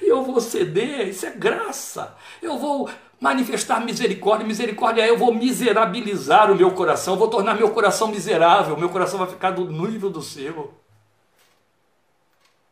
Eu 0.00 0.22
vou 0.22 0.40
ceder. 0.40 1.08
Isso 1.08 1.26
é 1.26 1.30
graça. 1.30 2.16
Eu 2.40 2.56
vou 2.58 2.88
manifestar 3.20 3.84
misericórdia. 3.84 4.46
Misericórdia 4.46 5.02
é 5.02 5.10
eu 5.10 5.18
vou 5.18 5.34
miserabilizar 5.34 6.50
o 6.50 6.56
meu 6.56 6.70
coração, 6.70 7.18
vou 7.18 7.28
tornar 7.28 7.54
meu 7.54 7.70
coração 7.70 8.08
miserável. 8.08 8.78
Meu 8.78 8.88
coração 8.88 9.18
vai 9.18 9.28
ficar 9.28 9.50
do 9.50 9.70
nível 9.70 10.08
do 10.08 10.22
seu. 10.22 10.72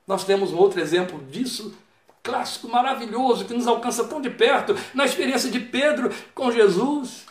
Nós 0.07 0.25
temos 0.25 0.53
um 0.53 0.57
outro 0.57 0.81
exemplo 0.81 1.23
disso 1.31 1.75
clássico 2.23 2.69
maravilhoso 2.69 3.45
que 3.45 3.55
nos 3.55 3.67
alcança 3.67 4.05
tão 4.05 4.21
de 4.21 4.31
perto 4.31 4.77
na 4.95 5.05
experiência 5.05 5.51
de 5.51 5.61
Pedro 5.61 6.13
com 6.35 6.53
Jesus. 6.53 7.27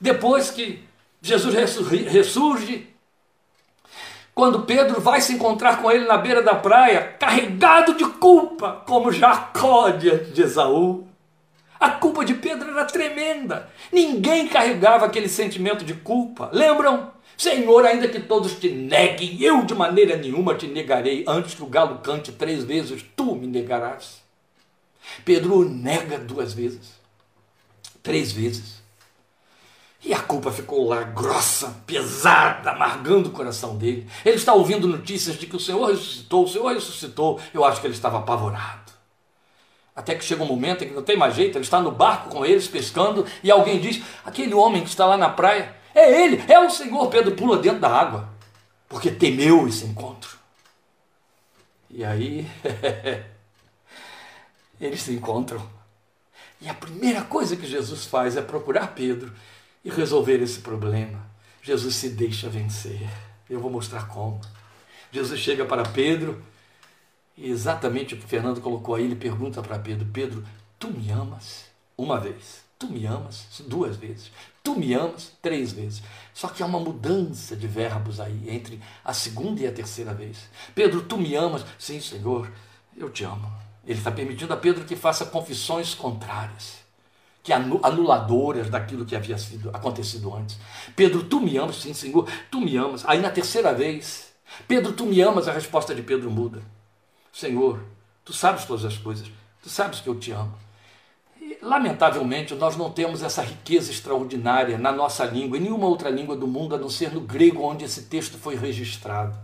Depois 0.00 0.50
que 0.50 0.84
Jesus 1.20 1.54
ressurge, 2.08 2.88
quando 4.34 4.62
Pedro 4.62 5.00
vai 5.00 5.20
se 5.20 5.32
encontrar 5.32 5.80
com 5.80 5.90
ele 5.90 6.04
na 6.04 6.18
beira 6.18 6.42
da 6.42 6.54
praia, 6.54 7.16
carregado 7.18 7.94
de 7.94 8.04
culpa, 8.04 8.82
como 8.86 9.10
Jacó 9.10 9.88
de 9.88 10.42
Esaú. 10.42 11.08
A 11.80 11.90
culpa 11.90 12.24
de 12.24 12.34
Pedro 12.34 12.70
era 12.70 12.84
tremenda. 12.84 13.70
Ninguém 13.90 14.46
carregava 14.46 15.06
aquele 15.06 15.28
sentimento 15.28 15.84
de 15.84 15.94
culpa. 15.94 16.50
Lembram? 16.52 17.15
Senhor, 17.36 17.84
ainda 17.84 18.08
que 18.08 18.20
todos 18.20 18.54
te 18.54 18.70
neguem, 18.70 19.40
eu 19.42 19.62
de 19.64 19.74
maneira 19.74 20.16
nenhuma 20.16 20.54
te 20.54 20.66
negarei. 20.66 21.24
Antes 21.28 21.54
que 21.54 21.62
o 21.62 21.66
galo 21.66 21.98
cante 21.98 22.32
três 22.32 22.64
vezes, 22.64 23.04
tu 23.14 23.34
me 23.34 23.46
negarás. 23.46 24.22
Pedro 25.24 25.68
nega 25.68 26.18
duas 26.18 26.52
vezes, 26.52 26.94
três 28.02 28.32
vezes. 28.32 28.76
E 30.04 30.14
a 30.14 30.20
culpa 30.20 30.52
ficou 30.52 30.88
lá 30.88 31.02
grossa, 31.02 31.82
pesada, 31.86 32.70
amargando 32.70 33.28
o 33.28 33.32
coração 33.32 33.76
dele. 33.76 34.06
Ele 34.24 34.36
está 34.36 34.54
ouvindo 34.54 34.86
notícias 34.86 35.36
de 35.36 35.46
que 35.46 35.56
o 35.56 35.60
Senhor 35.60 35.86
ressuscitou, 35.86 36.44
o 36.44 36.48
Senhor 36.48 36.72
ressuscitou. 36.72 37.40
Eu 37.52 37.64
acho 37.64 37.80
que 37.80 37.86
ele 37.86 37.94
estava 37.94 38.18
apavorado. 38.18 38.92
Até 39.94 40.14
que 40.14 40.24
chega 40.24 40.42
um 40.42 40.46
momento 40.46 40.84
em 40.84 40.88
que 40.88 40.94
não 40.94 41.02
tem 41.02 41.16
mais 41.16 41.34
jeito, 41.34 41.56
ele 41.56 41.64
está 41.64 41.80
no 41.80 41.90
barco 41.90 42.28
com 42.28 42.44
eles, 42.44 42.68
pescando, 42.68 43.26
e 43.42 43.50
alguém 43.50 43.80
diz: 43.80 44.02
aquele 44.24 44.54
homem 44.54 44.82
que 44.82 44.90
está 44.90 45.06
lá 45.06 45.16
na 45.16 45.30
praia, 45.30 45.74
é 45.96 46.24
ele, 46.24 46.52
é 46.52 46.58
o 46.58 46.70
Senhor. 46.70 47.08
Pedro 47.08 47.34
pula 47.34 47.58
dentro 47.58 47.80
da 47.80 47.88
água, 47.88 48.28
porque 48.88 49.10
temeu 49.10 49.66
esse 49.66 49.84
encontro. 49.86 50.36
E 51.88 52.04
aí, 52.04 52.46
eles 54.78 55.02
se 55.02 55.12
encontram. 55.12 55.66
E 56.60 56.68
a 56.68 56.74
primeira 56.74 57.22
coisa 57.22 57.56
que 57.56 57.66
Jesus 57.66 58.04
faz 58.04 58.36
é 58.36 58.42
procurar 58.42 58.88
Pedro 58.88 59.32
e 59.84 59.90
resolver 59.90 60.42
esse 60.42 60.60
problema. 60.60 61.24
Jesus 61.62 61.94
se 61.96 62.10
deixa 62.10 62.48
vencer. 62.48 63.08
Eu 63.48 63.60
vou 63.60 63.70
mostrar 63.70 64.06
como. 64.08 64.40
Jesus 65.10 65.40
chega 65.40 65.64
para 65.64 65.82
Pedro 65.82 66.42
e 67.36 67.50
exatamente 67.50 68.14
o 68.14 68.18
que 68.18 68.26
Fernando 68.26 68.60
colocou 68.60 68.94
aí, 68.94 69.04
ele 69.04 69.16
pergunta 69.16 69.62
para 69.62 69.78
Pedro: 69.78 70.06
Pedro, 70.12 70.44
tu 70.78 70.88
me 70.88 71.10
amas? 71.10 71.66
Uma 71.96 72.20
vez. 72.20 72.64
Tu 72.78 72.88
me 72.88 73.06
amas? 73.06 73.46
Duas 73.66 73.96
vezes. 73.96 74.30
Tu 74.66 74.74
me 74.74 74.94
amas? 74.94 75.30
Três 75.40 75.70
vezes. 75.70 76.02
Só 76.34 76.48
que 76.48 76.60
há 76.60 76.66
uma 76.66 76.80
mudança 76.80 77.54
de 77.54 77.68
verbos 77.68 78.18
aí 78.18 78.50
entre 78.50 78.80
a 79.04 79.14
segunda 79.14 79.60
e 79.60 79.66
a 79.68 79.70
terceira 79.70 80.12
vez. 80.12 80.38
Pedro, 80.74 81.02
tu 81.02 81.16
me 81.16 81.36
amas? 81.36 81.64
Sim, 81.78 82.00
Senhor. 82.00 82.50
Eu 82.96 83.08
te 83.08 83.22
amo. 83.22 83.48
Ele 83.86 83.96
está 83.96 84.10
permitindo 84.10 84.52
a 84.52 84.56
Pedro 84.56 84.84
que 84.84 84.96
faça 84.96 85.24
confissões 85.24 85.94
contrárias, 85.94 86.78
que 87.44 87.52
anuladoras 87.52 88.68
daquilo 88.68 89.06
que 89.06 89.14
havia 89.14 89.38
sido 89.38 89.70
acontecido 89.70 90.34
antes. 90.34 90.58
Pedro, 90.96 91.22
tu 91.22 91.40
me 91.40 91.56
amas, 91.56 91.76
sim, 91.76 91.94
Senhor, 91.94 92.28
tu 92.50 92.60
me 92.60 92.76
amas. 92.76 93.04
Aí 93.06 93.20
na 93.20 93.30
terceira 93.30 93.72
vez, 93.72 94.32
Pedro, 94.66 94.92
tu 94.94 95.06
me 95.06 95.20
amas, 95.20 95.46
a 95.46 95.52
resposta 95.52 95.94
de 95.94 96.02
Pedro 96.02 96.28
muda. 96.28 96.60
Senhor, 97.32 97.84
tu 98.24 98.32
sabes 98.32 98.64
todas 98.64 98.84
as 98.84 98.98
coisas, 98.98 99.30
tu 99.62 99.68
sabes 99.68 100.00
que 100.00 100.08
eu 100.08 100.18
te 100.18 100.32
amo. 100.32 100.65
Lamentavelmente, 101.62 102.54
nós 102.54 102.76
não 102.76 102.90
temos 102.90 103.22
essa 103.22 103.42
riqueza 103.42 103.90
extraordinária 103.90 104.78
na 104.78 104.92
nossa 104.92 105.24
língua, 105.24 105.56
em 105.58 105.62
nenhuma 105.62 105.86
outra 105.86 106.10
língua 106.10 106.36
do 106.36 106.46
mundo, 106.46 106.74
a 106.74 106.78
não 106.78 106.90
ser 106.90 107.12
no 107.12 107.20
grego, 107.20 107.62
onde 107.62 107.84
esse 107.84 108.02
texto 108.02 108.38
foi 108.38 108.54
registrado. 108.56 109.36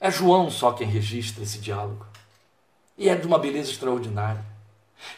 É 0.00 0.10
João 0.10 0.50
só 0.50 0.72
quem 0.72 0.86
registra 0.86 1.42
esse 1.42 1.58
diálogo. 1.58 2.06
E 2.98 3.08
é 3.08 3.14
de 3.14 3.26
uma 3.26 3.38
beleza 3.38 3.70
extraordinária. 3.70 4.44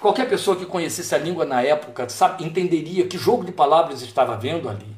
Qualquer 0.00 0.28
pessoa 0.28 0.56
que 0.56 0.66
conhecesse 0.66 1.14
a 1.14 1.18
língua 1.18 1.44
na 1.44 1.62
época 1.62 2.08
sabe, 2.08 2.44
entenderia 2.44 3.06
que 3.06 3.18
jogo 3.18 3.44
de 3.44 3.52
palavras 3.52 4.02
estava 4.02 4.36
vendo 4.36 4.68
ali. 4.68 4.93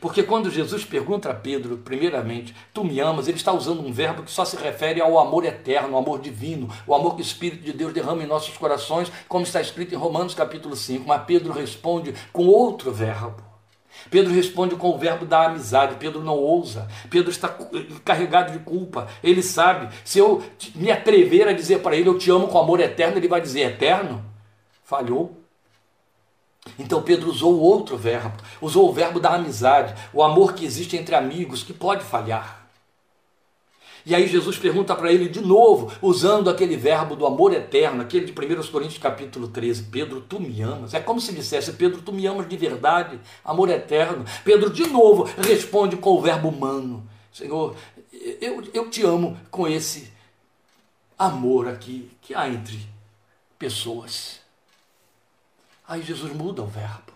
Porque 0.00 0.22
quando 0.22 0.50
Jesus 0.50 0.84
pergunta 0.84 1.30
a 1.30 1.34
Pedro, 1.34 1.76
primeiramente, 1.78 2.54
tu 2.72 2.82
me 2.82 2.98
amas, 3.00 3.28
ele 3.28 3.36
está 3.36 3.52
usando 3.52 3.86
um 3.86 3.92
verbo 3.92 4.22
que 4.22 4.30
só 4.30 4.44
se 4.44 4.56
refere 4.56 5.00
ao 5.00 5.18
amor 5.18 5.44
eterno, 5.44 5.94
ao 5.94 6.02
amor 6.02 6.20
divino, 6.20 6.68
o 6.86 6.94
amor 6.94 7.14
que 7.14 7.20
o 7.20 7.22
Espírito 7.22 7.62
de 7.62 7.72
Deus 7.72 7.92
derrama 7.92 8.22
em 8.22 8.26
nossos 8.26 8.56
corações, 8.56 9.12
como 9.28 9.44
está 9.44 9.60
escrito 9.60 9.94
em 9.94 9.98
Romanos 9.98 10.34
capítulo 10.34 10.74
5. 10.74 11.06
Mas 11.06 11.24
Pedro 11.24 11.52
responde 11.52 12.14
com 12.32 12.46
outro 12.46 12.90
verbo. 12.90 13.50
Pedro 14.08 14.32
responde 14.32 14.76
com 14.76 14.90
o 14.90 14.98
verbo 14.98 15.26
da 15.26 15.46
amizade. 15.46 15.96
Pedro 15.96 16.22
não 16.22 16.36
ousa. 16.36 16.88
Pedro 17.10 17.30
está 17.30 17.54
carregado 18.04 18.52
de 18.52 18.60
culpa. 18.60 19.08
Ele 19.22 19.42
sabe, 19.42 19.94
se 20.04 20.18
eu 20.18 20.42
me 20.74 20.90
atrever 20.90 21.46
a 21.48 21.52
dizer 21.52 21.80
para 21.80 21.96
ele 21.96 22.08
eu 22.08 22.18
te 22.18 22.30
amo 22.30 22.48
com 22.48 22.58
amor 22.58 22.80
eterno, 22.80 23.18
ele 23.18 23.28
vai 23.28 23.40
dizer 23.40 23.60
eterno? 23.60 24.24
Falhou. 24.82 25.39
Então 26.78 27.02
Pedro 27.02 27.30
usou 27.30 27.58
outro 27.58 27.96
verbo, 27.96 28.36
usou 28.60 28.88
o 28.88 28.92
verbo 28.92 29.18
da 29.18 29.34
amizade, 29.34 29.94
o 30.12 30.22
amor 30.22 30.54
que 30.54 30.64
existe 30.64 30.96
entre 30.96 31.14
amigos, 31.14 31.62
que 31.62 31.72
pode 31.72 32.04
falhar. 32.04 32.60
E 34.04 34.14
aí 34.14 34.26
Jesus 34.26 34.56
pergunta 34.56 34.94
para 34.94 35.12
ele 35.12 35.28
de 35.28 35.40
novo, 35.40 35.92
usando 36.00 36.48
aquele 36.48 36.76
verbo 36.76 37.14
do 37.14 37.26
amor 37.26 37.52
eterno, 37.52 38.02
aquele 38.02 38.26
de 38.26 38.32
1 38.32 38.70
Coríntios 38.70 38.98
capítulo 38.98 39.48
13, 39.48 39.84
Pedro, 39.84 40.20
tu 40.22 40.40
me 40.40 40.60
amas. 40.62 40.94
É 40.94 41.00
como 41.00 41.20
se 41.20 41.32
dissesse, 41.32 41.72
Pedro, 41.74 42.00
tu 42.00 42.12
me 42.12 42.26
amas 42.26 42.48
de 42.48 42.56
verdade, 42.56 43.20
amor 43.44 43.68
eterno. 43.68 44.24
Pedro 44.42 44.70
de 44.70 44.86
novo 44.86 45.28
responde 45.38 45.96
com 45.96 46.10
o 46.10 46.20
verbo 46.20 46.48
humano, 46.48 47.06
Senhor, 47.32 47.76
eu, 48.40 48.62
eu 48.74 48.90
te 48.90 49.02
amo 49.02 49.38
com 49.50 49.68
esse 49.68 50.10
amor 51.18 51.68
aqui 51.68 52.10
que 52.20 52.34
há 52.34 52.48
entre 52.48 52.80
pessoas. 53.58 54.39
Aí 55.90 56.04
Jesus 56.04 56.32
muda 56.32 56.62
o 56.62 56.68
verbo. 56.68 57.12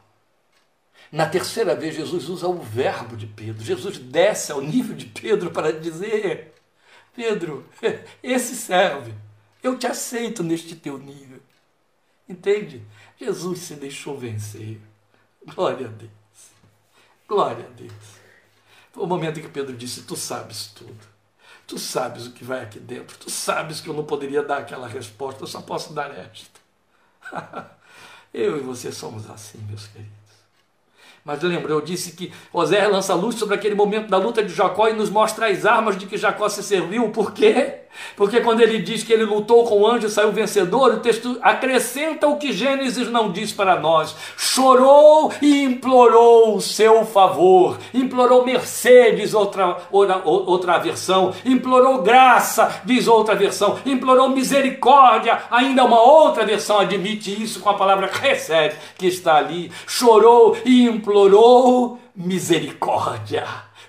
Na 1.13 1.29
terceira 1.29 1.77
vez, 1.77 1.95
Jesus 1.95 2.29
usa 2.29 2.49
o 2.49 2.59
verbo 2.61 3.17
de 3.17 3.25
Pedro. 3.25 3.65
Jesus 3.65 3.99
desce 3.99 4.51
ao 4.51 4.61
nível 4.61 4.97
de 4.97 5.07
Pedro 5.07 5.53
para 5.53 5.73
dizer: 5.73 6.53
Pedro, 7.15 7.65
esse 8.21 8.57
serve. 8.57 9.15
Eu 9.63 9.79
te 9.79 9.87
aceito 9.87 10.43
neste 10.43 10.75
teu 10.75 10.99
nível. 10.99 11.39
Entende? 12.29 12.83
Jesus 13.17 13.61
se 13.61 13.77
deixou 13.77 14.19
vencer. 14.19 14.81
Glória 15.55 15.87
a 15.87 15.91
Deus. 15.91 16.11
Glória 17.29 17.65
a 17.65 17.71
Deus. 17.71 17.93
Foi 18.91 19.05
o 19.05 19.07
momento 19.07 19.39
em 19.39 19.43
que 19.45 19.49
Pedro 19.49 19.77
disse: 19.77 20.03
Tu 20.03 20.17
sabes 20.17 20.67
tudo. 20.75 21.15
Tu 21.65 21.79
sabes 21.79 22.27
o 22.27 22.33
que 22.33 22.43
vai 22.43 22.65
aqui 22.65 22.81
dentro. 22.81 23.17
Tu 23.19 23.31
sabes 23.31 23.81
que 23.81 23.89
eu 23.89 23.95
não 23.95 24.05
poderia 24.05 24.43
dar 24.43 24.59
aquela 24.59 24.89
resposta. 24.89 25.45
Eu 25.45 25.47
só 25.47 25.63
posso 25.63 25.93
dar 25.93 26.11
esta. 26.11 26.59
eu 28.35 28.59
e 28.59 28.61
você 28.61 28.91
somos 28.91 29.31
assim, 29.31 29.59
meus 29.69 29.87
queridos. 29.87 30.13
Mas 31.25 31.41
lembra, 31.43 31.73
eu 31.73 31.81
disse 31.81 32.13
que 32.13 32.33
Osé 32.53 32.87
lança 32.87 33.15
luz 33.15 33.37
sobre 33.37 33.55
aquele 33.55 33.75
momento 33.75 34.11
da 34.11 34.19
luta 34.19 34.45
de 34.45 34.53
Jacó 34.53 34.89
e 34.89 34.93
nos 34.93 35.09
mostra 35.09 35.47
as 35.47 35.65
armas 35.65 35.97
de 35.97 36.05
que 36.05 36.19
Jacó 36.19 36.49
se 36.49 36.63
serviu. 36.63 37.09
Por 37.11 37.33
quê? 37.33 37.84
Porque 38.17 38.41
quando 38.41 38.61
ele 38.61 38.79
diz 38.79 39.03
que 39.03 39.13
ele 39.13 39.25
lutou 39.25 39.65
com 39.65 39.81
o 39.81 39.87
anjo 39.87 40.07
e 40.07 40.11
saiu 40.11 40.33
vencedor, 40.33 40.95
o 40.95 41.01
texto 41.01 41.39
acrescenta 41.43 42.29
o 42.29 42.37
que 42.37 42.53
Gênesis 42.53 43.11
não 43.11 43.31
diz 43.31 43.53
para 43.53 43.79
nós. 43.79 44.15
Chorou 44.37 45.33
e 45.41 45.63
implorou 45.63 46.57
o 46.57 46.61
seu 46.61 47.05
favor. 47.05 47.79
Implorou 47.93 48.45
mercê, 48.45 49.13
diz 49.13 49.35
outra, 49.35 49.77
outra, 49.91 50.23
outra 50.25 50.79
versão. 50.79 51.35
Implorou 51.45 52.03
graça, 52.03 52.83
diz 52.85 53.09
outra 53.09 53.35
versão. 53.35 53.79
Implorou 53.85 54.29
misericórdia, 54.29 55.43
ainda 55.51 55.85
uma 55.85 56.01
outra 56.01 56.45
versão 56.45 56.79
admite 56.79 57.43
isso 57.43 57.61
com 57.61 57.71
a 57.71 57.75
palavra 57.75 58.11
recebe, 58.13 58.75
que 58.97 59.07
está 59.07 59.37
ali. 59.37 59.71
Chorou 59.87 60.57
e 60.65 60.85
implorou 60.85 61.99
misericórdia 62.15 63.45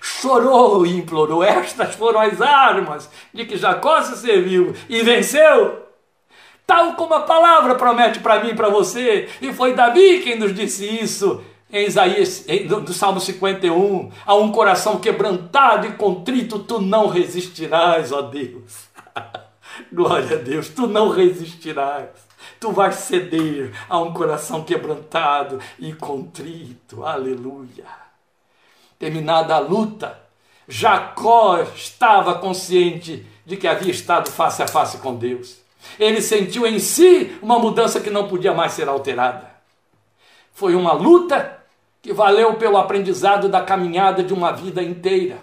chorou 0.06 0.86
e 0.86 0.96
implorou. 0.96 1.42
Estas 1.42 1.96
foram 1.96 2.20
as 2.20 2.40
armas 2.40 3.10
de 3.34 3.44
que 3.44 3.56
Jacó 3.56 4.00
se 4.02 4.16
serviu 4.16 4.72
e 4.88 5.02
venceu. 5.02 5.84
Tal 6.64 6.94
como 6.94 7.14
a 7.14 7.20
palavra 7.20 7.74
promete 7.74 8.20
para 8.20 8.42
mim 8.42 8.50
e 8.50 8.54
para 8.54 8.68
você. 8.68 9.28
E 9.40 9.52
foi 9.52 9.74
Davi 9.74 10.20
quem 10.20 10.38
nos 10.38 10.54
disse 10.54 10.86
isso 10.86 11.42
em 11.72 11.86
Isaías, 11.86 12.46
do 12.84 12.92
Salmo 12.92 13.20
51. 13.20 14.10
A 14.24 14.34
um 14.36 14.52
coração 14.52 14.98
quebrantado 14.98 15.86
e 15.86 15.92
contrito, 15.92 16.60
tu 16.60 16.80
não 16.80 17.08
resistirás, 17.08 18.12
ó 18.12 18.22
Deus. 18.22 18.86
Glória 19.92 20.36
a 20.36 20.40
Deus, 20.40 20.68
tu 20.68 20.86
não 20.86 21.08
resistirás. 21.08 22.10
Tu 22.60 22.70
vais 22.70 22.94
ceder 22.94 23.72
a 23.88 23.98
um 23.98 24.12
coração 24.12 24.62
quebrantado 24.62 25.58
e 25.78 25.92
contrito. 25.92 27.04
Aleluia 27.04 28.05
terminada 28.98 29.54
a 29.54 29.58
luta, 29.58 30.18
Jacó 30.68 31.60
estava 31.74 32.36
consciente 32.36 33.24
de 33.44 33.56
que 33.56 33.68
havia 33.68 33.90
estado 33.90 34.30
face 34.30 34.62
a 34.62 34.68
face 34.68 34.98
com 34.98 35.14
Deus. 35.14 35.58
Ele 35.98 36.20
sentiu 36.20 36.66
em 36.66 36.78
si 36.78 37.38
uma 37.40 37.58
mudança 37.58 38.00
que 38.00 38.10
não 38.10 38.26
podia 38.26 38.52
mais 38.52 38.72
ser 38.72 38.88
alterada. 38.88 39.48
Foi 40.52 40.74
uma 40.74 40.92
luta 40.92 41.62
que 42.02 42.12
valeu 42.12 42.54
pelo 42.54 42.76
aprendizado 42.76 43.48
da 43.48 43.62
caminhada 43.62 44.22
de 44.22 44.32
uma 44.32 44.52
vida 44.52 44.82
inteira. 44.82 45.38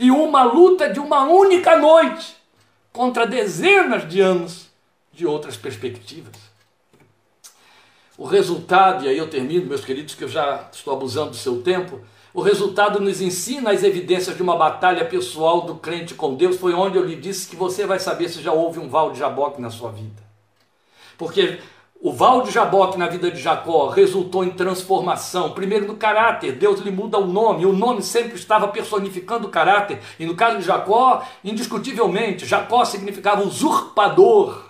E 0.00 0.10
uma 0.10 0.42
luta 0.42 0.88
de 0.90 0.98
uma 1.00 1.24
única 1.24 1.78
noite 1.78 2.36
contra 2.92 3.26
dezenas 3.26 4.08
de 4.08 4.20
anos 4.20 4.68
de 5.12 5.26
outras 5.26 5.56
perspectivas. 5.56 6.34
O 8.16 8.24
resultado, 8.24 9.04
e 9.04 9.08
aí 9.08 9.16
eu 9.16 9.30
termino, 9.30 9.66
meus 9.66 9.84
queridos, 9.84 10.14
que 10.14 10.24
eu 10.24 10.28
já 10.28 10.68
estou 10.72 10.92
abusando 10.92 11.30
do 11.30 11.36
seu 11.36 11.62
tempo, 11.62 12.00
o 12.34 12.42
resultado 12.42 13.00
nos 13.00 13.20
ensina 13.20 13.70
as 13.70 13.82
evidências 13.82 14.36
de 14.36 14.42
uma 14.42 14.56
batalha 14.56 15.04
pessoal 15.04 15.62
do 15.62 15.76
crente 15.76 16.14
com 16.14 16.34
Deus. 16.34 16.56
Foi 16.56 16.74
onde 16.74 16.96
eu 16.96 17.04
lhe 17.04 17.16
disse 17.16 17.48
que 17.48 17.56
você 17.56 17.86
vai 17.86 17.98
saber 17.98 18.28
se 18.28 18.42
já 18.42 18.52
houve 18.52 18.78
um 18.78 18.88
val 18.88 19.10
de 19.10 19.18
Jaboque 19.18 19.60
na 19.60 19.70
sua 19.70 19.90
vida. 19.90 20.22
Porque 21.16 21.58
o 22.00 22.12
val 22.12 22.42
de 22.42 22.52
Jaboque 22.52 22.96
na 22.96 23.08
vida 23.08 23.28
de 23.28 23.40
Jacó 23.40 23.88
resultou 23.88 24.44
em 24.44 24.50
transformação, 24.50 25.50
primeiro 25.50 25.84
no 25.84 25.96
caráter, 25.96 26.52
Deus 26.52 26.78
lhe 26.78 26.92
muda 26.92 27.18
o 27.18 27.26
nome, 27.26 27.66
o 27.66 27.72
nome 27.72 28.02
sempre 28.02 28.36
estava 28.36 28.68
personificando 28.68 29.48
o 29.48 29.50
caráter, 29.50 29.98
e 30.16 30.24
no 30.24 30.36
caso 30.36 30.58
de 30.58 30.64
Jacó, 30.64 31.24
indiscutivelmente, 31.42 32.46
Jacó 32.46 32.84
significava 32.84 33.42
usurpador. 33.42 34.68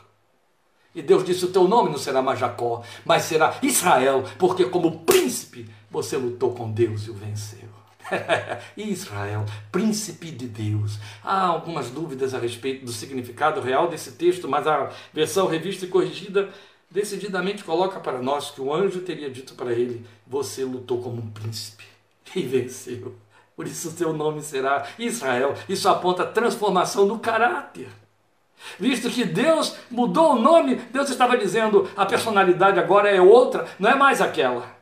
E 0.94 1.02
Deus 1.02 1.22
disse: 1.22 1.44
O 1.44 1.52
teu 1.52 1.68
nome 1.68 1.90
não 1.90 1.98
será 1.98 2.22
mais 2.22 2.38
Jacó, 2.38 2.82
mas 3.04 3.24
será 3.24 3.56
Israel, 3.62 4.24
porque 4.38 4.64
como 4.64 5.00
príncipe 5.00 5.68
você 5.90 6.16
lutou 6.16 6.54
com 6.54 6.70
Deus 6.70 7.06
e 7.06 7.10
o 7.10 7.14
venceu. 7.14 7.68
Israel, 8.76 9.44
príncipe 9.70 10.30
de 10.30 10.46
Deus. 10.46 10.98
Há 11.22 11.46
algumas 11.46 11.90
dúvidas 11.90 12.34
a 12.34 12.38
respeito 12.38 12.84
do 12.84 12.92
significado 12.92 13.60
real 13.60 13.88
desse 13.88 14.12
texto, 14.12 14.48
mas 14.48 14.66
a 14.66 14.90
versão 15.12 15.46
revista 15.46 15.84
e 15.84 15.88
corrigida 15.88 16.48
decididamente 16.90 17.64
coloca 17.64 18.00
para 18.00 18.20
nós 18.20 18.50
que 18.50 18.60
o 18.60 18.72
anjo 18.72 19.00
teria 19.00 19.30
dito 19.30 19.54
para 19.54 19.72
ele: 19.72 20.06
Você 20.26 20.64
lutou 20.64 21.02
como 21.02 21.20
um 21.20 21.30
príncipe 21.30 21.84
e 22.34 22.42
venceu. 22.42 23.14
Por 23.54 23.66
isso 23.66 23.90
seu 23.90 24.12
nome 24.12 24.40
será 24.40 24.86
Israel. 24.98 25.54
Isso 25.68 25.88
aponta 25.88 26.22
a 26.22 26.26
transformação 26.26 27.08
do 27.08 27.18
caráter. 27.18 27.88
Visto 28.78 29.10
que 29.10 29.24
Deus 29.24 29.76
mudou 29.90 30.32
o 30.32 30.38
nome, 30.38 30.76
Deus 30.76 31.10
estava 31.10 31.36
dizendo: 31.36 31.88
a 31.96 32.06
personalidade 32.06 32.78
agora 32.78 33.08
é 33.08 33.20
outra, 33.20 33.66
não 33.78 33.90
é 33.90 33.94
mais 33.94 34.20
aquela. 34.20 34.77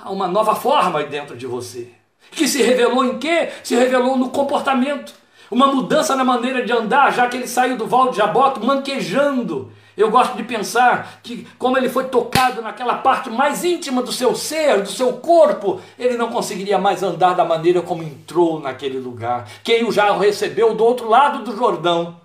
Há 0.00 0.10
uma 0.10 0.28
nova 0.28 0.54
forma 0.54 1.02
dentro 1.02 1.36
de 1.36 1.46
você. 1.46 1.90
Que 2.30 2.46
se 2.46 2.62
revelou 2.62 3.04
em 3.04 3.18
quê? 3.18 3.48
Se 3.64 3.74
revelou 3.74 4.16
no 4.16 4.30
comportamento. 4.30 5.12
Uma 5.50 5.66
mudança 5.66 6.14
na 6.14 6.24
maneira 6.24 6.64
de 6.64 6.72
andar, 6.72 7.12
já 7.12 7.26
que 7.26 7.36
ele 7.36 7.48
saiu 7.48 7.76
do 7.76 7.86
Val 7.86 8.10
de 8.10 8.18
Jaboque 8.18 8.64
manquejando. 8.64 9.72
Eu 9.96 10.10
gosto 10.10 10.36
de 10.36 10.44
pensar 10.44 11.18
que, 11.24 11.44
como 11.58 11.76
ele 11.76 11.88
foi 11.88 12.04
tocado 12.04 12.62
naquela 12.62 12.94
parte 12.94 13.28
mais 13.28 13.64
íntima 13.64 14.00
do 14.00 14.12
seu 14.12 14.36
ser, 14.36 14.82
do 14.82 14.88
seu 14.88 15.14
corpo, 15.14 15.80
ele 15.98 16.16
não 16.16 16.28
conseguiria 16.28 16.78
mais 16.78 17.02
andar 17.02 17.34
da 17.34 17.44
maneira 17.44 17.82
como 17.82 18.04
entrou 18.04 18.60
naquele 18.60 19.00
lugar. 19.00 19.48
Quem 19.64 19.84
o 19.84 19.90
já 19.90 20.16
recebeu 20.16 20.76
do 20.76 20.84
outro 20.84 21.08
lado 21.08 21.42
do 21.42 21.56
Jordão, 21.56 22.20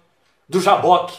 do 0.47 0.61
Jaboque, 0.61 1.17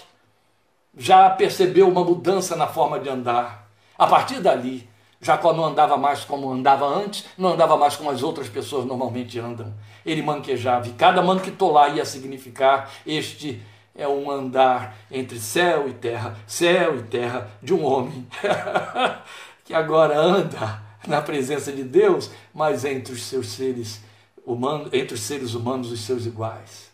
já 0.96 1.28
percebeu 1.30 1.88
uma 1.88 2.04
mudança 2.04 2.54
na 2.54 2.68
forma 2.68 3.00
de 3.00 3.08
andar. 3.08 3.68
A 3.98 4.06
partir 4.06 4.38
dali, 4.38 4.88
Jacó 5.24 5.54
não 5.54 5.64
andava 5.64 5.96
mais 5.96 6.22
como 6.24 6.52
andava 6.52 6.86
antes, 6.86 7.24
não 7.38 7.54
andava 7.54 7.76
mais 7.78 7.96
como 7.96 8.10
as 8.10 8.22
outras 8.22 8.48
pessoas 8.48 8.84
normalmente 8.84 9.40
andam. 9.40 9.72
Ele 10.04 10.20
manquejava, 10.20 10.86
e 10.86 10.92
cada 10.92 11.22
manquitolá 11.22 11.88
ia 11.88 12.04
significar 12.04 12.90
este 13.06 13.62
é 13.96 14.06
um 14.06 14.30
andar 14.30 14.96
entre 15.10 15.38
céu 15.38 15.88
e 15.88 15.94
terra, 15.94 16.36
céu 16.46 16.98
e 16.98 17.02
terra 17.04 17.48
de 17.62 17.72
um 17.72 17.84
homem 17.84 18.26
que 19.64 19.72
agora 19.72 20.18
anda 20.18 20.82
na 21.06 21.22
presença 21.22 21.72
de 21.72 21.84
Deus, 21.84 22.30
mas 22.52 22.84
entre 22.84 23.12
os 23.12 23.22
seus 23.22 23.48
seres 23.48 24.00
humanos, 24.44 24.92
entre 24.92 25.14
os 25.14 25.20
seres 25.20 25.54
humanos 25.54 25.92
os 25.92 26.00
seus 26.00 26.26
iguais. 26.26 26.90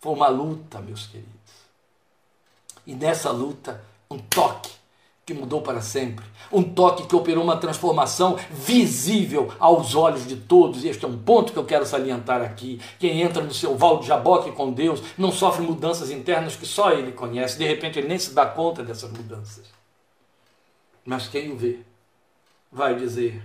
Foi 0.00 0.12
uma 0.12 0.28
luta, 0.28 0.80
meus 0.80 1.06
queridos. 1.06 1.28
E 2.86 2.94
nessa 2.94 3.30
luta, 3.30 3.82
um 4.08 4.16
toque 4.16 4.77
que 5.28 5.34
mudou 5.34 5.60
para 5.60 5.82
sempre. 5.82 6.24
Um 6.50 6.62
toque 6.62 7.06
que 7.06 7.14
operou 7.14 7.44
uma 7.44 7.58
transformação 7.58 8.38
visível 8.50 9.52
aos 9.58 9.94
olhos 9.94 10.26
de 10.26 10.36
todos. 10.36 10.82
E 10.82 10.88
este 10.88 11.04
é 11.04 11.08
um 11.08 11.18
ponto 11.18 11.52
que 11.52 11.58
eu 11.58 11.66
quero 11.66 11.84
salientar 11.84 12.40
aqui. 12.40 12.80
Quem 12.98 13.20
entra 13.20 13.42
no 13.42 13.52
seu 13.52 13.76
val 13.76 13.98
de 13.98 14.06
jaboque 14.06 14.50
com 14.52 14.72
Deus 14.72 15.02
não 15.18 15.30
sofre 15.30 15.62
mudanças 15.62 16.10
internas 16.10 16.56
que 16.56 16.64
só 16.64 16.92
ele 16.92 17.12
conhece. 17.12 17.58
De 17.58 17.66
repente 17.66 17.98
ele 17.98 18.08
nem 18.08 18.18
se 18.18 18.32
dá 18.32 18.46
conta 18.46 18.82
dessas 18.82 19.10
mudanças. 19.10 19.66
Mas 21.04 21.28
quem 21.28 21.52
o 21.52 21.58
vê 21.58 21.80
vai 22.72 22.94
dizer: 22.94 23.42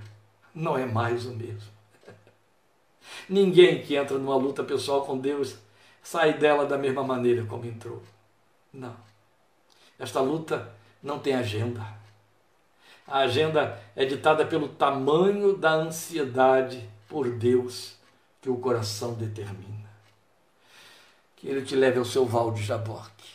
não 0.55 0.77
é 0.77 0.85
mais 0.85 1.25
o 1.25 1.31
mesmo. 1.33 1.69
Ninguém 3.27 3.81
que 3.81 3.97
entra 3.97 4.17
numa 4.17 4.37
luta 4.37 4.63
pessoal 4.63 5.01
com 5.01 5.17
Deus 5.17 5.57
sai 6.01 6.37
dela 6.37 6.65
da 6.65 6.77
mesma 6.77 7.03
maneira 7.03 7.43
como 7.43 7.65
entrou. 7.65 8.01
Não. 8.71 8.95
Esta 9.99 10.21
luta 10.21 10.81
não 11.03 11.19
tem 11.19 11.35
agenda. 11.35 11.85
A 13.05 13.19
agenda 13.19 13.79
é 13.95 14.05
ditada 14.05 14.45
pelo 14.45 14.69
tamanho 14.69 15.57
da 15.57 15.73
ansiedade 15.73 16.89
por 17.09 17.29
Deus 17.29 17.95
que 18.41 18.49
o 18.49 18.57
coração 18.57 19.13
determina. 19.13 19.89
Que 21.35 21.49
ele 21.49 21.65
te 21.65 21.75
leve 21.75 21.99
ao 21.99 22.05
seu 22.05 22.25
val 22.25 22.51
de 22.51 22.63
Jaboque. 22.63 23.33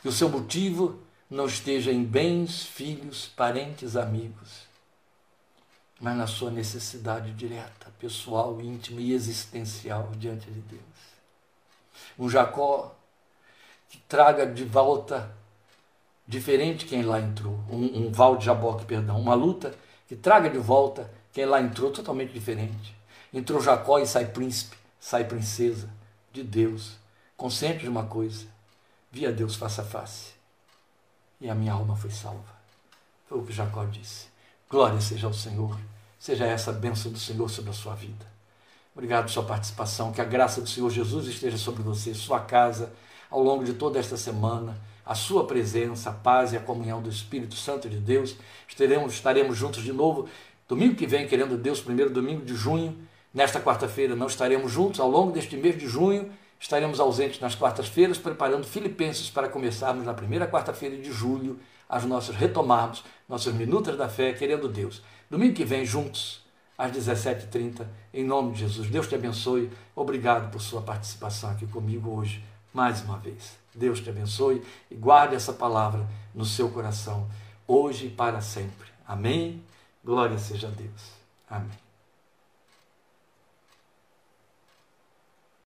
Que 0.00 0.08
o 0.08 0.12
seu 0.12 0.28
motivo 0.28 1.00
não 1.28 1.46
esteja 1.46 1.92
em 1.92 2.04
bens, 2.04 2.64
filhos, 2.64 3.26
parentes, 3.26 3.96
amigos, 3.96 4.68
mas 6.00 6.16
na 6.16 6.26
sua 6.26 6.50
necessidade 6.50 7.32
direta, 7.32 7.92
pessoal, 7.98 8.60
íntima 8.60 9.00
e 9.00 9.12
existencial 9.12 10.10
diante 10.16 10.50
de 10.50 10.60
Deus. 10.60 10.80
Um 12.18 12.30
Jacó 12.30 12.96
que 13.88 13.98
traga 14.08 14.46
de 14.46 14.64
volta 14.64 15.30
diferente 16.30 16.86
quem 16.86 17.02
lá 17.02 17.20
entrou, 17.20 17.58
um, 17.68 18.06
um 18.06 18.12
Val 18.12 18.36
de 18.36 18.44
Jaboque, 18.44 18.84
perdão, 18.84 19.20
uma 19.20 19.34
luta 19.34 19.74
que 20.06 20.14
traga 20.14 20.48
de 20.48 20.58
volta 20.58 21.10
quem 21.32 21.44
lá 21.44 21.60
entrou 21.60 21.90
totalmente 21.90 22.32
diferente. 22.32 22.96
Entrou 23.34 23.60
Jacó 23.60 23.98
e 23.98 24.06
sai 24.06 24.26
príncipe, 24.26 24.76
sai 24.98 25.24
princesa 25.24 25.88
de 26.32 26.44
Deus, 26.44 26.96
consciente 27.36 27.80
de 27.80 27.88
uma 27.88 28.04
coisa, 28.04 28.46
via 29.10 29.32
Deus 29.32 29.56
face 29.56 29.80
a 29.80 29.84
face. 29.84 30.30
E 31.40 31.50
a 31.50 31.54
minha 31.54 31.72
alma 31.72 31.96
foi 31.96 32.10
salva. 32.10 32.60
Foi 33.28 33.38
o 33.38 33.42
que 33.42 33.52
Jacó 33.52 33.84
disse. 33.84 34.28
Glória 34.68 35.00
seja 35.00 35.26
ao 35.26 35.34
Senhor. 35.34 35.76
Seja 36.18 36.46
essa 36.46 36.70
a 36.70 36.74
bênção 36.74 37.10
do 37.10 37.18
Senhor 37.18 37.48
sobre 37.48 37.70
a 37.70 37.74
sua 37.74 37.94
vida. 37.94 38.26
Obrigado 38.94 39.24
por 39.24 39.30
sua 39.30 39.44
participação. 39.44 40.12
Que 40.12 40.20
a 40.20 40.24
graça 40.24 40.60
do 40.60 40.68
Senhor 40.68 40.90
Jesus 40.90 41.26
esteja 41.26 41.56
sobre 41.56 41.82
você, 41.82 42.14
sua 42.14 42.40
casa, 42.40 42.92
ao 43.30 43.42
longo 43.42 43.64
de 43.64 43.74
toda 43.74 43.98
esta 43.98 44.16
semana 44.16 44.76
a 45.10 45.14
sua 45.16 45.44
presença, 45.44 46.10
a 46.10 46.12
paz 46.12 46.52
e 46.52 46.56
a 46.56 46.60
comunhão 46.60 47.02
do 47.02 47.10
Espírito 47.10 47.56
Santo 47.56 47.88
de 47.88 47.96
Deus. 47.96 48.36
Estaremos, 48.68 49.12
estaremos 49.12 49.56
juntos 49.56 49.82
de 49.82 49.92
novo 49.92 50.28
domingo 50.68 50.94
que 50.94 51.04
vem, 51.04 51.26
querendo 51.26 51.58
Deus, 51.58 51.80
primeiro 51.80 52.12
domingo 52.12 52.44
de 52.44 52.54
junho. 52.54 52.96
Nesta 53.34 53.60
quarta-feira 53.60 54.14
não 54.14 54.28
estaremos 54.28 54.70
juntos, 54.70 55.00
ao 55.00 55.10
longo 55.10 55.32
deste 55.32 55.56
mês 55.56 55.76
de 55.76 55.88
junho 55.88 56.30
estaremos 56.60 57.00
ausentes 57.00 57.40
nas 57.40 57.56
quartas-feiras, 57.56 58.18
preparando 58.18 58.64
Filipenses 58.64 59.28
para 59.28 59.48
começarmos 59.48 60.06
na 60.06 60.14
primeira 60.14 60.46
quarta-feira 60.46 60.96
de 60.96 61.10
julho 61.10 61.58
as 61.88 62.04
nossas 62.04 62.36
retomarmos, 62.36 63.02
nossas 63.28 63.52
minutas 63.52 63.96
da 63.96 64.08
fé, 64.08 64.32
querendo 64.32 64.68
Deus. 64.68 65.02
Domingo 65.28 65.54
que 65.54 65.64
vem, 65.64 65.84
juntos, 65.84 66.46
às 66.78 66.92
17h30, 66.92 67.84
em 68.14 68.24
nome 68.24 68.52
de 68.52 68.60
Jesus. 68.60 68.88
Deus 68.88 69.08
te 69.08 69.16
abençoe. 69.16 69.72
Obrigado 69.96 70.52
por 70.52 70.60
sua 70.60 70.82
participação 70.82 71.50
aqui 71.50 71.66
comigo 71.66 72.10
hoje, 72.16 72.44
mais 72.72 73.02
uma 73.02 73.18
vez. 73.18 73.59
Deus 73.74 74.00
te 74.00 74.10
abençoe 74.10 74.62
e 74.90 74.94
guarde 74.94 75.34
essa 75.34 75.52
palavra 75.52 76.06
no 76.34 76.44
seu 76.44 76.70
coração, 76.70 77.28
hoje 77.66 78.06
e 78.06 78.10
para 78.10 78.40
sempre. 78.40 78.88
Amém? 79.06 79.62
Glória 80.04 80.38
seja 80.38 80.68
a 80.68 80.70
Deus. 80.70 81.12
Amém. 81.48 81.89